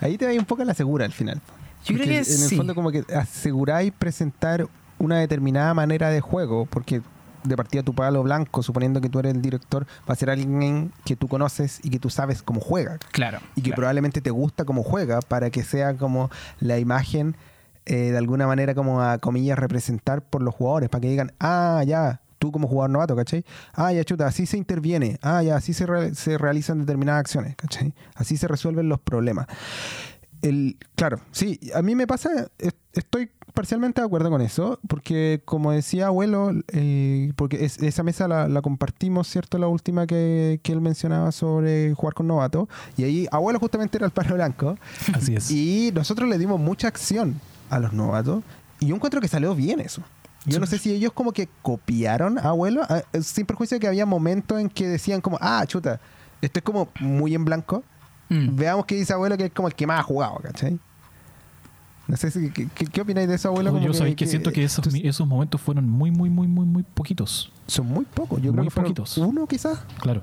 Ahí 0.00 0.16
te 0.16 0.24
va 0.26 0.32
un 0.32 0.46
poco 0.46 0.62
a 0.62 0.64
la 0.64 0.72
segura 0.72 1.04
al 1.04 1.12
final. 1.12 1.42
Yo 1.84 1.94
creo 1.94 2.06
que 2.06 2.12
en 2.12 2.18
el 2.18 2.24
sí. 2.24 2.56
fondo 2.56 2.74
como 2.74 2.90
que 2.90 3.04
aseguráis 3.14 3.92
presentar 3.92 4.66
una 4.98 5.18
determinada 5.18 5.74
manera 5.74 6.10
de 6.10 6.20
juego, 6.20 6.66
porque 6.66 7.02
de 7.44 7.56
partida 7.56 7.82
tu 7.84 7.94
palo 7.94 8.22
blanco, 8.24 8.62
suponiendo 8.62 9.00
que 9.00 9.08
tú 9.08 9.20
eres 9.20 9.32
el 9.34 9.40
director, 9.42 9.86
va 10.08 10.14
a 10.14 10.16
ser 10.16 10.30
alguien 10.30 10.92
que 11.04 11.14
tú 11.14 11.28
conoces 11.28 11.78
y 11.84 11.90
que 11.90 11.98
tú 12.00 12.10
sabes 12.10 12.42
cómo 12.42 12.60
juega. 12.60 12.98
claro. 13.12 13.38
Y 13.54 13.60
que 13.62 13.70
claro. 13.70 13.76
probablemente 13.76 14.20
te 14.20 14.30
gusta 14.30 14.64
cómo 14.64 14.82
juega 14.82 15.20
para 15.20 15.50
que 15.50 15.62
sea 15.62 15.94
como 15.94 16.28
la 16.58 16.78
imagen 16.78 17.36
eh, 17.84 18.10
de 18.10 18.18
alguna 18.18 18.48
manera 18.48 18.74
como 18.74 19.00
a 19.00 19.18
comillas 19.18 19.56
representar 19.58 20.22
por 20.22 20.42
los 20.42 20.52
jugadores, 20.56 20.88
para 20.88 21.02
que 21.02 21.08
digan, 21.08 21.30
ah, 21.38 21.84
ya, 21.86 22.20
tú 22.40 22.50
como 22.50 22.66
jugador 22.66 22.90
novato, 22.90 23.14
¿cachai? 23.14 23.44
Ah, 23.74 23.92
ya, 23.92 24.02
chuta, 24.02 24.26
así 24.26 24.44
se 24.44 24.56
interviene, 24.56 25.18
ah, 25.22 25.40
ya, 25.44 25.54
así 25.54 25.72
se, 25.72 25.86
re- 25.86 26.16
se 26.16 26.38
realizan 26.38 26.80
determinadas 26.80 27.20
acciones, 27.20 27.54
¿cachai? 27.54 27.94
Así 28.16 28.36
se 28.36 28.48
resuelven 28.48 28.88
los 28.88 28.98
problemas. 28.98 29.46
El, 30.42 30.76
claro, 30.96 31.20
sí, 31.30 31.60
a 31.74 31.82
mí 31.82 31.94
me 31.94 32.08
pasa, 32.08 32.48
es- 32.58 32.74
estoy 32.92 33.30
parcialmente 33.56 34.00
de 34.00 34.06
acuerdo 34.06 34.30
con 34.30 34.40
eso, 34.40 34.78
porque 34.86 35.42
como 35.44 35.72
decía 35.72 36.06
abuelo, 36.06 36.52
eh, 36.68 37.32
porque 37.34 37.64
es- 37.64 37.78
esa 37.82 38.04
mesa 38.04 38.28
la, 38.28 38.46
la 38.46 38.62
compartimos, 38.62 39.26
¿cierto? 39.26 39.58
La 39.58 39.66
última 39.66 40.06
que, 40.06 40.60
que 40.62 40.70
él 40.72 40.80
mencionaba 40.80 41.32
sobre 41.32 41.92
jugar 41.94 42.14
con 42.14 42.28
novato, 42.28 42.68
y 42.96 43.02
ahí 43.02 43.26
abuelo 43.32 43.58
justamente 43.58 43.98
era 43.98 44.06
el 44.06 44.12
palo 44.12 44.36
blanco, 44.36 44.76
Así 45.12 45.34
es. 45.34 45.50
y 45.50 45.90
nosotros 45.92 46.28
le 46.28 46.38
dimos 46.38 46.60
mucha 46.60 46.86
acción 46.86 47.40
a 47.70 47.80
los 47.80 47.92
novatos, 47.92 48.44
y 48.78 48.86
yo 48.86 48.94
encuentro 48.94 49.20
que 49.20 49.26
salió 49.28 49.54
bien 49.56 49.80
eso. 49.80 50.02
Yo 50.44 50.60
no 50.60 50.66
sé 50.66 50.78
si 50.78 50.92
ellos 50.92 51.12
como 51.12 51.32
que 51.32 51.48
copiaron 51.62 52.38
a 52.38 52.50
abuelo, 52.50 52.82
eh, 53.12 53.20
sin 53.22 53.46
perjuicio 53.46 53.74
de 53.76 53.80
que 53.80 53.88
había 53.88 54.06
momentos 54.06 54.60
en 54.60 54.68
que 54.68 54.86
decían 54.86 55.20
como, 55.20 55.38
ah, 55.40 55.64
chuta, 55.66 55.98
esto 56.40 56.60
es 56.60 56.62
como 56.64 56.88
muy 57.00 57.34
en 57.34 57.44
blanco, 57.44 57.82
Mm. 58.28 58.56
Veamos 58.56 58.86
qué 58.86 58.96
dice 58.96 59.12
abuelo, 59.12 59.36
que 59.36 59.44
es 59.44 59.52
como 59.52 59.68
el 59.68 59.74
que 59.76 59.86
más 59.86 60.00
ha 60.00 60.02
jugado, 60.02 60.40
¿cachai? 60.42 60.80
No 62.08 62.16
sé 62.16 62.30
si, 62.30 62.50
¿qué, 62.50 62.68
qué, 62.74 62.86
qué 62.86 63.00
opináis 63.00 63.26
de 63.28 63.34
eso, 63.34 63.48
abuelo? 63.48 63.72
Como 63.72 63.84
yo 63.84 63.92
sabéis 63.92 64.14
que, 64.16 64.26
siento 64.26 64.52
que 64.52 64.62
esos, 64.62 64.86
esos 64.94 65.26
momentos 65.26 65.60
fueron 65.60 65.88
muy, 65.88 66.10
muy, 66.12 66.30
muy, 66.30 66.46
muy, 66.46 66.64
muy 66.64 66.82
poquitos. 66.84 67.50
son 67.66 67.86
muy 67.88 68.04
pocos. 68.04 68.40
Yo 68.40 68.52
creo 68.52 68.64
que 68.64 68.70
fueron 68.70 68.92
poquitos. 68.94 69.18
uno 69.18 69.46
quizás. 69.48 69.80
Claro. 70.00 70.22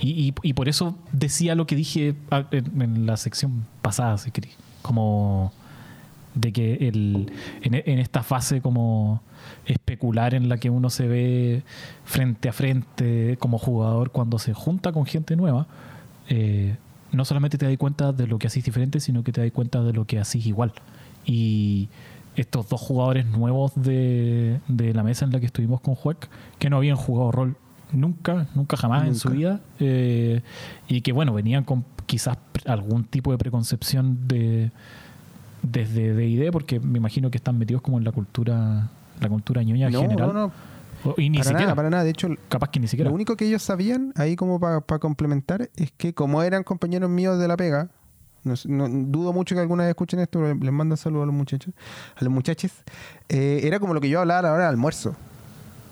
Y, 0.00 0.28
y- 0.28 0.34
y 0.42 0.52
por 0.54 0.68
eso 0.68 0.96
decía 1.12 1.54
lo 1.54 1.66
que 1.66 1.76
dije 1.76 2.14
ah, 2.30 2.44
en, 2.50 2.80
en 2.80 3.06
la 3.06 3.16
sección 3.18 3.66
pasada, 3.82 4.16
si 4.16 4.30
queréis. 4.30 4.56
Como 4.80 5.52
de 6.34 6.52
que 6.52 6.88
el, 6.88 7.30
en, 7.62 7.74
en 7.74 7.98
esta 7.98 8.22
fase 8.22 8.60
como 8.62 9.20
especular 9.66 10.34
en 10.34 10.48
la 10.48 10.56
que 10.58 10.70
uno 10.70 10.88
se 10.88 11.06
ve 11.08 11.62
frente 12.04 12.48
a 12.48 12.52
frente 12.52 13.36
como 13.38 13.58
jugador 13.58 14.10
cuando 14.12 14.38
se 14.38 14.54
junta 14.54 14.92
con 14.92 15.04
gente 15.04 15.36
nueva, 15.36 15.66
eh, 16.28 16.76
no 17.12 17.24
solamente 17.24 17.58
te 17.58 17.66
das 17.66 17.76
cuenta 17.76 18.12
de 18.12 18.26
lo 18.26 18.38
que 18.38 18.46
hacís 18.46 18.64
diferente, 18.64 19.00
sino 19.00 19.22
que 19.24 19.32
te 19.32 19.40
das 19.42 19.50
cuenta 19.52 19.82
de 19.82 19.92
lo 19.92 20.04
que 20.06 20.18
hacís 20.18 20.46
igual. 20.46 20.72
Y 21.30 21.88
estos 22.36 22.68
dos 22.68 22.80
jugadores 22.80 23.26
nuevos 23.26 23.72
de, 23.76 24.60
de 24.68 24.94
la 24.94 25.02
mesa 25.02 25.24
en 25.26 25.32
la 25.32 25.40
que 25.40 25.46
estuvimos 25.46 25.80
con 25.82 25.94
Juec, 25.94 26.28
que 26.58 26.70
no 26.70 26.78
habían 26.78 26.96
jugado 26.96 27.30
rol 27.32 27.56
nunca, 27.92 28.46
nunca 28.54 28.76
jamás 28.76 29.06
en 29.06 29.14
su 29.14 29.28
vida, 29.30 29.60
eh, 29.78 30.40
y 30.88 31.00
que 31.02 31.12
bueno, 31.12 31.34
venían 31.34 31.64
con 31.64 31.84
quizás 32.06 32.38
algún 32.66 33.04
tipo 33.04 33.30
de 33.32 33.38
preconcepción 33.38 34.26
de 34.26 34.70
desde 35.62 36.14
D&D, 36.14 36.50
porque 36.52 36.80
me 36.80 36.98
imagino 36.98 37.30
que 37.30 37.36
están 37.38 37.58
metidos 37.58 37.82
como 37.82 37.98
en 37.98 38.04
la 38.04 38.12
cultura 38.12 38.88
la 39.20 39.28
cultura 39.28 39.62
ñoña 39.64 39.88
en 39.88 39.92
No, 39.92 40.00
general. 40.02 40.32
no, 40.32 40.52
no, 41.04 41.14
y 41.16 41.28
ni 41.28 41.38
para 41.38 41.44
siquiera. 41.48 41.64
nada, 41.66 41.74
para 41.74 41.90
nada. 41.90 42.04
De 42.04 42.10
hecho, 42.10 42.28
Capaz 42.48 42.70
que 42.70 42.78
ni 42.80 42.86
siquiera. 42.86 43.10
Lo 43.10 43.14
único 43.14 43.36
que 43.36 43.46
ellos 43.46 43.62
sabían, 43.62 44.12
ahí 44.16 44.36
como 44.36 44.60
para 44.60 44.80
complementar, 45.00 45.68
es 45.76 45.90
que 45.96 46.14
como 46.14 46.42
eran 46.42 46.62
compañeros 46.62 47.10
míos 47.10 47.38
de 47.40 47.48
la 47.48 47.56
pega, 47.56 47.88
no, 48.48 48.56
sé- 48.56 48.68
no- 48.68 48.88
dudo 48.88 49.32
mucho 49.32 49.54
que 49.54 49.60
alguna 49.60 49.84
vez 49.84 49.90
escuchen 49.90 50.18
esto, 50.20 50.40
pero 50.40 50.54
les 50.54 50.72
mando 50.72 50.96
saludos 50.96 51.24
a 51.24 51.26
los 51.26 51.34
muchachos, 51.34 51.74
a 52.16 52.24
los 52.24 52.32
muchachos, 52.32 52.72
eh, 53.28 53.60
era 53.62 53.78
como 53.78 53.94
lo 53.94 54.00
que 54.00 54.08
yo 54.08 54.20
hablaba 54.20 54.40
a 54.40 54.42
la 54.42 54.52
hora 54.52 54.64
del 54.64 54.70
almuerzo. 54.70 55.14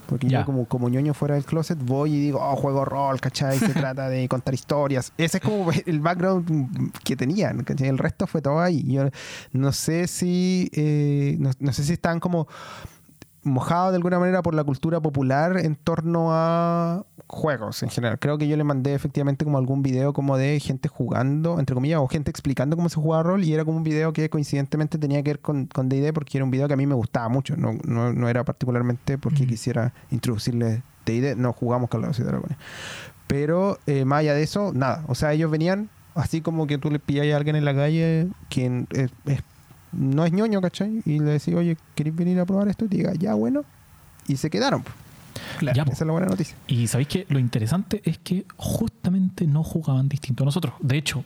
Porque 0.07 0.29
Ya. 0.29 0.39
yo 0.39 0.45
como, 0.45 0.63
como 0.69 0.87
ñoño 0.87 1.13
fuera 1.13 1.35
del 1.35 1.43
closet 1.43 1.77
voy 1.83 2.13
y 2.13 2.19
digo, 2.21 2.39
oh, 2.41 2.55
juego 2.55 2.85
rol, 2.85 3.19
¿cachai? 3.19 3.59
Se 3.59 3.73
trata 3.93 4.07
de 4.07 4.29
contar 4.29 4.53
historias. 4.53 5.11
Ese 5.17 5.37
es 5.39 5.43
como 5.43 5.69
el 5.85 5.99
background 5.99 6.93
que 7.03 7.17
tenían, 7.17 7.63
¿cachai? 7.65 7.89
El 7.89 7.97
resto 7.97 8.25
fue 8.25 8.41
todo 8.41 8.61
ahí. 8.61 8.83
Yo 8.89 9.09
no 9.51 9.71
sé 9.73 10.07
si, 10.07 10.69
eh, 10.71 11.35
no, 11.39 11.51
no 11.59 11.73
sé 11.73 11.83
si 11.83 11.91
están 11.91 12.21
como 12.21 12.47
mojado 13.47 13.89
de 13.91 13.95
alguna 13.97 14.19
manera 14.19 14.41
por 14.41 14.53
la 14.53 14.63
cultura 14.63 14.99
popular 15.01 15.57
en 15.57 15.75
torno 15.75 16.29
a 16.31 17.03
juegos 17.27 17.83
en 17.83 17.89
general. 17.89 18.19
Creo 18.19 18.37
que 18.37 18.47
yo 18.47 18.55
le 18.57 18.63
mandé 18.63 18.93
efectivamente 18.93 19.43
como 19.43 19.57
algún 19.57 19.81
video 19.83 20.13
como 20.13 20.37
de 20.37 20.59
gente 20.59 20.87
jugando, 20.89 21.59
entre 21.59 21.73
comillas, 21.73 21.99
o 21.99 22.07
gente 22.07 22.31
explicando 22.31 22.75
cómo 22.75 22.89
se 22.89 22.95
jugaba 22.95 23.23
rol 23.23 23.43
y 23.43 23.53
era 23.53 23.65
como 23.65 23.77
un 23.77 23.83
video 23.83 24.13
que 24.13 24.29
coincidentemente 24.29 24.97
tenía 24.97 25.21
que 25.23 25.31
ver 25.31 25.39
con, 25.39 25.65
con 25.65 25.89
D&D 25.89 26.13
porque 26.13 26.37
era 26.37 26.45
un 26.45 26.51
video 26.51 26.67
que 26.67 26.73
a 26.73 26.77
mí 26.77 26.85
me 26.87 26.95
gustaba 26.95 27.27
mucho, 27.29 27.57
no, 27.57 27.73
no, 27.83 28.13
no 28.13 28.29
era 28.29 28.43
particularmente 28.45 29.17
porque 29.17 29.43
Mm. 29.43 29.47
quisiera 29.47 29.93
introducirle 30.11 30.83
D&D, 31.05 31.35
no 31.35 31.51
jugamos 31.53 31.89
Calabozos 31.89 32.19
y 32.21 32.23
Dragones. 32.27 32.57
Pero 33.27 33.77
eh, 33.87 34.05
más 34.05 34.19
allá 34.19 34.33
de 34.33 34.43
eso, 34.43 34.71
nada. 34.73 35.03
O 35.07 35.15
sea, 35.15 35.33
ellos 35.33 35.51
venían 35.51 35.89
así 36.15 36.41
como 36.41 36.65
que 36.65 36.77
tú 36.77 36.89
le 36.89 36.99
pillas 36.99 37.27
a 37.33 37.37
alguien 37.37 37.55
en 37.55 37.65
la 37.65 37.75
calle 37.75 38.27
quien 38.49 38.87
es, 38.91 39.11
es- 39.25 39.43
no 39.97 40.23
es 40.25 40.31
ñoño, 40.31 40.61
¿cachai? 40.61 41.01
Y 41.05 41.19
le 41.19 41.25
decís, 41.31 41.53
oye, 41.55 41.75
¿queréis 41.95 42.15
venir 42.15 42.39
a 42.39 42.45
probar 42.45 42.67
esto? 42.69 42.85
Y 42.85 42.87
te 42.87 42.97
diga, 42.97 43.13
ya, 43.15 43.33
bueno. 43.33 43.63
Y 44.27 44.37
se 44.37 44.49
quedaron. 44.49 44.83
Claro. 45.59 45.75
Ya. 45.75 45.83
Esa 45.83 45.91
es 46.03 46.07
la 46.07 46.11
buena 46.13 46.27
noticia. 46.27 46.55
Y 46.67 46.87
sabéis 46.87 47.07
que 47.09 47.25
lo 47.29 47.39
interesante 47.39 48.01
es 48.05 48.17
que 48.17 48.45
justamente 48.57 49.45
no 49.47 49.63
jugaban 49.63 50.07
distinto 50.09 50.43
a 50.43 50.45
nosotros. 50.45 50.73
De 50.79 50.97
hecho, 50.97 51.23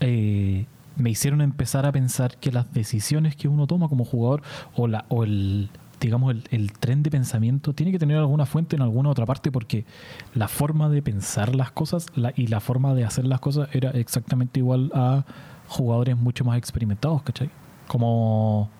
eh, 0.00 0.66
me 0.96 1.10
hicieron 1.10 1.40
empezar 1.40 1.86
a 1.86 1.92
pensar 1.92 2.36
que 2.38 2.52
las 2.52 2.72
decisiones 2.72 3.36
que 3.36 3.48
uno 3.48 3.66
toma 3.66 3.88
como 3.88 4.04
jugador 4.04 4.42
o, 4.74 4.86
la, 4.88 5.04
o 5.08 5.24
el 5.24 5.68
digamos 6.00 6.30
el, 6.34 6.44
el 6.50 6.72
tren 6.72 7.02
de 7.02 7.10
pensamiento 7.10 7.72
tiene 7.72 7.90
que 7.92 7.98
tener 7.98 8.18
alguna 8.18 8.44
fuente 8.44 8.76
en 8.76 8.82
alguna 8.82 9.08
otra 9.08 9.24
parte 9.24 9.50
porque 9.50 9.84
la 10.34 10.46
forma 10.48 10.88
de 10.90 11.00
pensar 11.00 11.54
las 11.54 11.70
cosas 11.70 12.06
la- 12.14 12.32
y 12.36 12.48
la 12.48 12.60
forma 12.60 12.94
de 12.94 13.04
hacer 13.04 13.24
las 13.26 13.40
cosas 13.40 13.68
era 13.72 13.90
exactamente 13.90 14.60
igual 14.60 14.90
a 14.94 15.24
jugadores 15.68 16.16
mucho 16.18 16.44
más 16.44 16.58
experimentados, 16.58 17.22
¿cachai? 17.22 17.48
Como 17.86 18.70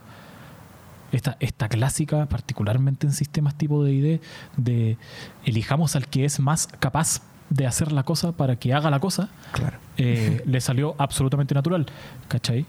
esta, 1.12 1.36
esta 1.40 1.68
clásica, 1.68 2.26
particularmente 2.26 3.06
en 3.06 3.12
sistemas 3.12 3.54
tipo 3.54 3.82
de 3.84 3.92
ID, 3.92 4.20
de 4.56 4.98
elijamos 5.44 5.96
al 5.96 6.08
que 6.08 6.24
es 6.24 6.40
más 6.40 6.66
capaz 6.80 7.22
de 7.48 7.66
hacer 7.66 7.92
la 7.92 8.02
cosa 8.02 8.32
para 8.32 8.56
que 8.56 8.74
haga 8.74 8.90
la 8.90 8.98
cosa, 8.98 9.28
Claro. 9.52 9.78
eh, 9.96 10.42
le 10.46 10.60
salió 10.60 10.94
absolutamente 10.98 11.54
natural, 11.54 11.86
¿cachai? 12.28 12.66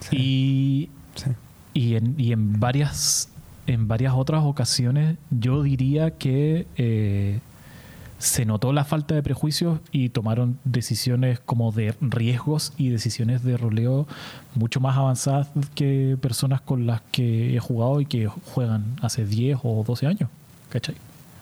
Sí. 0.00 0.16
Y, 0.16 0.90
Sí. 1.16 1.30
y, 1.74 1.96
en, 1.96 2.14
y 2.16 2.32
en 2.32 2.60
varias 2.60 3.28
en 3.66 3.86
varias 3.88 4.14
otras 4.14 4.42
ocasiones 4.44 5.16
yo 5.30 5.62
diría 5.62 6.12
que 6.16 6.66
eh, 6.76 7.40
se 8.20 8.44
notó 8.44 8.72
la 8.74 8.84
falta 8.84 9.14
de 9.14 9.22
prejuicios 9.22 9.80
y 9.92 10.10
tomaron 10.10 10.58
decisiones 10.64 11.40
como 11.40 11.72
de 11.72 11.94
riesgos 12.02 12.74
y 12.76 12.90
decisiones 12.90 13.42
de 13.42 13.56
roleo 13.56 14.06
mucho 14.54 14.78
más 14.78 14.96
avanzadas 14.98 15.48
que 15.74 16.18
personas 16.20 16.60
con 16.60 16.86
las 16.86 17.00
que 17.12 17.56
he 17.56 17.58
jugado 17.60 17.98
y 18.00 18.04
que 18.04 18.26
juegan 18.28 18.84
hace 19.00 19.24
10 19.24 19.60
o 19.62 19.82
12 19.86 20.06
años, 20.06 20.28
¿cachai? 20.68 20.94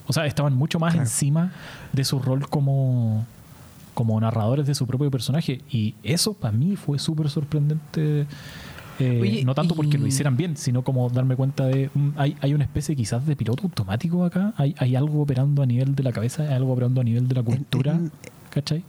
O 0.07 0.13
sea, 0.13 0.25
estaban 0.27 0.55
mucho 0.55 0.79
más 0.79 0.93
Claro. 0.95 1.05
encima 1.07 1.53
de 1.93 2.05
su 2.05 2.21
rol 2.21 2.49
como, 2.49 3.27
como 3.93 4.21
narradores 4.21 4.67
de 4.69 4.75
su 4.77 4.87
propio 4.87 5.11
personaje 5.11 5.61
y 5.71 5.97
eso 6.05 6.33
para 6.33 6.53
mí 6.57 6.77
fue 6.77 7.01
súper 7.01 7.29
sorprendente. 7.29 8.27
Eh, 8.99 9.21
Oye, 9.23 9.45
no 9.45 9.55
tanto 9.55 9.75
porque 9.75 9.97
lo 9.99 10.07
hicieran 10.07 10.37
bien, 10.37 10.57
sino 10.57 10.83
como 10.83 11.09
darme 11.11 11.37
cuenta 11.37 11.67
de 11.67 11.91
mm, 11.95 12.09
hay, 12.17 12.37
hay 12.41 12.55
una 12.55 12.65
especie 12.65 12.97
quizás 12.97 13.27
de 13.27 13.37
piloto 13.37 13.65
automático 13.65 14.25
acá, 14.25 14.55
hay, 14.57 14.75
hay 14.79 14.97
algo 14.97 15.23
operando 15.23 15.63
a 15.63 15.67
nivel 15.67 15.95
de 15.95 16.03
la 16.03 16.13
cabeza, 16.13 16.43
hay 16.45 16.55
algo 16.55 16.73
operando 16.73 17.01
a 17.01 17.05
nivel 17.05 17.29
de 17.29 17.35
la 17.35 17.43
cultura, 17.43 17.93
En- 17.93 18.11
¿cachai? 18.51 18.83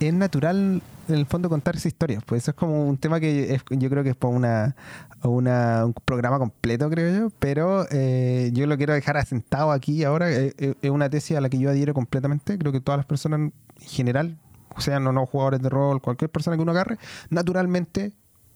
es 0.00 0.12
natural 0.14 0.82
en 1.08 1.14
el 1.14 1.26
fondo 1.26 1.48
contar 1.48 1.76
esa 1.76 1.88
historia. 1.88 2.20
Pues 2.26 2.42
eso 2.42 2.50
es 2.50 2.56
como 2.56 2.86
un 2.86 2.96
tema 2.98 3.20
que 3.20 3.54
es- 3.54 3.62
yo 3.70 3.88
creo 3.88 4.02
que 4.02 4.10
es 4.10 4.16
para 4.16 4.34
una, 4.34 4.76
una- 5.22 5.86
un 5.86 5.94
programa 6.04 6.38
completo, 6.38 6.90
creo 6.90 7.18
yo. 7.28 7.32
Pero 7.38 7.86
eh, 7.90 8.50
yo 8.52 8.66
lo 8.66 8.76
quiero 8.76 8.92
dejar 8.92 9.16
asentado 9.16 9.70
aquí 9.72 10.04
ahora. 10.04 10.30
Eh, 10.30 10.52
eh, 10.58 10.74
Es 10.82 10.90
una 10.90 11.08
tesis 11.08 11.36
a 11.36 11.40
la 11.40 11.48
que 11.48 11.58
yo 11.58 11.70
adhiero 11.70 11.94
completamente. 11.94 12.58
Creo 12.58 12.72
que 12.72 12.80
todas 12.80 12.98
las 12.98 13.06
personas 13.06 13.38
en 13.40 13.52
general, 13.80 14.36
o 14.76 14.80
sea, 14.80 14.98
no, 15.00 15.12
no 15.12 15.24
jugadores 15.26 15.62
de 15.62 15.68
rol, 15.68 16.02
cualquier 16.02 16.28
persona 16.30 16.56
que 16.56 16.62
uno 16.62 16.72
agarre, 16.72 16.98
naturalmente, 17.30 18.12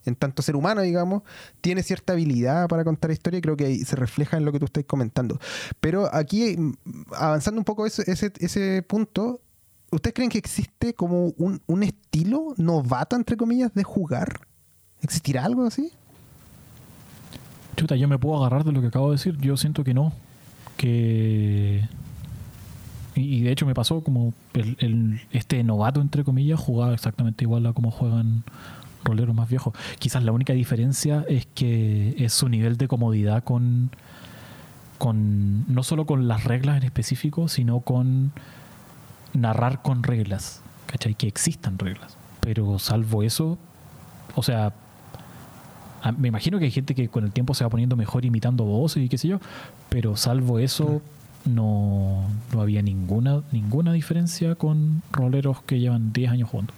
en 0.06 0.14
tanto 0.14 0.42
ser 0.42 0.56
humano, 0.56 0.80
digamos, 0.82 1.22
tiene 1.60 1.82
cierta 1.82 2.12
habilidad 2.14 2.68
para 2.68 2.84
contar 2.84 3.10
historia 3.10 3.38
y 3.38 3.42
creo 3.42 3.56
que 3.56 3.84
se 3.84 3.96
refleja 3.96 4.36
en 4.36 4.44
lo 4.44 4.52
que 4.52 4.58
tú 4.58 4.64
estás 4.66 4.84
comentando. 4.84 5.38
Pero 5.80 6.08
aquí, 6.14 6.56
mm, 6.56 6.72
avanzando 7.14 7.60
un 7.60 7.64
poco 7.64 7.86
ese, 7.86 8.10
ese, 8.10 8.32
ese 8.38 8.82
punto, 8.82 9.40
¿ustedes 9.90 10.14
creen 10.14 10.30
que 10.30 10.38
existe 10.38 10.94
como 10.94 11.26
un, 11.36 11.60
un 11.66 11.82
estilo 11.82 12.54
novato, 12.56 13.16
entre 13.16 13.36
comillas, 13.36 13.74
de 13.74 13.82
jugar? 13.84 14.40
¿Existirá 15.02 15.44
algo 15.44 15.64
así? 15.64 15.90
Chuta, 17.76 17.96
yo 17.96 18.08
me 18.08 18.18
puedo 18.18 18.38
agarrar 18.38 18.64
de 18.64 18.72
lo 18.72 18.80
que 18.80 18.88
acabo 18.88 19.10
de 19.10 19.16
decir. 19.16 19.36
Yo 19.38 19.56
siento 19.56 19.84
que 19.84 19.94
no. 19.94 20.12
Que. 20.76 21.88
Y, 23.14 23.42
de 23.42 23.52
hecho 23.52 23.66
me 23.66 23.74
pasó 23.74 24.02
como 24.02 24.32
el- 24.54 25.20
este 25.32 25.62
novato, 25.62 26.00
entre 26.00 26.24
comillas, 26.24 26.58
jugaba 26.60 26.94
exactamente 26.94 27.44
igual 27.44 27.66
a 27.66 27.72
como 27.72 27.90
juegan 27.90 28.44
roleros 29.04 29.34
más 29.34 29.48
viejos. 29.48 29.74
Quizás 29.98 30.22
la 30.24 30.32
única 30.32 30.52
diferencia 30.52 31.24
es 31.28 31.46
que 31.54 32.14
es 32.18 32.32
su 32.32 32.48
nivel 32.48 32.76
de 32.76 32.88
comodidad 32.88 33.44
con. 33.44 33.90
con 34.98 35.72
no 35.72 35.82
solo 35.82 36.06
con 36.06 36.28
las 36.28 36.44
reglas 36.44 36.76
en 36.78 36.84
específico, 36.84 37.48
sino 37.48 37.80
con 37.80 38.32
narrar 39.32 39.82
con 39.82 40.02
reglas. 40.02 40.62
¿Cachai? 40.86 41.14
Que 41.14 41.28
existan 41.28 41.78
reglas. 41.78 42.16
Pero 42.40 42.78
salvo 42.78 43.22
eso, 43.22 43.58
o 44.34 44.42
sea, 44.42 44.72
Me 46.16 46.28
imagino 46.28 46.58
que 46.58 46.64
hay 46.64 46.70
gente 46.70 46.94
que 46.94 47.08
con 47.08 47.24
el 47.24 47.32
tiempo 47.32 47.52
se 47.54 47.62
va 47.62 47.70
poniendo 47.70 47.94
mejor 47.94 48.24
imitando 48.24 48.64
voces 48.64 49.02
y 49.02 49.08
qué 49.08 49.18
sé 49.18 49.28
yo, 49.28 49.38
pero 49.90 50.16
salvo 50.16 50.58
eso, 50.58 51.02
no, 51.44 52.26
no 52.52 52.60
había 52.60 52.80
ninguna, 52.80 53.42
ninguna 53.52 53.92
diferencia 53.92 54.54
con 54.54 55.02
roleros 55.12 55.62
que 55.62 55.78
llevan 55.78 56.12
10 56.12 56.30
años 56.30 56.48
jugando. 56.48 56.72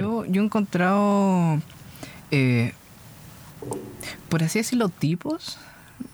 Yo, 0.00 0.24
he 0.24 0.44
encontrado, 0.44 1.60
eh, 2.30 2.72
por 4.28 4.42
así 4.42 4.58
decirlo, 4.58 4.88
tipos 4.88 5.58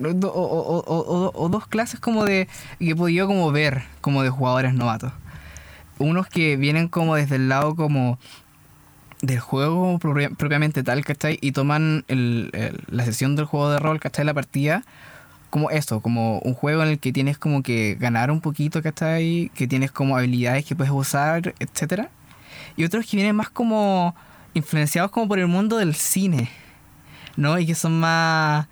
o, 0.01 1.49
dos 1.51 1.67
clases 1.67 2.01
como 2.01 2.25
de 2.25 2.49
que 2.79 2.91
he 2.91 2.97
podido 2.97 3.27
como 3.27 3.51
ver 3.53 3.85
como 4.01 4.23
de 4.23 4.31
jugadores 4.31 4.75
novatos. 4.75 5.13
Unos 5.99 6.27
que 6.27 6.57
vienen 6.57 6.89
como 6.89 7.15
desde 7.15 7.37
el 7.37 7.49
lado 7.49 7.75
como 7.77 8.19
del 9.23 9.41
juego 9.41 9.99
propia- 9.99 10.31
propiamente 10.31 10.83
tal, 10.83 11.05
¿cachai? 11.05 11.39
Y 11.41 11.53
toman 11.53 12.05
la 12.09 13.05
sesión 13.05 13.37
del 13.37 13.47
juego 13.47 13.71
de 13.71 13.79
rol, 13.79 14.01
¿cachai? 14.01 14.25
La 14.25 14.35
partida 14.35 14.85
como 15.49 15.71
esto, 15.71 16.01
como 16.01 16.41
un 16.41 16.53
juego 16.53 16.83
en 16.83 16.89
el 16.91 16.99
que 16.99 17.13
tienes 17.13 17.39
como 17.39 17.63
que 17.63 17.97
ganar 17.99 18.31
un 18.31 18.41
poquito, 18.43 18.83
¿cachai? 18.83 19.51
Que 19.55 19.67
tienes 19.67 19.91
como 19.91 20.17
habilidades 20.17 20.67
que 20.67 20.77
puedes 20.77 20.93
usar, 20.93 21.55
etcétera. 21.61 22.11
Y 22.77 22.85
otros 22.85 23.07
que 23.07 23.17
vienen 23.17 23.37
más 23.37 23.49
como 23.51 24.15
influenciados 24.55 25.11
como 25.11 25.29
por 25.29 25.39
el 25.39 25.47
mundo 25.47 25.77
del 25.77 25.95
cine, 25.95 26.51
¿no? 27.37 27.59
Y 27.59 27.67
que 27.67 27.75
son 27.75 27.99
más... 28.01 28.67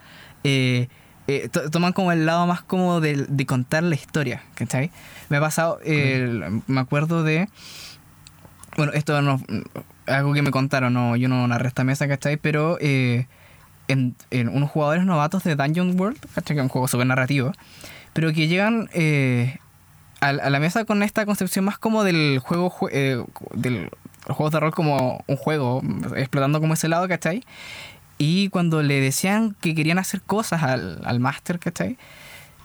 eh, 0.45 0.89
eh, 1.27 1.49
to- 1.51 1.71
toman 1.71 1.93
como 1.95 2.13
el 2.13 2.27
lado 2.27 2.47
más 2.47 2.63
como 2.63 3.01
de, 3.01 3.25
de 3.29 3.47
contar 3.47 3.83
la 3.83 3.95
historia, 3.95 4.43
¿cachai? 4.55 4.91
Me 5.31 5.39
ha 5.39 5.41
pasado, 5.41 5.79
eh, 5.85 6.61
me 6.67 6.81
acuerdo 6.81 7.23
de... 7.23 7.49
Bueno, 8.77 8.93
esto 8.93 9.23
no 9.23 9.41
algo 10.07 10.35
que 10.35 10.43
me 10.43 10.51
contaron, 10.51 10.93
no, 10.93 11.17
yo 11.17 11.29
no 11.29 11.47
narré 11.49 11.69
esta 11.69 11.85
mesa, 11.85 12.07
¿cachai? 12.09 12.37
Pero 12.37 12.77
eh, 12.81 13.27
en, 13.89 14.15
en 14.31 14.49
unos 14.49 14.71
jugadores 14.71 15.05
novatos 15.07 15.45
de 15.45 15.57
Dungeon 15.57 15.99
World, 15.99 16.19
¿cachai? 16.35 16.57
Que 16.57 16.61
es 16.61 16.65
un 16.65 16.69
juego 16.69 16.89
súper 16.89 17.07
narrativo, 17.07 17.53
pero 18.13 18.33
que 18.33 18.47
llegan 18.49 18.91
eh, 18.93 19.59
a, 20.27 20.29
a 20.31 20.51
la 20.51 20.61
mesa 20.61 20.85
con 20.85 21.03
esta 21.03 21.25
concepción 21.27 21.65
más 21.65 21.79
como 21.79 22.05
del 22.05 22.39
juego, 22.39 22.71
jue- 22.71 22.91
eh, 22.93 23.25
del 23.55 23.91
juego 24.27 24.51
de 24.51 24.61
rol 24.61 24.73
como 24.75 25.23
un 25.27 25.37
juego, 25.37 25.83
explotando 26.17 26.61
como 26.61 26.75
ese 26.75 26.89
lado, 26.89 27.07
¿cachai? 27.09 27.43
Y 28.19 28.49
cuando 28.51 28.83
le 28.83 29.01
decían 29.01 29.57
que 29.61 29.75
querían 29.75 29.99
hacer 29.99 30.23
cosas 30.23 30.63
al, 30.63 31.01
al 31.05 31.21
máster, 31.21 31.59
¿cachai? 31.59 31.99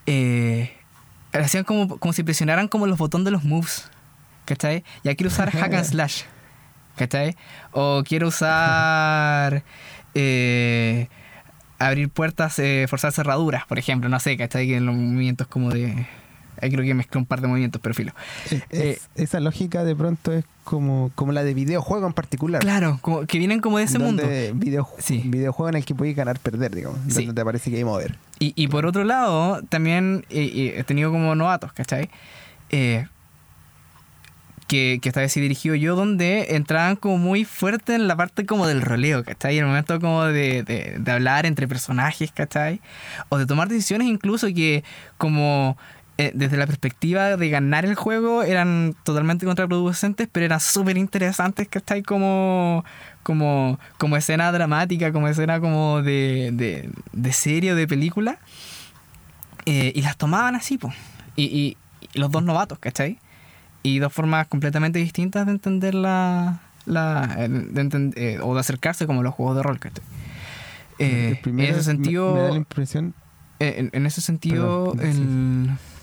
Eh, 0.05 0.72
hacían 1.34 1.64
como, 1.64 1.97
como 1.97 2.14
si 2.14 2.24
presionaran 2.24 2.68
como 2.68 2.88
los 2.88 2.97
botones 2.97 3.26
de 3.26 3.32
los 3.32 3.43
moves, 3.43 3.89
¿cachai? 4.45 4.84
Ya 5.03 5.16
quiero 5.16 5.30
usar 5.32 5.51
hack 5.51 5.74
and 5.74 5.86
slash, 5.91 6.24
¿cachai? 6.95 7.36
O 7.72 8.03
quiero 8.05 8.28
usar... 8.30 9.64
eh, 10.16 11.07
abrir 11.78 12.10
puertas, 12.10 12.60
eh, 12.60 12.86
forzar 12.89 13.12
cerraduras, 13.14 13.66
por 13.66 13.80
ejemplo, 13.80 14.10
no 14.10 14.20
sé, 14.20 14.36
¿cachai? 14.38 14.68
Que 14.68 14.78
en 14.78 14.86
los 14.86 14.95
movimientos 14.95 15.47
como 15.47 15.70
de... 15.72 16.05
Ahí 16.62 16.70
creo 16.72 16.84
que 16.84 16.93
mezclé 16.93 17.20
un 17.20 17.26
par 17.26 17.41
de 17.41 17.47
movimientos, 17.47 17.82
pero 17.82 17.93
filo. 17.95 18.12
Es- 18.49 18.64
Eh, 18.70 18.99
esa 19.16 19.39
lógica 19.39 19.84
de 19.84 19.95
pronto 19.95 20.32
es 20.34 20.45
como, 20.64 21.12
como 21.16 21.32
la 21.32 21.43
de 21.43 21.53
videojuego 21.53 22.05
en 22.07 22.14
particular. 22.14 22.62
Claro, 22.62 22.99
como 23.01 23.26
que 23.26 23.38
vienen 23.39 23.60
como 23.60 23.78
de 23.80 23.86
ese 23.86 23.97
mundo. 23.99 24.24
Video, 24.53 24.88
Sí. 24.99 25.24
Videojuego 25.26 25.70
en 25.70 25.76
el 25.78 25.86
que 25.86 25.95
puedes 25.95 26.16
ganar, 26.16 26.39
perder, 26.39 26.76
digamos. 26.76 26.99
Sí. 27.07 27.26
Donde 27.26 27.41
te 27.41 27.45
parece 27.45 27.72
que 27.72 27.78
hay 27.78 27.84
mover. 27.84 28.18
Y, 28.39 28.53
y 28.55 28.68
por 28.68 28.86
otro 28.86 29.03
lado, 29.03 29.62
también 29.70 30.26
eh, 30.30 30.51
eh, 30.53 30.74
he 30.78 30.84
tenido 30.84 31.12
como 31.12 31.34
novatos, 31.36 31.74
¿cachai? 31.74 32.10
Eh, 32.70 33.07
que, 34.68 34.99
que 35.01 35.10
esta 35.10 35.22
vez 35.22 35.32
sí 35.32 35.41
dirigido 35.41 35.74
yo, 35.74 35.95
donde 35.95 36.55
entraban 36.55 36.95
como 36.95 37.18
muy 37.18 37.43
fuerte 37.43 37.95
en 37.95 38.07
la 38.07 38.16
parte 38.16 38.45
como 38.45 38.68
del 38.68 38.84
roleo, 38.84 39.24
¿cachai? 39.24 39.57
En 39.57 39.64
el 39.64 39.68
momento 39.70 39.99
como 39.99 40.26
de, 40.26 40.62
de, 40.62 40.95
de 40.99 41.12
hablar 41.12 41.47
entre 41.47 41.68
personajes, 41.68 42.32
¿cachai? 42.32 42.80
O 43.30 43.39
de 43.39 43.47
tomar 43.47 43.68
decisiones 43.68 44.07
incluso 44.07 44.45
que 44.53 44.84
como 45.18 45.76
eh, 46.22 46.32
desde 46.36 46.57
la 46.57 46.67
perspectiva 46.67 47.38
de 47.38 47.49
ganar 47.49 47.86
el 47.86 47.95
juego 47.95 48.43
eran 48.43 48.93
totalmente 49.03 49.45
contraproducentes, 49.45 50.28
pero 50.30 50.45
eran 50.45 50.59
súper 50.59 50.97
interesantes, 50.97 51.70
¿cachai? 51.70 52.03
Como, 52.03 52.84
como, 53.24 53.80
como 53.97 54.17
escena 54.17 54.51
dramática, 54.51 55.13
como 55.13 55.30
escena 55.30 55.61
como 55.61 56.01
de, 56.01 56.49
de, 56.53 56.89
de 57.13 57.32
serie 57.34 57.72
o 57.72 57.76
de 57.76 57.88
película. 57.88 58.38
Eh, 59.65 59.91
y 59.95 60.01
las 60.01 60.17
tomaban 60.17 60.55
así, 60.55 60.78
pues. 60.78 60.93
Y, 61.36 61.43
y- 61.45 61.78
y 62.13 62.20
los 62.20 62.32
dos 62.32 62.43
novatos, 62.43 62.80
¿cachai? 62.80 63.20
Y 63.84 63.99
dos 63.99 64.11
formas 64.11 64.47
completamente 64.47 64.99
distintas 64.99 65.45
de 65.45 65.51
entender 65.53 65.93
la. 65.95 66.59
la 66.86 67.28
de 67.38 67.82
enten- 67.82 68.13
eh, 68.17 68.39
o 68.41 68.53
de 68.53 68.59
acercarse 68.59 69.05
como 69.07 69.22
los 69.24 69.34
juegos 69.34 69.55
de 69.55 69.63
rol, 69.63 69.80
¿cachai? 69.80 70.03
Eh, 70.97 71.39
El 71.45 71.49
en 71.51 71.59
ese 71.61 71.84
sentido. 71.84 72.34
Me, 72.34 72.41
da 72.41 72.49
la 72.51 72.57
impresión. 72.57 73.13
En, 73.59 73.89
en 73.93 74.05
ese 74.05 74.22
sentido, 74.22 74.93
Perdón, 74.97 75.13
sí, 75.13 75.99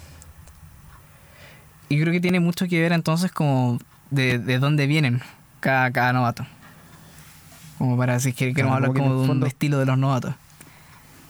Y 1.88 2.00
creo 2.00 2.12
que 2.12 2.20
tiene 2.20 2.40
mucho 2.40 2.66
que 2.66 2.80
ver 2.80 2.92
entonces 2.92 3.30
como 3.30 3.78
de, 4.10 4.38
de 4.38 4.58
dónde 4.58 4.86
vienen 4.86 5.20
cada, 5.60 5.90
cada 5.92 6.12
novato. 6.12 6.46
Como 7.78 7.96
para 7.96 8.14
decir 8.14 8.34
que 8.34 8.52
queremos 8.54 8.78
Claro, 8.78 8.86
hablar 8.86 9.02
como 9.02 9.22
de 9.22 9.30
un 9.30 9.46
estilo 9.46 9.78
de 9.78 9.86
los 9.86 9.98
novatos. 9.98 10.34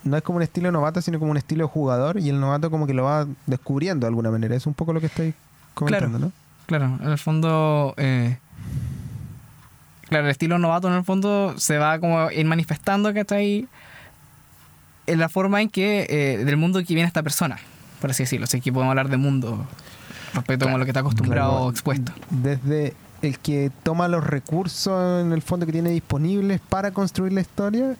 No 0.05 0.17
es 0.17 0.23
como 0.23 0.37
un 0.37 0.43
estilo 0.43 0.71
novato, 0.71 1.03
sino 1.03 1.19
como 1.19 1.33
un 1.33 1.37
estilo 1.37 1.65
de 1.67 1.71
jugador. 1.71 2.19
Y 2.19 2.29
el 2.29 2.39
novato 2.39 2.71
como 2.71 2.87
que 2.87 2.95
lo 2.95 3.03
va 3.03 3.27
descubriendo 3.47 4.07
de 4.07 4.09
alguna 4.09 4.31
manera. 4.31 4.55
Es 4.55 4.67
un 4.67 4.75
poco 4.75 4.93
lo 4.93 5.01
que 5.01 5.07
estáis 5.07 5.35
comentando, 5.75 6.19
¿no? 6.19 6.33
Claro, 6.67 6.99
en 7.03 7.11
el 7.11 7.19
fondo... 7.19 7.95
eh, 7.97 8.39
claro, 10.09 10.27
el 10.27 10.31
estilo 10.31 10.59
novato 10.59 10.89
en 10.89 10.95
el 10.95 11.05
fondo 11.05 11.59
se 11.59 11.79
va 11.79 11.99
como 11.99 12.31
ir 12.31 12.47
manifestando 12.47 13.13
que 13.13 13.21
está 13.21 13.37
ahí 13.37 13.67
en 15.07 15.19
la 15.19 15.29
forma 15.29 15.61
en 15.61 15.69
que... 15.69 16.07
eh, 16.09 16.45
del 16.45 16.57
mundo 16.57 16.79
que 16.79 16.95
viene 16.95 17.07
esta 17.09 17.23
persona, 17.23 17.59
por 18.01 18.11
así 18.11 18.23
decirlo. 18.23 18.45
Así 18.45 18.61
que 18.61 18.73
podemos 18.73 18.93
hablar 18.93 19.09
de 19.09 19.17
mundo 19.17 19.67
respecto 20.35 20.68
a 20.68 20.77
lo 20.79 20.85
que 20.85 20.91
está 20.91 21.01
acostumbrado 21.01 21.51
Claro. 21.51 21.64
o 21.66 21.70
expuesto. 21.70 22.12
Desde 22.31 22.95
el 23.22 23.39
que 23.39 23.70
toma 23.83 24.09
los 24.09 24.24
recursos 24.24 25.22
en 25.24 25.33
el 25.33 25.43
fondo 25.43 25.66
que 25.66 25.72
tiene 25.72 25.91
disponibles 25.91 26.61
para 26.61 26.91
construir 26.91 27.33
la 27.33 27.41
historia 27.41 27.97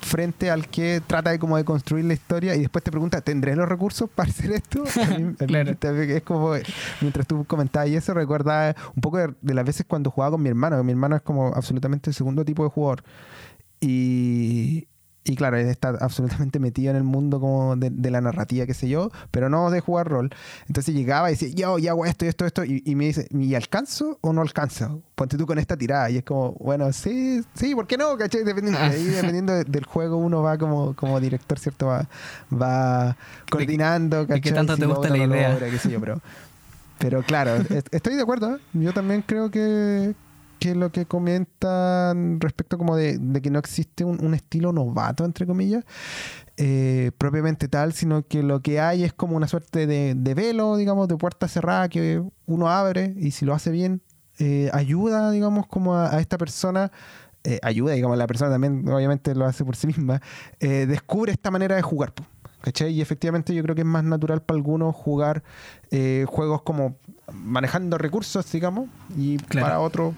frente 0.00 0.50
al 0.50 0.68
que 0.68 1.00
trata 1.06 1.30
de 1.30 1.38
como 1.38 1.56
de 1.56 1.64
construir 1.64 2.04
la 2.04 2.12
historia 2.12 2.54
y 2.54 2.60
después 2.60 2.84
te 2.84 2.90
pregunta 2.90 3.20
¿tendré 3.22 3.56
los 3.56 3.66
recursos 3.68 4.10
para 4.14 4.28
hacer 4.30 4.50
esto? 4.52 4.84
Mí- 5.18 5.34
Claro. 5.46 5.74
es 5.80 6.22
como 6.22 6.52
mientras 7.00 7.26
tú 7.26 7.44
comentabas 7.46 7.88
y 7.88 7.96
eso 7.96 8.12
recuerda 8.12 8.76
un 8.94 9.00
poco 9.00 9.16
de, 9.18 9.34
de 9.40 9.54
las 9.54 9.64
veces 9.64 9.86
cuando 9.88 10.10
jugaba 10.10 10.32
con 10.32 10.42
mi 10.42 10.50
hermano 10.50 10.76
que 10.76 10.82
mi 10.82 10.92
hermano 10.92 11.16
es 11.16 11.22
como 11.22 11.48
absolutamente 11.54 12.10
el 12.10 12.14
segundo 12.14 12.44
tipo 12.44 12.64
de 12.64 12.70
jugador 12.70 13.02
y, 13.80 14.86
y 15.24 15.36
claro, 15.36 15.56
está 15.56 15.88
absolutamente 16.00 16.58
metido 16.60 16.90
en 16.90 16.96
el 16.96 17.02
mundo 17.02 17.40
como 17.40 17.76
de, 17.76 17.88
de 17.90 18.10
la 18.10 18.20
narrativa, 18.20 18.66
qué 18.66 18.74
sé 18.74 18.88
yo, 18.88 19.10
pero 19.30 19.48
no 19.48 19.70
de 19.70 19.80
jugar 19.80 20.06
rol. 20.08 20.30
Entonces 20.68 20.94
llegaba 20.94 21.30
y 21.30 21.32
decía, 21.34 21.48
yo, 21.54 21.78
ya 21.78 21.92
hago 21.92 22.04
esto, 22.06 22.26
esto, 22.26 22.44
esto, 22.44 22.64
y, 22.64 22.82
y 22.84 22.94
me 22.94 23.06
dice, 23.06 23.26
¿y 23.30 23.54
alcanzo 23.54 24.18
o 24.20 24.32
no 24.34 24.42
alcanzo? 24.42 25.02
Ponte 25.14 25.38
tú 25.38 25.46
con 25.46 25.58
esta 25.58 25.76
tirada. 25.76 26.10
Y 26.10 26.18
es 26.18 26.24
como, 26.24 26.52
bueno, 26.60 26.92
sí, 26.92 27.42
sí, 27.54 27.74
¿por 27.74 27.86
qué 27.86 27.96
no? 27.96 28.16
¿Cachai? 28.18 28.44
Dependiendo, 28.44 28.78
ahí, 28.80 29.02
dependiendo 29.04 29.52
de- 29.54 29.64
del 29.64 29.84
juego, 29.86 30.18
uno 30.18 30.42
va 30.42 30.58
como, 30.58 30.94
como 30.94 31.18
director, 31.20 31.58
¿cierto? 31.58 31.86
Va, 31.86 32.06
va 32.52 33.16
coordinando, 33.50 34.26
de 34.26 34.26
qué 34.26 34.50
¿cachai? 34.50 34.52
tanto 34.54 34.74
Si 34.74 34.80
te 34.80 34.86
gusta 34.86 35.08
logra 35.08 35.26
la 35.26 35.34
idea. 35.36 35.48
logra, 35.52 35.70
qué 35.70 35.78
sé 35.78 35.90
yo, 35.90 36.00
pero, 36.00 36.20
pero 36.98 37.22
claro, 37.22 37.56
est- 37.56 37.92
estoy 37.94 38.14
de 38.16 38.22
acuerdo. 38.22 38.56
¿eh? 38.56 38.58
Yo 38.74 38.92
también 38.92 39.22
creo 39.26 39.50
que, 39.50 40.14
que 40.58 40.74
lo 40.74 40.90
que 40.90 41.06
comentan 41.06 42.40
respecto 42.40 42.78
como 42.78 42.96
de, 42.96 43.18
de 43.18 43.40
que 43.42 43.50
no 43.50 43.58
existe 43.58 44.04
un, 44.04 44.24
un 44.24 44.34
estilo 44.34 44.72
novato, 44.72 45.24
entre 45.24 45.46
comillas, 45.46 45.84
eh, 46.56 47.10
propiamente 47.18 47.68
tal, 47.68 47.92
sino 47.92 48.26
que 48.26 48.42
lo 48.42 48.60
que 48.60 48.80
hay 48.80 49.04
es 49.04 49.12
como 49.12 49.36
una 49.36 49.48
suerte 49.48 49.86
de, 49.86 50.14
de 50.14 50.34
velo, 50.34 50.76
digamos, 50.76 51.08
de 51.08 51.16
puerta 51.16 51.48
cerrada 51.48 51.88
que 51.88 52.22
uno 52.46 52.68
abre 52.68 53.14
y 53.18 53.32
si 53.32 53.44
lo 53.44 53.54
hace 53.54 53.70
bien, 53.70 54.00
eh, 54.38 54.70
ayuda, 54.72 55.30
digamos, 55.30 55.66
como 55.66 55.94
a, 55.94 56.14
a 56.14 56.20
esta 56.20 56.38
persona. 56.38 56.90
eh, 57.44 57.58
ayuda, 57.62 57.92
digamos, 57.92 58.16
la 58.16 58.26
persona 58.26 58.50
también 58.50 58.88
obviamente 58.88 59.34
lo 59.34 59.44
hace 59.44 59.64
por 59.64 59.76
sí 59.76 59.86
misma, 59.86 60.22
descubre 60.60 61.30
esta 61.32 61.50
manera 61.50 61.76
de 61.76 61.82
jugar. 61.82 62.12
¿Cachai? 62.62 62.94
Y 62.94 63.02
efectivamente 63.02 63.54
yo 63.54 63.62
creo 63.62 63.74
que 63.74 63.82
es 63.82 63.86
más 63.86 64.04
natural 64.04 64.40
para 64.40 64.56
algunos 64.56 64.96
jugar 64.96 65.42
eh, 65.90 66.24
juegos 66.26 66.62
como 66.62 66.96
manejando 67.30 67.98
recursos, 67.98 68.50
digamos, 68.50 68.88
y 69.18 69.36
Claro. 69.36 69.66
para 69.66 69.80
otros 69.80 70.14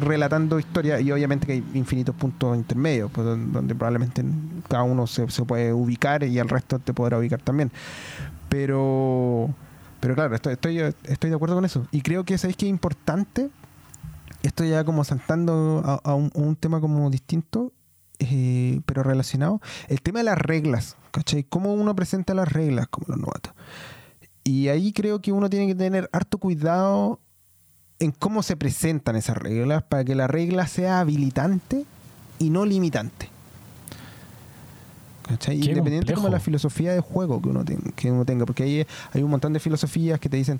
relatando 0.00 0.58
historias 0.58 1.00
y 1.02 1.12
obviamente 1.12 1.46
que 1.46 1.52
hay 1.54 1.64
infinitos 1.74 2.14
puntos 2.14 2.56
intermedios 2.56 3.10
pues, 3.12 3.26
don- 3.26 3.52
donde 3.52 3.74
probablemente 3.74 4.24
cada 4.68 4.82
uno 4.82 5.06
se, 5.06 5.26
puede 5.44 5.72
ubicar 5.72 6.24
y 6.24 6.38
el 6.38 6.48
resto 6.48 6.78
te 6.78 6.92
podrá 6.92 7.18
ubicar 7.18 7.40
también. 7.40 7.70
Pero 8.48 9.54
pero 10.00 10.14
claro 10.14 10.34
estoy, 10.34 10.52
estoy, 10.54 10.78
estoy 11.04 11.30
de 11.30 11.36
acuerdo 11.36 11.56
con 11.56 11.64
eso. 11.64 11.86
Y 11.90 12.02
creo 12.02 12.24
que 12.24 12.38
sabéis 12.38 12.56
que 12.56 12.66
es 12.66 12.70
importante 12.70 13.50
esto 14.42 14.64
ya 14.64 14.84
como 14.84 15.02
saltando 15.04 15.82
a, 15.84 16.00
a 16.10 16.14
un, 16.14 16.30
a 16.34 16.38
un 16.38 16.54
tema 16.56 16.80
como 16.80 17.10
distinto 17.10 17.72
eh, 18.20 18.80
pero 18.86 19.02
relacionado 19.02 19.60
el 19.88 20.00
tema 20.00 20.20
de 20.20 20.24
las 20.24 20.38
reglas 20.38 20.96
¿cachai? 21.12 21.42
cómo 21.44 21.72
uno 21.74 21.94
presenta 21.96 22.34
las 22.34 22.52
reglas 22.52 22.86
como 22.88 23.06
los 23.08 23.18
novatos 23.18 23.52
y 24.44 24.68
ahí 24.68 24.92
creo 24.92 25.20
que 25.20 25.30
uno 25.32 25.48
tiene 25.50 25.66
que 25.68 25.74
tener 25.74 26.08
harto 26.12 26.38
cuidado 26.38 27.20
en 28.00 28.12
cómo 28.12 28.42
se 28.42 28.56
presentan 28.56 29.16
esas 29.16 29.36
reglas 29.36 29.82
para 29.82 30.04
que 30.04 30.14
la 30.14 30.26
regla 30.26 30.66
sea 30.66 31.00
habilitante 31.00 31.84
y 32.38 32.50
no 32.50 32.64
limitante. 32.64 33.28
Independiente 35.70 36.06
como 36.14 36.28
la 36.28 36.40
filosofía 36.40 36.92
de 36.92 37.00
juego 37.00 37.42
que 37.42 37.48
uno, 37.50 37.64
que 37.96 38.10
uno 38.10 38.24
tenga, 38.24 38.46
porque 38.46 38.62
ahí 38.62 38.86
hay 39.12 39.22
un 39.22 39.30
montón 39.30 39.52
de 39.52 39.60
filosofías 39.60 40.18
que 40.20 40.28
te 40.30 40.38
dicen, 40.38 40.58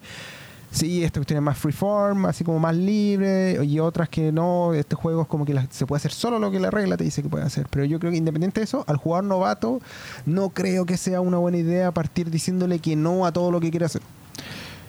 sí, 0.71 1.03
esta 1.05 1.21
cuestión 1.21 1.39
es 1.39 1.43
más 1.43 1.57
freeform, 1.57 2.27
así 2.27 2.45
como 2.45 2.59
más 2.59 2.77
libre, 2.77 3.65
y 3.65 3.79
otras 3.81 4.11
que 4.11 4.31
no, 4.31 4.75
este 4.75 4.95
juego 4.95 5.23
es 5.23 5.29
como 5.29 5.47
que 5.47 5.55
la- 5.55 5.67
se 5.71 5.87
puede 5.87 5.99
hacer 5.99 6.13
solo 6.13 6.39
lo 6.39 6.51
que 6.51 6.61
la 6.61 6.71
regla 6.71 6.99
te 6.99 7.05
dice 7.05 7.23
que 7.23 7.31
puede 7.31 7.45
hacer. 7.45 7.67
Pero 7.71 7.87
yo 7.87 7.99
creo 7.99 8.11
que 8.13 8.19
independiente 8.19 8.61
de 8.61 8.65
eso, 8.65 8.85
al 8.89 8.97
jugador 8.99 9.25
novato, 9.25 9.81
no 10.27 10.51
creo 10.51 10.85
que 10.85 10.99
sea 10.99 11.23
una 11.23 11.39
buena 11.39 11.57
idea 11.59 11.91
partir 11.93 12.31
diciéndole 12.31 12.79
que 12.81 12.95
no 12.95 13.25
a 13.25 13.33
todo 13.33 13.51
lo 13.51 13.61
que 13.61 13.71
quiere 13.71 13.87
hacer. 13.87 14.03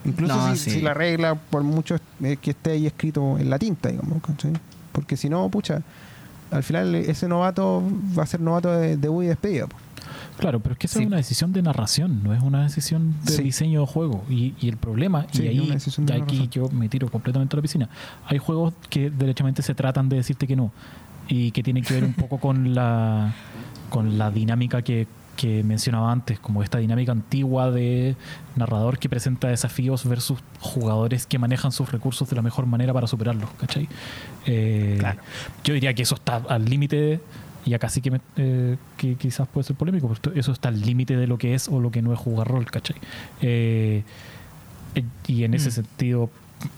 Incluso 0.06 0.36
No, 0.36 0.52
si, 0.56 0.58
sí. 0.58 0.72
si 0.72 0.82
la 0.82 0.94
regla, 0.94 1.36
por 1.36 1.64
mucho 1.64 1.96
que 2.20 2.52
esté 2.52 2.72
ahí 2.72 2.88
escrito 2.88 3.38
en 3.38 3.50
la 3.50 3.60
tinta, 3.60 3.90
digamos. 3.90 4.22
Porque 4.92 5.18
si 5.18 5.30
no, 5.30 5.50
pucha, 5.50 5.82
al 6.52 6.64
final 6.64 6.96
ese 6.96 7.28
novato 7.28 7.84
va 8.18 8.24
a 8.24 8.26
ser 8.26 8.40
novato 8.42 8.72
de, 8.72 8.98
de 8.98 9.08
y 9.24 9.28
despedida. 9.28 9.68
po. 9.68 9.76
Claro, 10.40 10.62
pero 10.62 10.74
es 10.74 10.80
que 10.80 10.88
esa 10.88 10.96
Sí. 11.00 11.02
es 11.04 11.08
una 11.08 11.18
decisión 11.18 11.52
de 11.52 11.62
narración, 11.62 12.24
no 12.24 12.34
es 12.34 12.42
una 12.42 12.64
decisión 12.64 13.14
de 13.26 13.32
Sí. 13.34 13.44
diseño 13.44 13.82
de 13.82 13.88
juego. 13.88 14.24
Y, 14.30 14.54
y 14.62 14.70
el 14.70 14.78
problema, 14.78 15.28
Sí, 15.32 15.44
y 15.44 15.48
ahí 15.50 15.72
aquí 16.22 16.48
yo 16.50 16.70
me 16.70 16.88
tiro 16.88 17.10
completamente 17.10 17.56
a 17.56 17.58
la 17.58 17.62
piscina. 17.62 17.90
Hay 18.26 18.38
juegos 18.38 18.74
que 18.90 19.10
derechamente 19.10 19.62
se 19.62 19.76
tratan 19.76 20.08
de 20.08 20.16
decirte 20.16 20.48
que 20.48 20.56
no 20.56 20.72
y 21.28 21.52
que 21.52 21.62
tienen 21.62 21.84
que 21.84 21.94
ver 21.94 22.04
un 22.06 22.14
poco 22.14 22.38
con 22.40 22.74
la, 22.74 23.34
con 23.90 24.18
la 24.18 24.32
dinámica 24.32 24.82
que, 24.82 25.08
que 25.40 25.64
mencionaba 25.64 26.12
antes, 26.12 26.38
como 26.38 26.64
esta 26.64 26.80
dinámica 26.80 27.14
antigua 27.14 27.72
de 27.72 28.18
narrador 28.58 29.00
que 29.00 29.08
presenta 29.08 29.48
desafíos 29.48 30.04
versus 30.06 30.40
jugadores 30.60 31.26
que 31.26 31.40
manejan 31.40 31.72
sus 31.72 31.90
recursos 31.94 32.30
de 32.30 32.36
la 32.36 32.42
mejor 32.42 32.66
manera 32.66 32.92
para 32.94 33.08
superarlos, 33.08 33.50
¿cachai? 33.58 33.88
Eh, 34.46 34.98
Claro. 35.00 35.22
Yo 35.64 35.74
diría 35.74 35.94
que 35.94 36.02
eso 36.04 36.16
está 36.16 36.36
al 36.50 36.66
límite, 36.66 37.22
y 37.66 37.74
acá 37.74 37.88
sí 37.88 38.02
que, 38.02 38.12
me- 38.12 38.22
eh, 38.36 38.76
que 38.98 39.16
quizás 39.16 39.48
puede 39.48 39.64
ser 39.66 39.78
polémico, 39.78 40.14
pero 40.22 40.36
eso 40.36 40.52
está 40.52 40.68
al 40.68 40.82
límite 40.82 41.16
de 41.16 41.26
lo 41.28 41.38
que 41.38 41.54
es 41.54 41.70
o 41.70 41.80
lo 41.80 41.90
que 41.90 42.02
no 42.02 42.12
es 42.12 42.20
jugar 42.20 42.46
rol, 42.48 42.66
¿cachai? 42.70 42.98
Eh, 43.42 44.04
eh, 44.96 45.04
y 45.28 45.46
en 45.46 45.54
ese 45.54 45.70
Mm. 45.70 45.72
sentido, 45.72 46.30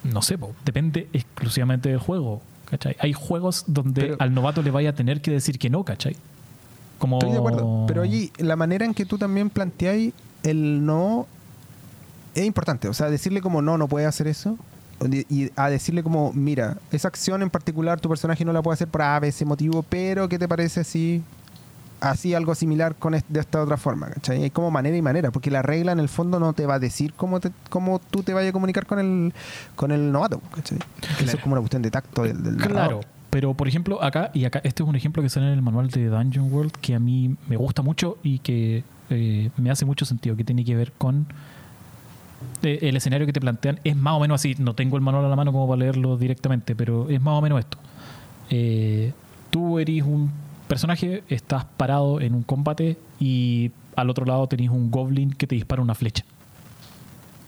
no 0.03 0.21
sé, 0.21 0.37
po, 0.37 0.53
depende 0.65 1.07
exclusivamente 1.13 1.89
del 1.89 1.97
juego, 1.97 2.43
¿cachai? 2.69 2.95
Hay 2.99 3.13
juegos 3.13 3.63
donde 3.67 4.01
Pero- 4.01 4.15
al 4.19 4.33
novato 4.35 4.61
le 4.61 4.69
vaya 4.69 4.91
a 4.91 4.93
tener 4.93 5.19
que 5.21 5.31
decir 5.31 5.57
que 5.57 5.69
no, 5.71 5.83
¿cachai? 5.83 6.15
Como... 7.01 7.17
Estoy 7.17 7.31
de 7.31 7.39
acuerdo. 7.39 7.85
Pero 7.87 8.03
allí 8.03 8.31
la 8.37 8.55
manera 8.55 8.85
en 8.85 8.93
que 8.93 9.07
tú 9.07 9.17
también 9.17 9.49
planteáis 9.49 10.13
el 10.43 10.85
no 10.85 11.25
es 12.35 12.45
importante. 12.45 12.87
O 12.87 12.93
sea, 12.93 13.09
decirle 13.09 13.41
como 13.41 13.63
no, 13.63 13.79
no 13.79 13.87
puede 13.87 14.05
hacer 14.05 14.27
eso. 14.27 14.55
Y 15.29 15.51
a 15.55 15.71
decirle 15.71 16.03
como, 16.03 16.31
mira, 16.31 16.77
esa 16.91 17.07
acción 17.07 17.41
en 17.41 17.49
particular 17.49 17.99
tu 17.99 18.07
personaje 18.07 18.45
no 18.45 18.53
la 18.53 18.61
puede 18.61 18.75
hacer 18.75 18.87
por 18.87 19.01
A, 19.01 19.19
C 19.31 19.45
motivo, 19.45 19.81
pero 19.81 20.29
¿qué 20.29 20.37
te 20.37 20.47
parece 20.47 20.83
si 20.83 21.23
así 22.01 22.35
algo 22.35 22.53
similar 22.53 22.93
con 22.93 23.13
de 23.13 23.39
esta 23.39 23.63
otra 23.63 23.77
forma, 23.77 24.09
¿cachai? 24.11 24.43
Hay 24.43 24.51
como 24.51 24.69
manera 24.69 24.95
y 24.95 25.01
manera, 25.01 25.31
porque 25.31 25.49
la 25.49 25.63
regla 25.63 25.91
en 25.91 25.99
el 25.99 26.07
fondo 26.07 26.39
no 26.39 26.53
te 26.53 26.67
va 26.67 26.75
a 26.75 26.79
decir 26.79 27.13
cómo, 27.15 27.39
te, 27.39 27.51
cómo 27.71 27.99
tú 28.11 28.21
te 28.21 28.35
vayas 28.35 28.51
a 28.51 28.53
comunicar 28.53 28.85
con 28.85 28.99
el, 28.99 29.33
con 29.75 29.91
el 29.91 30.11
novato, 30.11 30.39
¿cachai? 30.55 30.77
Eso 31.19 31.37
es 31.37 31.41
como 31.41 31.53
una 31.53 31.61
cuestión 31.61 31.81
de 31.81 31.89
tacto 31.89 32.21
del, 32.21 32.43
del 32.43 32.57
Claro. 32.57 33.01
Pero, 33.31 33.53
por 33.53 33.67
ejemplo, 33.69 34.03
acá, 34.03 34.29
y 34.33 34.43
acá, 34.43 34.59
este 34.65 34.83
es 34.83 34.89
un 34.89 34.95
ejemplo 34.95 35.23
que 35.23 35.29
sale 35.29 35.47
en 35.47 35.53
el 35.53 35.61
manual 35.61 35.89
de 35.89 36.07
Dungeon 36.07 36.53
World 36.53 36.73
que 36.73 36.93
a 36.93 36.99
mí 36.99 37.35
me 37.47 37.55
gusta 37.55 37.81
mucho 37.81 38.17
y 38.21 38.39
que 38.39 38.83
eh, 39.09 39.49
me 39.55 39.71
hace 39.71 39.85
mucho 39.85 40.05
sentido, 40.05 40.35
que 40.35 40.43
tiene 40.43 40.65
que 40.65 40.75
ver 40.75 40.91
con 40.91 41.25
eh, 42.61 42.79
el 42.81 42.97
escenario 42.97 43.25
que 43.25 43.31
te 43.31 43.39
plantean. 43.39 43.79
Es 43.85 43.95
más 43.95 44.15
o 44.15 44.19
menos 44.19 44.41
así, 44.41 44.55
no 44.59 44.75
tengo 44.75 44.97
el 44.97 45.01
manual 45.01 45.23
a 45.23 45.29
la 45.29 45.37
mano 45.37 45.53
como 45.53 45.65
para 45.65 45.79
leerlo 45.79 46.17
directamente, 46.17 46.75
pero 46.75 47.09
es 47.09 47.21
más 47.21 47.33
o 47.37 47.41
menos 47.41 47.59
esto. 47.59 47.77
Eh, 48.49 49.13
tú 49.49 49.79
eres 49.79 50.03
un 50.03 50.29
personaje, 50.67 51.23
estás 51.29 51.63
parado 51.77 52.19
en 52.19 52.35
un 52.35 52.43
combate 52.43 52.97
y 53.17 53.71
al 53.95 54.09
otro 54.09 54.25
lado 54.25 54.45
tenés 54.47 54.69
un 54.69 54.91
goblin 54.91 55.31
que 55.31 55.47
te 55.47 55.55
dispara 55.55 55.81
una 55.81 55.95
flecha. 55.95 56.25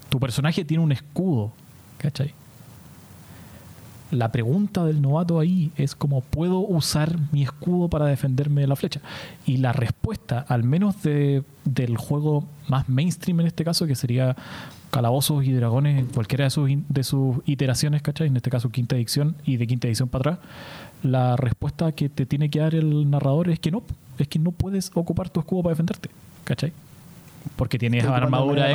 Tu 0.08 0.18
personaje 0.18 0.64
tiene 0.64 0.82
un 0.82 0.94
escudo, 0.94 1.52
¿cachai? 1.98 2.34
La 4.14 4.32
pregunta 4.32 4.86
del 4.86 5.02
novato 5.02 5.40
ahí 5.40 5.72
es 5.76 5.96
cómo 5.96 6.22
puedo 6.22 6.60
usar 6.60 7.18
mi 7.32 7.42
escudo 7.42 7.90
para 7.90 8.06
defenderme 8.06 8.62
de 8.62 8.68
la 8.68 8.76
flecha. 8.76 9.02
Y 9.46 9.58
la 9.58 9.74
respuesta, 9.74 10.46
al 10.48 10.64
menos 10.64 11.02
de, 11.02 11.44
del 11.66 11.98
juego 11.98 12.46
más 12.68 12.88
mainstream 12.90 13.40
en 13.40 13.48
este 13.48 13.64
caso, 13.64 13.88
que 13.88 13.96
sería 13.96 14.36
Calabozos 14.92 15.44
y 15.46 15.52
Dragones 15.52 16.00
en 16.00 16.06
cualquiera 16.06 16.44
de 16.44 16.52
sus, 16.52 16.70
de 16.88 17.04
sus 17.04 17.38
iteraciones, 17.46 18.04
¿cachai? 18.04 18.28
En 18.28 18.38
este 18.38 18.52
caso 18.52 18.70
quinta 18.70 18.96
edición 18.96 19.36
y 19.46 19.58
de 19.58 19.66
quinta 19.66 19.88
edición 19.88 20.10
para 20.10 20.34
atrás, 20.34 20.48
la 21.02 21.36
respuesta 21.36 21.92
que 21.92 22.08
te 22.08 22.28
tiene 22.28 22.52
que 22.52 22.60
dar 22.60 22.76
el 22.76 23.10
narrador 23.10 23.50
es 23.50 23.60
que 23.60 23.72
no, 23.72 23.82
es 24.20 24.28
que 24.28 24.38
no 24.38 24.52
puedes 24.52 24.92
ocupar 24.94 25.32
tu 25.32 25.40
escudo 25.40 25.64
para 25.64 25.72
defenderte, 25.72 26.12
¿cachai? 26.44 26.72
Porque 27.56 27.78
tienes 27.78 28.04
Estoy 28.04 28.16
armadura 28.16 28.64
de 28.68 28.74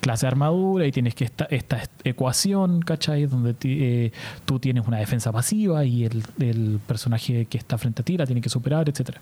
clase 0.00 0.26
de 0.26 0.28
armadura 0.28 0.86
y 0.86 0.92
tienes 0.92 1.14
que 1.14 1.24
esta, 1.24 1.44
esta 1.46 1.80
ecuación, 2.04 2.80
¿cachai? 2.80 3.26
Donde 3.26 3.54
ti- 3.54 3.78
eh, 3.80 4.12
tú 4.44 4.58
tienes 4.58 4.86
una 4.86 4.98
defensa 4.98 5.32
pasiva 5.32 5.84
y 5.84 6.04
el, 6.04 6.22
el 6.38 6.80
personaje 6.86 7.46
que 7.46 7.58
está 7.58 7.78
frente 7.78 8.02
a 8.02 8.04
ti 8.04 8.16
la 8.16 8.26
tiene 8.26 8.40
que 8.40 8.48
superar, 8.48 8.88
etcétera. 8.88 9.20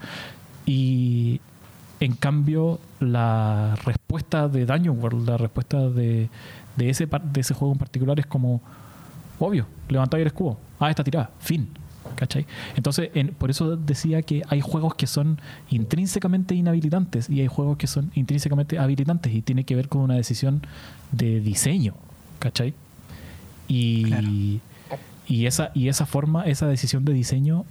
Y 0.67 1.41
en 2.01 2.13
cambio, 2.15 2.79
la 3.01 3.77
respuesta 3.85 4.49
de 4.49 4.67
Dungeon 4.67 4.99
World, 5.01 5.29
la 5.29 5.37
respuesta 5.37 5.89
de, 5.89 6.29
de, 6.77 6.91
ese, 6.91 7.07
de 7.07 7.41
ese 7.41 7.55
juego 7.55 7.73
en 7.73 7.79
particular 7.79 8.19
es 8.21 8.27
como, 8.27 8.61
obvio, 9.39 9.67
levantáis 9.89 10.21
el 10.23 10.27
escudo, 10.29 10.59
ah, 10.81 10.91
está 10.91 11.03
tirada, 11.03 11.31
fin. 11.41 11.69
¿Cachai? 12.19 12.47
Entonces, 12.75 13.11
en- 13.15 13.29
por 13.29 13.49
eso 13.49 13.77
decía 13.77 14.23
que 14.23 14.43
hay 14.49 14.61
juegos 14.61 14.97
que 14.97 15.07
son 15.07 15.41
intrínsecamente 15.71 16.57
inhabilitantes 16.57 17.31
y 17.31 17.41
hay 17.43 17.47
juegos 17.47 17.77
que 17.79 17.87
son 17.87 18.11
intrínsecamente 18.17 18.77
habilitantes 18.77 19.33
y 19.33 19.41
tiene 19.41 19.63
que 19.63 19.77
ver 19.77 19.89
con 19.89 20.01
una 20.01 20.15
decisión 20.17 20.63
de 21.13 21.39
diseño, 21.39 21.95
¿cachai? 22.41 22.75
Y, 23.69 24.05
Claro. 24.07 24.29
y, 25.29 25.47
esa, 25.47 25.71
y 25.75 25.87
esa 25.87 26.07
forma, 26.07 26.43
esa 26.47 26.67
decisión 26.67 27.05
de 27.05 27.13
diseño, 27.13 27.65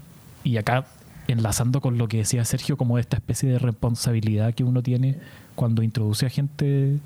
y 0.46 0.56
acá 0.56 0.86
enlazando 1.28 1.82
con 1.82 1.98
lo 1.98 2.08
que 2.08 2.18
decía 2.20 2.46
Sergio, 2.46 2.78
como 2.78 2.98
esta 3.00 3.18
especie 3.18 3.50
de 3.50 3.60
responsabilidad 3.60 4.54
que 4.54 4.64
uno 4.64 4.82
tiene 4.82 5.18
cuando 5.56 5.84
introduce 5.84 6.26
a 6.26 6.30
gente 6.30 7.00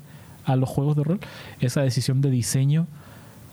a 0.44 0.54
los 0.54 0.68
juegos 0.68 0.94
de 0.94 1.02
rol, 1.02 1.20
esa 1.58 1.82
decisión 1.82 2.20
de 2.20 2.30
diseño 2.30 2.86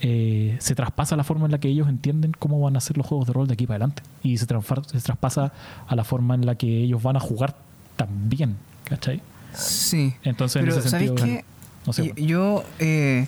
eh, 0.02 0.56
se 0.60 0.76
traspasa 0.76 1.16
la 1.16 1.24
forma 1.24 1.46
en 1.46 1.52
la 1.52 1.58
que 1.60 1.68
ellos 1.68 1.90
entienden 1.90 2.32
cómo 2.38 2.60
van 2.62 2.76
a 2.78 2.80
ser 2.80 2.98
los 2.98 3.06
juegos 3.06 3.28
de 3.28 3.34
rol 3.34 3.48
de 3.48 3.54
aquí 3.54 3.68
para 3.68 3.76
adelante. 3.78 4.04
Y 4.24 4.38
se, 4.38 4.46
se 4.46 5.02
traspasa 5.02 5.52
a 5.88 5.96
la 5.96 6.04
forma 6.04 6.36
en 6.36 6.46
la 6.46 6.56
que 6.56 6.68
ellos 6.84 7.02
van 7.04 7.16
a 7.18 7.20
jugar 7.20 7.56
también, 7.96 8.56
¿cachai? 8.86 9.22
Sí. 9.54 10.14
Entonces, 10.24 10.62
Pero, 10.62 10.74
en 10.74 10.80
ese 10.80 10.90
¿sabéis 10.90 11.10
sentido, 11.12 11.42
no 11.86 11.94
sé, 11.94 12.14
Y- 12.16 12.26
Yo 12.28 12.64
eh, 12.80 13.28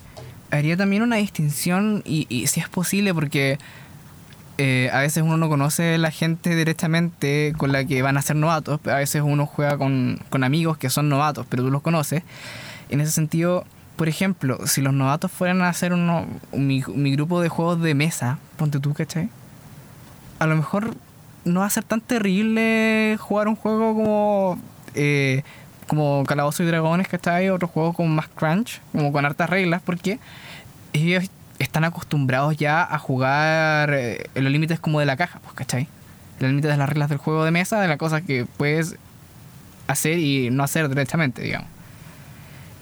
haría 0.52 0.78
también 0.78 1.02
una 1.02 1.18
distinción, 1.18 2.04
y, 2.06 2.26
y 2.30 2.48
si 2.48 2.60
es 2.60 2.70
posible, 2.70 3.14
porque 3.14 3.58
eh, 4.58 4.90
a 4.94 5.00
veces 5.00 5.24
uno 5.24 5.38
no 5.38 5.50
conoce 5.50 5.98
la 5.98 6.12
gente 6.12 6.56
directamente 6.56 7.54
con 7.58 7.72
la 7.72 7.84
que 7.86 8.02
van 8.02 8.18
a 8.18 8.22
ser 8.22 8.36
novatos, 8.36 8.80
a 8.86 8.96
veces 8.96 9.24
uno 9.26 9.46
juega 9.46 9.78
con, 9.78 10.20
con 10.30 10.44
amigos 10.44 10.78
que 10.78 10.90
son 10.90 11.10
novatos, 11.10 11.46
pero 11.50 11.64
tú 11.64 11.72
los 11.72 11.82
conoces. 11.82 12.24
En 12.90 13.02
ese 13.02 13.12
sentido, 13.12 13.66
por 14.02 14.10
ejemplo, 14.10 14.66
si 14.66 14.82
los 14.82 14.96
novatos 14.96 15.32
fueran 15.32 15.62
a 15.62 15.70
hacer 15.70 15.94
uno, 15.94 16.26
mi, 16.54 16.84
mi 16.96 17.12
grupo 17.12 17.40
de 17.40 17.50
juegos 17.50 17.80
de 17.84 17.94
mesa, 17.94 18.40
ponte 18.58 18.80
tú, 18.80 18.96
¿cachai? 18.96 19.30
A 20.40 20.48
lo 20.48 20.56
mejor 20.56 20.96
no 21.46 21.60
va 21.60 21.68
a 21.68 21.70
ser 21.70 21.84
tan 21.84 22.02
terrible 22.02 23.16
jugar 23.20 23.48
un 23.48 23.56
juego 23.56 23.94
como 23.94 24.60
eh, 24.96 25.44
como 25.86 26.24
Calabozos 26.26 26.62
y 26.62 26.64
Dragones, 26.66 27.08
¿cachai? 27.10 27.52
Otro 27.52 27.68
juego 27.68 27.94
con 27.94 28.10
más 28.10 28.28
crunch, 28.28 28.82
como 28.92 29.12
con 29.12 29.24
hartas 29.24 29.48
reglas, 29.52 29.84
porque 29.86 30.18
ellos 30.94 31.30
están 31.60 31.84
acostumbrados 31.84 32.58
ya 32.58 32.82
a 32.82 32.98
jugar 32.98 33.94
eh, 33.94 34.32
los 34.34 34.52
límites 34.52 34.80
como 34.80 35.00
de 35.00 35.06
la 35.06 35.16
caja, 35.16 35.40
pues, 35.44 35.54
¿cachai? 35.54 35.88
Los 36.40 36.50
límites 36.50 36.72
de 36.72 36.78
las 36.78 36.90
reglas 36.90 37.10
del 37.10 37.20
juego 37.20 37.46
de 37.46 37.52
mesa, 37.52 37.80
de 37.80 37.88
las 37.88 37.98
cosas 37.98 38.24
que 38.24 38.48
puedes 38.58 38.96
hacer 39.86 40.18
y 40.18 40.50
no 40.50 40.64
hacer 40.64 40.90
directamente, 40.90 41.44
digamos. 41.44 41.68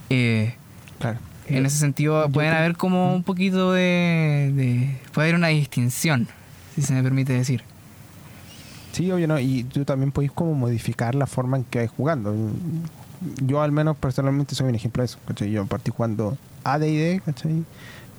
Eh, 0.10 0.56
Claro. 1.00 1.18
en 1.47 1.66
ese 1.66 1.78
sentido, 1.78 2.30
pueden 2.30 2.54
haber 2.54 2.76
como 2.78 3.14
un 3.16 3.24
poquito 3.24 3.72
de, 3.74 4.52
de- 4.56 4.97
Puede 5.14 5.28
haber 5.30 5.36
una 5.36 5.47
distinción, 5.47 6.28
si 6.76 6.82
se 6.82 6.93
me 6.93 7.02
permite 7.02 7.34
decir. 7.34 7.64
Sí, 8.91 9.10
obvio, 9.12 9.28
¿no? 9.28 9.39
Y 9.39 9.64
tú 9.64 9.86
también 9.86 10.12
podéis 10.12 10.32
como 10.32 10.54
modificar 10.54 11.16
la 11.16 11.26
forma 11.28 11.58
en 11.58 11.64
que 11.64 11.80
vais 11.80 11.91
jugando. 11.91 12.36
Yo 13.41 13.62
al 13.62 13.72
menos 13.72 13.97
personalmente 13.97 14.56
soy 14.56 14.68
un 14.70 14.76
ejemplo 14.76 15.02
de 15.02 15.06
eso, 15.06 15.20
¿cachai? 15.28 15.52
Yo 15.52 15.66
partí 15.66 15.91
jugando 15.91 16.38
AD&D, 16.64 17.22
¿cachai? 17.26 17.64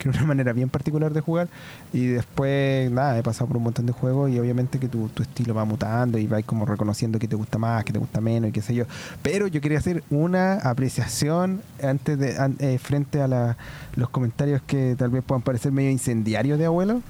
Que 0.00 0.08
era 0.08 0.18
una 0.18 0.28
manera 0.28 0.52
bien 0.54 0.70
particular 0.70 1.12
de 1.12 1.20
jugar. 1.20 1.48
Y 1.92 2.06
después, 2.06 2.90
nada, 2.90 3.18
he 3.18 3.22
pasado 3.22 3.48
por 3.48 3.58
un 3.58 3.64
montón 3.64 3.84
de 3.84 3.92
juegos 3.92 4.30
y 4.30 4.38
obviamente 4.38 4.78
que 4.78 4.88
tu, 4.88 5.08
tu 5.10 5.22
estilo 5.22 5.52
va 5.54 5.66
mutando 5.66 6.16
y 6.18 6.26
vais 6.26 6.44
como 6.46 6.64
reconociendo 6.64 7.18
que 7.18 7.28
te 7.28 7.36
gusta 7.36 7.58
más, 7.58 7.84
que 7.84 7.92
te 7.92 7.98
gusta 7.98 8.20
menos 8.22 8.48
y 8.48 8.52
qué 8.52 8.62
sé 8.62 8.74
yo. 8.74 8.84
Pero 9.22 9.46
yo 9.46 9.60
quería 9.60 9.76
hacer 9.78 10.02
una 10.08 10.54
apreciación 10.54 11.60
antes 11.82 12.18
de 12.18 12.38
an- 12.38 12.56
eh, 12.60 12.78
frente 12.78 13.20
a 13.20 13.56
los 13.94 14.08
comentarios 14.10 14.62
que 14.66 14.96
tal 14.98 15.10
vez 15.10 15.22
puedan 15.22 15.42
parecer 15.42 15.70
medio 15.70 15.90
incendiarios 15.90 16.58
de 16.58 16.64
abuelo. 16.64 17.02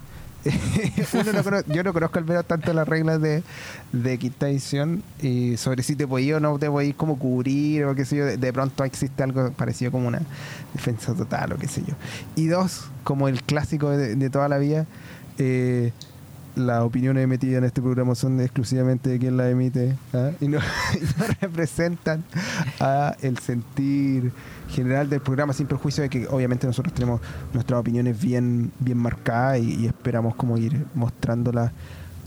Uno 1.13 1.61
yo 1.67 1.83
no 1.83 1.93
conozco 1.93 2.19
al 2.19 2.25
menos 2.25 2.45
tanto 2.45 2.73
las 2.73 2.87
reglas 2.87 3.21
de, 3.21 3.43
de 3.91 4.17
quinta 4.17 4.49
edición 4.49 5.03
sobre 5.57 5.83
si 5.83 5.95
te 5.95 6.07
podía 6.07 6.37
o 6.37 6.39
no 6.39 6.57
te 6.57 6.67
podías 6.67 6.95
como 6.95 7.19
cubrir 7.19 7.85
o 7.85 7.95
qué 7.95 8.05
sé 8.05 8.17
yo. 8.17 8.25
De, 8.25 8.37
de 8.37 8.53
pronto 8.53 8.83
existe 8.83 9.21
algo 9.23 9.51
parecido 9.51 9.91
como 9.91 10.07
una 10.07 10.21
defensa 10.73 11.13
total 11.13 11.53
o 11.53 11.57
qué 11.57 11.67
sé 11.67 11.83
yo. 11.85 11.93
Y 12.35 12.47
dos, 12.47 12.85
como 13.03 13.27
el 13.27 13.43
clásico 13.43 13.89
de, 13.91 14.15
de 14.15 14.29
toda 14.29 14.47
la 14.49 14.57
vida, 14.57 14.85
eh, 15.37 15.91
las 16.55 16.81
opiniones 16.83 17.23
emitidas 17.23 17.59
en 17.59 17.63
este 17.63 17.81
programa 17.81 18.13
son 18.15 18.39
exclusivamente 18.41 19.09
de 19.09 19.19
quien 19.19 19.37
las 19.37 19.51
emite 19.51 19.95
¿ah? 20.13 20.31
y, 20.41 20.47
no, 20.47 20.57
y 20.95 20.99
no 21.19 21.25
representan 21.41 22.23
a 22.79 23.15
el 23.21 23.37
sentir 23.39 24.31
general 24.69 25.09
del 25.09 25.21
programa 25.21 25.53
sin 25.53 25.67
perjuicio 25.67 26.03
de 26.03 26.09
que 26.09 26.27
obviamente 26.27 26.67
nosotros 26.67 26.93
tenemos 26.93 27.21
nuestras 27.53 27.79
opiniones 27.79 28.19
bien 28.21 28.71
bien 28.79 28.97
marcadas 28.97 29.59
y, 29.59 29.75
y 29.81 29.85
esperamos 29.87 30.35
como 30.35 30.57
ir 30.57 30.85
mostrándolas 30.95 31.71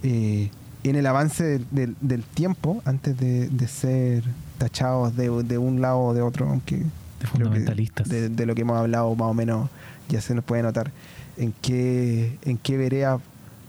eh, 0.03 0.51
en 0.83 0.97
el 0.97 1.07
avance 1.07 1.45
del, 1.45 1.67
del- 1.71 1.97
del 2.01 2.23
tiempo 2.23 2.83
antes 2.85 3.17
de, 3.19 3.49
de 3.49 3.69
ser 3.69 4.25
tachados 4.59 5.17
de, 5.17 5.29
de 5.45 5.59
un 5.59 5.81
lado 5.81 5.99
o 6.01 6.15
de 6.15 6.23
otro 6.23 6.49
aunque 6.49 6.77
de 6.77 7.27
fundamentalistas. 7.27 8.09
de, 8.09 8.29
de 8.29 8.47
lo 8.47 8.55
que 8.55 8.63
hemos 8.63 8.79
hablado 8.79 9.15
más 9.17 9.29
o 9.31 9.35
menos 9.35 9.71
ya 10.09 10.21
se 10.21 10.35
nos 10.35 10.45
puede 10.45 10.63
notar 10.63 10.91
en 11.39 11.53
qué 11.63 12.39
en 12.45 12.59
qué 12.59 12.77
vereda 12.77 13.19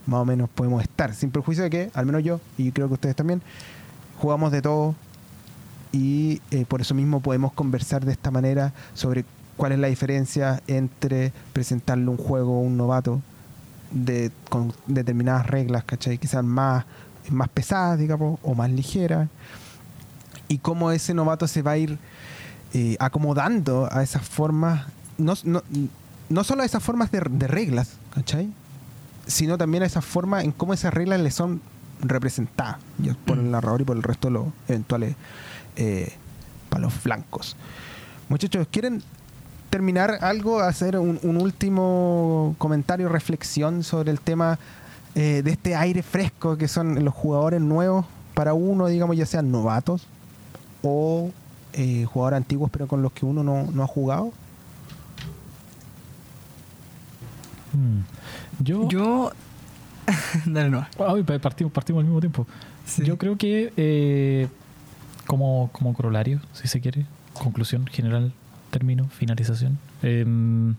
más 0.08 0.22
o 0.22 0.26
menos 0.26 0.50
podemos 0.50 0.82
estar 0.82 1.14
sin 1.14 1.32
perjuicio 1.32 1.64
de 1.64 1.70
que 1.70 1.92
al 1.94 2.06
menos 2.06 2.24
yo 2.24 2.40
y 2.58 2.72
creo 2.72 2.88
que 2.88 2.96
ustedes 2.96 3.16
también 3.16 3.42
jugamos 4.20 4.52
de 4.52 4.62
todo 4.62 4.96
y 5.92 6.42
eh, 6.52 6.66
por 6.68 6.82
eso 6.82 6.94
mismo 6.94 7.22
podemos 7.22 7.54
conversar 7.54 8.06
de 8.06 8.12
esta 8.12 8.32
manera 8.32 8.74
sobre 8.94 9.26
cuál 9.56 9.72
es 9.72 9.80
la 9.80 9.88
diferencia 9.88 10.62
entre 10.68 11.32
presentarle 11.54 12.10
un 12.10 12.18
juego 12.18 12.58
a 12.58 12.62
un 12.62 12.78
novato 12.78 13.22
de, 13.92 14.32
con 14.50 14.74
determinadas 14.88 15.48
reglas, 15.48 15.84
¿cachai? 15.86 16.20
Sean 16.24 16.48
más, 16.48 16.86
más 17.30 17.50
pesadas, 17.50 17.98
digamos, 17.98 18.40
o 18.44 18.56
más 18.56 18.70
ligeras, 18.70 19.30
y 20.48 20.58
cómo 20.58 20.92
ese 20.92 21.14
novato 21.14 21.48
se 21.48 21.62
va 21.62 21.72
a 21.72 21.78
ir 21.78 21.98
eh, 22.74 22.98
acomodando 23.00 23.88
a 23.92 24.04
esas 24.04 24.28
formas, 24.28 24.86
no, 25.18 25.34
no, 25.44 25.64
no 26.30 26.44
solo 26.44 26.64
a 26.64 26.66
esas 26.66 26.84
formas 26.84 27.12
de, 27.12 27.22
de 27.30 27.48
reglas, 27.48 27.94
¿cachai? 28.14 28.52
Sino 29.28 29.58
también 29.58 29.84
a 29.84 29.86
esas 29.86 30.06
formas 30.06 30.44
en 30.44 30.52
cómo 30.52 30.74
esas 30.74 30.94
reglas 30.94 31.20
le 31.20 31.32
son 31.32 31.62
representadas 32.02 32.78
por 33.26 33.38
el 33.38 33.50
narrador 33.50 33.82
y 33.82 33.84
por 33.86 33.98
el 33.98 34.04
resto 34.04 34.28
de 34.28 34.34
los 34.34 34.48
eventuales 34.68 35.16
eh, 35.76 36.14
palos 36.70 36.94
blancos. 37.04 37.56
Muchachos, 38.30 38.68
¿quieren 38.72 39.02
terminar 39.70 40.20
algo? 40.22 40.60
Hacer 40.60 40.98
un, 40.98 41.20
un 41.24 41.38
último 41.42 42.56
comentario, 42.58 43.10
reflexión 43.10 43.84
sobre 43.84 44.12
el 44.12 44.20
tema 44.20 44.60
eh, 45.18 45.42
de 45.44 45.52
este 45.52 45.76
aire 45.76 46.04
fresco 46.04 46.58
que 46.58 46.68
son 46.68 47.06
los 47.06 47.14
jugadores 47.14 47.62
nuevos 47.62 48.06
para 48.34 48.54
uno, 48.54 48.88
digamos, 48.88 49.16
ya 49.16 49.26
sean 49.26 49.50
novatos 49.50 50.08
o 50.84 51.32
eh, 51.72 52.04
jugadores 52.04 52.38
antiguos 52.38 52.70
pero 52.70 52.86
con 52.86 53.02
los 53.02 53.14
que 53.14 53.26
uno 53.26 53.42
no, 53.42 53.64
no 53.72 53.84
ha 53.84 53.88
jugado? 53.88 54.34
Mm. 57.74 58.00
Yo, 58.60 58.88
Yo. 58.90 59.32
Dale, 60.46 60.70
no. 60.70 60.86
Ay, 61.00 61.24
partimos, 61.24 61.74
partimos 61.74 62.02
al 62.02 62.06
mismo 62.06 62.20
tiempo. 62.20 62.48
Sí. 62.86 63.04
Yo 63.04 63.18
creo 63.18 63.38
que 63.38 63.74
eh, 63.78 64.48
como, 65.26 65.70
como 65.74 65.94
corolario, 65.94 66.40
si 66.54 66.68
se 66.68 66.80
quiere, 66.82 67.06
conclusión 67.34 67.88
general, 67.88 68.32
término, 68.72 69.08
finalización. 69.10 69.80
em, 70.04 70.76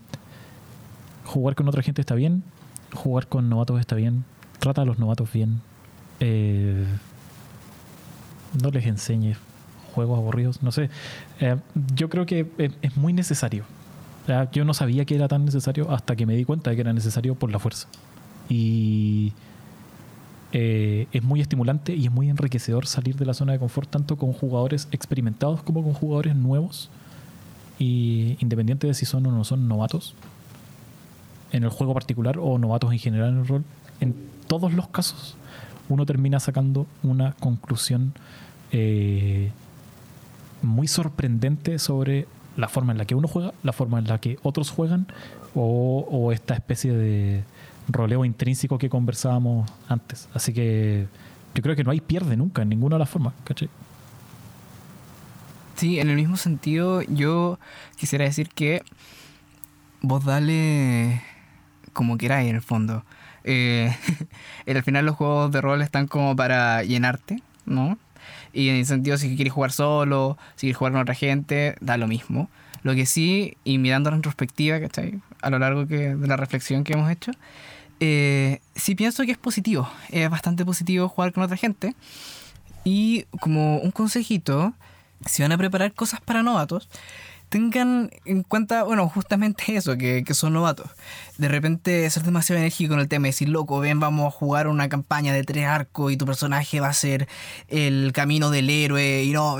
jugar 1.25 1.55
con 1.55 1.67
otra 1.67 1.81
gente 1.81 2.01
está 2.01 2.15
bien, 2.15 2.43
jugar 2.93 3.27
con 3.27 3.49
novatos 3.49 3.79
está 3.81 3.95
bien, 3.95 4.23
trata 4.59 4.83
a 4.83 4.85
los 4.85 4.97
novatos 4.99 5.31
bien. 5.33 5.61
eh, 6.21 6.85
no 8.61 8.69
les 8.71 8.85
enseñes 8.85 9.37
juegos 9.93 10.17
aburridos, 10.17 10.63
no 10.63 10.71
sé. 10.71 10.89
Eh, 11.41 11.57
yo 11.95 12.09
creo 12.09 12.25
que 12.25 12.47
es 12.81 12.95
muy 12.95 13.11
necesario. 13.13 13.65
Yo 14.51 14.65
no 14.65 14.73
sabía 14.73 15.05
que 15.05 15.15
era 15.15 15.27
tan 15.27 15.45
necesario 15.45 15.91
hasta 15.91 16.15
que 16.15 16.25
me 16.25 16.35
di 16.35 16.43
cuenta 16.43 16.69
de 16.69 16.75
que 16.75 16.81
era 16.81 16.93
necesario 16.93 17.35
por 17.35 17.51
la 17.51 17.59
fuerza. 17.59 17.87
Y 18.49 19.33
eh, 20.53 21.07
es 21.11 21.23
muy 21.23 21.41
estimulante 21.41 21.93
y 21.93 22.05
es 22.05 22.11
muy 22.11 22.29
enriquecedor 22.29 22.87
salir 22.87 23.15
de 23.17 23.25
la 23.25 23.33
zona 23.33 23.51
de 23.51 23.59
confort 23.59 23.89
tanto 23.89 24.15
con 24.15 24.31
jugadores 24.31 24.87
experimentados 24.91 25.61
como 25.61 25.83
con 25.83 25.93
jugadores 25.93 26.35
nuevos 26.35 26.89
y 27.79 28.37
independiente 28.39 28.87
de 28.87 28.93
si 28.93 29.05
son 29.05 29.25
o 29.27 29.31
no 29.31 29.43
son 29.43 29.67
novatos 29.67 30.15
en 31.51 31.63
el 31.63 31.69
juego 31.69 31.93
particular 31.93 32.37
o 32.39 32.57
novatos 32.57 32.93
en 32.93 32.99
general 32.99 33.29
en 33.33 33.39
el 33.39 33.47
rol 33.47 33.63
en 33.99 34.15
todos 34.47 34.71
los 34.71 34.87
casos 34.87 35.35
uno 35.89 36.05
termina 36.05 36.39
sacando 36.39 36.87
una 37.03 37.33
conclusión 37.33 38.13
eh, 38.71 39.51
muy 40.61 40.87
sorprendente 40.87 41.77
sobre 41.77 42.25
la 42.57 42.67
forma 42.67 42.91
en 42.91 42.97
la 42.97 43.05
que 43.05 43.15
uno 43.15 43.27
juega, 43.27 43.53
la 43.63 43.71
forma 43.71 43.99
en 43.99 44.07
la 44.07 44.19
que 44.19 44.37
otros 44.43 44.71
juegan 44.71 45.07
o, 45.55 46.31
esta 46.33 46.53
especie 46.55 46.91
de 46.91 47.43
roleo 47.87 48.25
intrínseco 48.25 48.77
que 48.77 48.89
conversábamos 48.89 49.71
antes. 49.87 50.27
Así 50.33 50.53
que 50.53 51.07
yo 51.55 51.63
creo 51.63 51.75
que 51.75 51.83
no 51.83 51.91
hay 51.91 52.01
pierde 52.01 52.35
nunca 52.35 52.63
en 52.63 52.69
ninguna 52.69 52.95
de 52.95 52.99
las 52.99 53.09
formas, 53.09 53.33
¿cachai? 53.43 53.69
Sí, 55.75 55.99
en 55.99 56.09
el 56.09 56.15
mismo 56.15 56.37
sentido, 56.37 57.01
yo 57.03 57.59
quisiera 57.95 58.25
decir 58.25 58.49
que 58.49 58.81
vos 60.01 60.25
dale 60.25 61.21
como 61.93 62.17
queráis 62.17 62.49
en 62.49 62.55
el 62.55 62.61
fondo. 62.61 63.05
Eh, 63.43 63.95
al 64.67 64.83
final 64.83 65.05
los 65.05 65.15
juegos 65.15 65.51
de 65.51 65.61
rol 65.61 65.81
están 65.81 66.07
como 66.07 66.35
para 66.35 66.83
llenarte, 66.83 67.41
¿no? 67.65 67.97
Y 68.53 68.69
en 68.69 68.75
el 68.77 68.85
sentido, 68.85 69.17
si 69.17 69.35
quieres 69.35 69.53
jugar 69.53 69.71
solo, 69.71 70.37
si 70.55 70.67
quieres 70.67 70.77
jugar 70.77 70.93
con 70.93 71.01
otra 71.01 71.15
gente, 71.15 71.75
da 71.81 71.97
lo 71.97 72.07
mismo. 72.07 72.49
Lo 72.83 72.95
que 72.95 73.05
sí, 73.05 73.57
y 73.63 73.77
mirando 73.77 74.09
la 74.09 74.17
retrospectiva, 74.17 74.79
¿cachai? 74.79 75.19
A 75.41 75.49
lo 75.49 75.59
largo 75.59 75.87
que, 75.87 76.15
de 76.15 76.27
la 76.27 76.37
reflexión 76.37 76.83
que 76.83 76.93
hemos 76.93 77.11
hecho, 77.11 77.31
eh, 77.99 78.61
sí 78.75 78.95
pienso 78.95 79.23
que 79.25 79.31
es 79.31 79.37
positivo. 79.37 79.89
Es 80.09 80.29
bastante 80.29 80.65
positivo 80.65 81.09
jugar 81.09 81.33
con 81.33 81.43
otra 81.43 81.57
gente. 81.57 81.95
Y 82.83 83.23
como 83.41 83.79
un 83.79 83.91
consejito, 83.91 84.73
si 85.25 85.41
van 85.41 85.51
a 85.51 85.57
preparar 85.57 85.93
cosas 85.93 86.21
para 86.21 86.43
novatos, 86.43 86.87
tengan 87.49 88.11
en 88.25 88.43
cuenta, 88.43 88.83
bueno, 88.83 89.07
justamente 89.09 89.63
eso, 89.75 89.97
que, 89.97 90.23
que 90.23 90.33
son 90.33 90.53
novatos. 90.53 90.89
De 91.37 91.47
repente 91.47 92.09
ser 92.09 92.23
demasiado 92.23 92.59
enérgico 92.59 92.93
con 92.93 92.99
el 92.99 93.07
tema 93.07 93.27
y 93.27 93.29
decir, 93.31 93.49
loco, 93.49 93.79
ven, 93.79 93.99
vamos 93.99 94.27
a 94.27 94.31
jugar 94.37 94.67
una 94.67 94.89
campaña 94.89 95.33
de 95.33 95.43
tres 95.43 95.65
arcos 95.65 96.11
y 96.11 96.17
tu 96.17 96.25
personaje 96.25 96.79
va 96.79 96.89
a 96.89 96.93
ser 96.93 97.27
el 97.67 98.11
camino 98.13 98.49
del 98.49 98.69
héroe 98.69 99.23
y 99.23 99.31
no... 99.31 99.57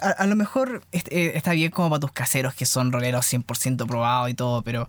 A, 0.00 0.08
a 0.10 0.26
lo 0.26 0.36
mejor 0.36 0.82
eh, 0.92 1.32
está 1.34 1.52
bien 1.52 1.70
como 1.70 1.90
para 1.90 2.00
tus 2.00 2.12
caseros 2.12 2.54
que 2.54 2.66
son 2.66 2.92
roleros 2.92 3.32
100% 3.32 3.86
probados 3.86 4.30
y 4.30 4.34
todo, 4.34 4.62
pero... 4.62 4.88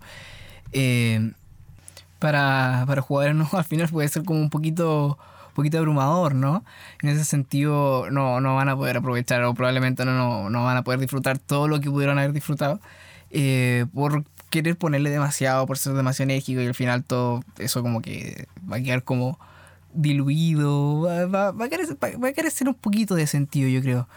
eh, 0.72 1.32
para, 2.18 2.84
para 2.86 3.02
jugadores 3.02 3.36
nuevos 3.36 3.54
al 3.54 3.64
final 3.64 3.88
puede 3.88 4.08
ser 4.08 4.24
como 4.24 4.40
un 4.40 4.50
poquito, 4.50 5.18
poquito 5.54 5.78
abrumador, 5.78 6.34
¿no? 6.34 6.64
En 7.02 7.08
ese 7.10 7.24
sentido 7.24 8.10
no, 8.10 8.40
no 8.40 8.54
van 8.56 8.68
a 8.68 8.76
poder 8.76 8.96
aprovechar 8.98 9.42
o 9.44 9.54
probablemente 9.54 10.04
no, 10.04 10.12
no, 10.12 10.50
no 10.50 10.64
van 10.64 10.76
a 10.76 10.82
poder 10.84 11.00
disfrutar 11.00 11.38
todo 11.38 11.68
lo 11.68 11.80
que 11.80 11.90
pudieron 11.90 12.18
haber 12.18 12.32
disfrutado 12.32 12.80
eh, 13.30 13.86
por 13.94 14.24
querer 14.50 14.76
ponerle 14.76 15.10
demasiado, 15.10 15.66
por 15.66 15.78
ser 15.78 15.94
demasiado 15.94 16.30
enérgico 16.30 16.60
y 16.60 16.66
al 16.66 16.74
final 16.74 17.02
todo 17.04 17.42
eso 17.58 17.82
como 17.82 18.02
que 18.02 18.46
va 18.70 18.76
a 18.76 18.80
quedar 18.80 19.02
como 19.02 19.38
diluido, 19.92 21.02
va, 21.02 21.26
va, 21.26 21.50
va 21.52 21.64
a, 21.64 21.68
carecer, 21.68 21.96
va, 22.02 22.28
a 22.28 22.32
carecer 22.32 22.68
un 22.68 22.74
poquito 22.74 23.14
de 23.14 23.26
sentido 23.26 23.68
yo 23.68 23.80
creo. 23.80 24.08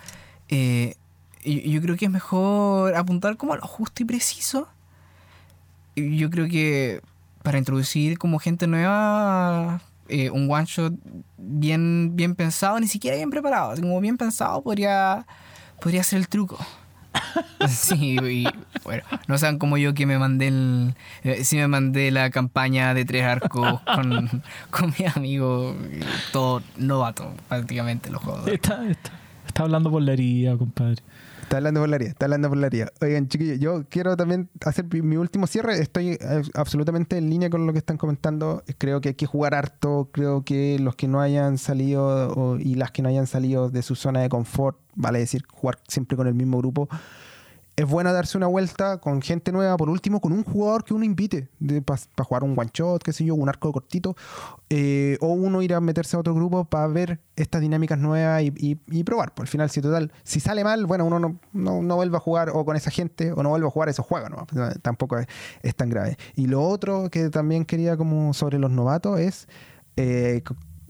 Eh, 0.49 0.95
y- 1.43 1.69
yo 1.71 1.81
creo 1.81 1.95
que 1.97 2.05
es 2.05 2.11
mejor 2.11 2.95
apuntar 2.95 3.37
como 3.37 3.53
a 3.53 3.57
lo 3.57 3.61
justo 3.67 4.03
y 4.03 4.05
preciso. 4.05 4.67
Yo 5.95 6.29
creo 6.29 6.47
que 6.47 7.01
para 7.43 7.57
introducir 7.57 8.17
como 8.19 8.39
gente 8.39 8.67
nueva 8.67 9.81
eh, 10.09 10.29
un 10.29 10.49
one 10.51 10.65
shot 10.65 10.93
bien, 11.37 12.15
bien 12.15 12.35
pensado, 12.35 12.79
ni 12.79 12.87
siquiera 12.87 13.17
bien 13.17 13.29
preparado, 13.29 13.75
como 13.75 13.99
bien 14.01 14.17
pensado 14.17 14.61
podría, 14.61 15.25
podría 15.81 16.03
ser 16.03 16.19
el 16.19 16.27
truco. 16.27 16.57
Sí, 17.67 18.15
y 18.17 18.47
bueno, 18.83 19.03
no 19.27 19.37
sean 19.37 19.57
como 19.57 19.77
yo 19.77 19.93
que 19.93 20.05
me 20.05 20.19
mandé 20.19 20.49
el, 20.49 20.93
eh, 21.23 21.43
me 21.53 21.67
mandé 21.67 22.11
la 22.11 22.29
campaña 22.29 22.93
de 22.93 23.05
tres 23.05 23.23
arcos 23.23 23.81
con, 23.81 24.43
con 24.69 24.93
mi 24.97 25.05
amigo, 25.05 25.75
todo 26.31 26.61
novato 26.77 27.33
prácticamente 27.47 28.09
los 28.11 28.21
juegos. 28.21 28.47
Está, 28.47 28.87
está, 28.87 29.11
está 29.47 29.63
hablando 29.63 29.89
por 29.89 30.03
la 30.03 30.13
herida, 30.13 30.55
compadre. 30.57 31.01
Está 31.47 31.57
hablando 31.57 31.79
por 31.79 31.87
la 31.87 31.95
haría, 31.95 32.09
está 32.09 32.25
hablando 32.25 32.49
por 32.49 32.57
la 32.57 32.67
haría. 32.67 32.91
Oigan, 32.99 33.29
chiquillos, 33.29 33.57
yo 33.59 33.85
quiero 33.87 34.17
también 34.17 34.49
hacer 34.65 34.83
mi- 34.91 35.01
mi 35.01 35.15
último 35.15 35.47
cierre. 35.47 35.79
Estoy 35.81 36.09
eh, 36.19 36.41
absolutamente 36.55 37.17
en 37.17 37.29
línea 37.29 37.49
con 37.49 37.65
lo 37.65 37.71
que 37.71 37.79
están 37.79 37.95
comentando. 37.95 38.63
Creo 38.77 38.99
que 38.99 39.09
hay 39.09 39.15
que 39.15 39.27
jugar 39.27 39.55
harto. 39.55 40.09
Creo 40.11 40.43
que 40.43 40.77
los 40.77 40.97
que 40.97 41.07
no 41.07 41.21
hayan 41.21 41.57
salido 41.57 42.33
o- 42.33 42.57
y 42.57 42.75
las 42.75 42.91
que 42.91 43.01
no 43.01 43.07
hayan 43.07 43.27
salido 43.27 43.69
de 43.69 43.81
su 43.81 43.95
zona 43.95 44.19
de 44.19 44.27
confort, 44.27 44.77
vale 44.95 45.19
decir, 45.19 45.43
jugar 45.49 45.79
siempre 45.87 46.17
con 46.17 46.27
el 46.27 46.33
mismo 46.33 46.57
grupo. 46.57 46.89
Es 47.77 47.87
bueno 47.87 48.11
darse 48.11 48.39
una 48.39 48.47
vuelta 48.47 48.97
con 48.97 49.21
gente 49.21 49.51
nueva, 49.51 49.77
por 49.77 49.87
último, 49.91 50.19
con 50.19 50.31
un 50.33 50.43
jugador 50.43 50.83
que 50.83 50.95
uno 50.95 51.05
invite 51.05 51.47
para 51.85 52.25
jugar 52.25 52.43
un 52.43 52.57
one 52.57 52.71
shot, 52.73 53.03
qué 53.03 53.13
sé 53.13 53.23
yo, 53.23 53.35
un 53.35 53.49
arco 53.49 53.71
cortito, 53.71 54.15
eh, 54.67 55.15
o 55.21 55.27
uno 55.27 55.61
ir 55.61 55.75
a 55.75 55.79
meterse 55.79 56.15
a 56.15 56.19
otro 56.19 56.33
grupo 56.33 56.65
para 56.65 56.87
ver 56.87 57.19
estas 57.35 57.61
dinámicas 57.61 57.99
nuevas 57.99 58.41
y, 58.41 58.79
y- 58.89 59.03
probar. 59.03 59.35
Por 59.35 59.43
al 59.43 59.47
final, 59.47 59.69
si 59.69 59.79
total, 59.79 60.11
si 60.23 60.39
sale 60.39 60.63
mal, 60.63 60.87
bueno, 60.87 61.05
uno 61.05 61.19
no, 61.19 61.39
no, 61.53 61.83
no 61.83 61.95
vuelve 61.95 62.17
a 62.17 62.19
jugar 62.19 62.49
o 62.49 62.65
con 62.65 62.75
esa 62.75 62.89
gente 62.89 63.31
o 63.31 63.43
no 63.43 63.49
vuelve 63.49 63.67
a 63.67 63.69
jugar 63.69 63.89
esos 63.89 64.07
juegos, 64.07 64.31
¿no? 64.31 64.47
Pues, 64.47 64.81
tampoco 64.81 65.19
es, 65.19 65.27
es 65.61 65.75
tan 65.75 65.89
grave. 65.91 66.17
Y 66.33 66.47
lo 66.47 66.63
otro 66.63 67.11
que 67.11 67.29
también 67.29 67.63
quería 67.63 67.95
como 67.95 68.33
sobre 68.33 68.57
los 68.57 68.71
novatos 68.71 69.19
es, 69.19 69.47
eh, 69.97 70.41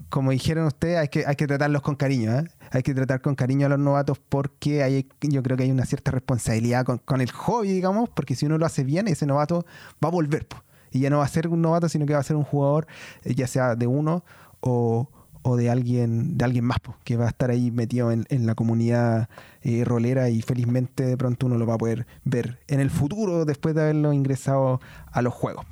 como 0.09 0.31
dijeron 0.31 0.65
ustedes, 0.65 0.97
hay 0.97 1.07
que, 1.09 1.25
hay 1.25 1.35
que 1.35 1.47
tratarlos 1.47 1.81
con 1.81 1.95
cariño, 1.95 2.39
¿eh? 2.39 2.47
Hay 2.71 2.83
que 2.83 2.93
tratar 2.93 3.21
con 3.21 3.35
cariño 3.35 3.65
a 3.65 3.69
los 3.69 3.79
novatos 3.79 4.19
porque 4.19 4.83
hay, 4.83 5.07
yo 5.21 5.43
creo 5.43 5.57
que 5.57 5.63
hay 5.63 5.71
una 5.71 5.85
cierta 5.85 6.11
responsabilidad 6.11 6.85
con, 6.85 6.97
con 6.99 7.21
el 7.21 7.31
hobby, 7.31 7.71
digamos, 7.71 8.09
porque 8.09 8.35
si 8.35 8.45
uno 8.45 8.57
lo 8.57 8.65
hace 8.65 8.83
bien, 8.83 9.07
ese 9.07 9.25
novato 9.25 9.65
va 10.03 10.09
a 10.09 10.11
volver. 10.11 10.47
po. 10.47 10.57
Y 10.91 10.99
ya 11.01 11.09
no 11.09 11.19
va 11.19 11.25
a 11.25 11.27
ser 11.27 11.47
un 11.47 11.61
novato, 11.61 11.89
sino 11.89 12.05
que 12.05 12.13
va 12.13 12.19
a 12.19 12.23
ser 12.23 12.35
un 12.35 12.43
jugador, 12.43 12.87
eh, 13.23 13.35
ya 13.35 13.47
sea 13.47 13.75
de 13.75 13.87
uno 13.87 14.23
o, 14.61 15.09
o 15.41 15.55
de 15.55 15.69
alguien 15.69 16.37
de 16.37 16.45
alguien 16.45 16.65
más, 16.65 16.79
po, 16.79 16.95
que 17.03 17.17
va 17.17 17.25
a 17.25 17.29
estar 17.29 17.49
ahí 17.49 17.71
metido 17.71 18.11
en, 18.11 18.25
en 18.29 18.45
la 18.45 18.55
comunidad 18.55 19.29
eh, 19.61 19.83
rolera 19.85 20.29
y 20.29 20.41
felizmente 20.41 21.05
de 21.05 21.17
pronto 21.17 21.45
uno 21.45 21.57
lo 21.57 21.65
va 21.65 21.75
a 21.75 21.77
poder 21.77 22.07
ver 22.23 22.59
en 22.67 22.79
el 22.79 22.89
futuro 22.89 23.45
después 23.45 23.75
de 23.75 23.81
haberlo 23.81 24.13
ingresado 24.13 24.79
a 25.11 25.21
los 25.21 25.33
juegos. 25.33 25.65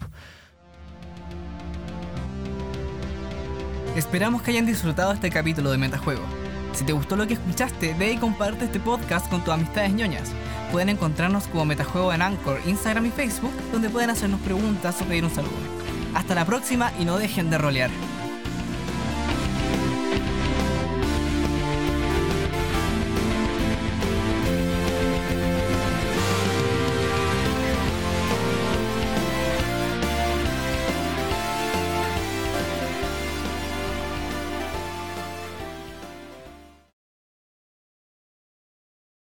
Esperamos 3.96 4.42
que 4.42 4.52
hayan 4.52 4.66
disfrutado 4.66 5.14
este 5.14 5.30
capítulo 5.30 5.72
de 5.72 5.78
Metajuego. 5.78 6.24
Si 6.74 6.84
te 6.84 6.92
gustó 6.92 7.16
lo 7.16 7.28
que 7.28 7.36
escuchaste, 7.36 7.94
ve 7.94 8.12
y 8.12 8.18
comparte 8.18 8.66
este 8.66 8.82
podcast 8.82 9.30
con 9.30 9.42
tus 9.42 9.54
amistades 9.54 9.94
ñoñas. 9.94 10.34
Pueden 10.70 10.90
encontrarnos 10.90 11.48
como 11.48 11.64
Metajuego 11.64 12.12
en 12.12 12.22
Anchor, 12.22 12.60
Instagram 12.66 13.06
y 13.06 13.12
Facebook, 13.12 13.54
donde 13.72 13.90
pueden 13.90 14.10
hacernos 14.10 14.42
preguntas 14.42 15.02
o 15.02 15.06
pedir 15.06 15.24
un 15.24 15.34
saludo. 15.34 15.54
Hasta 16.14 16.36
la 16.36 16.44
próxima 16.44 16.92
y 17.00 17.06
no 17.06 17.18
dejen 17.18 17.50
de 17.50 17.58
rolear. 17.58 17.90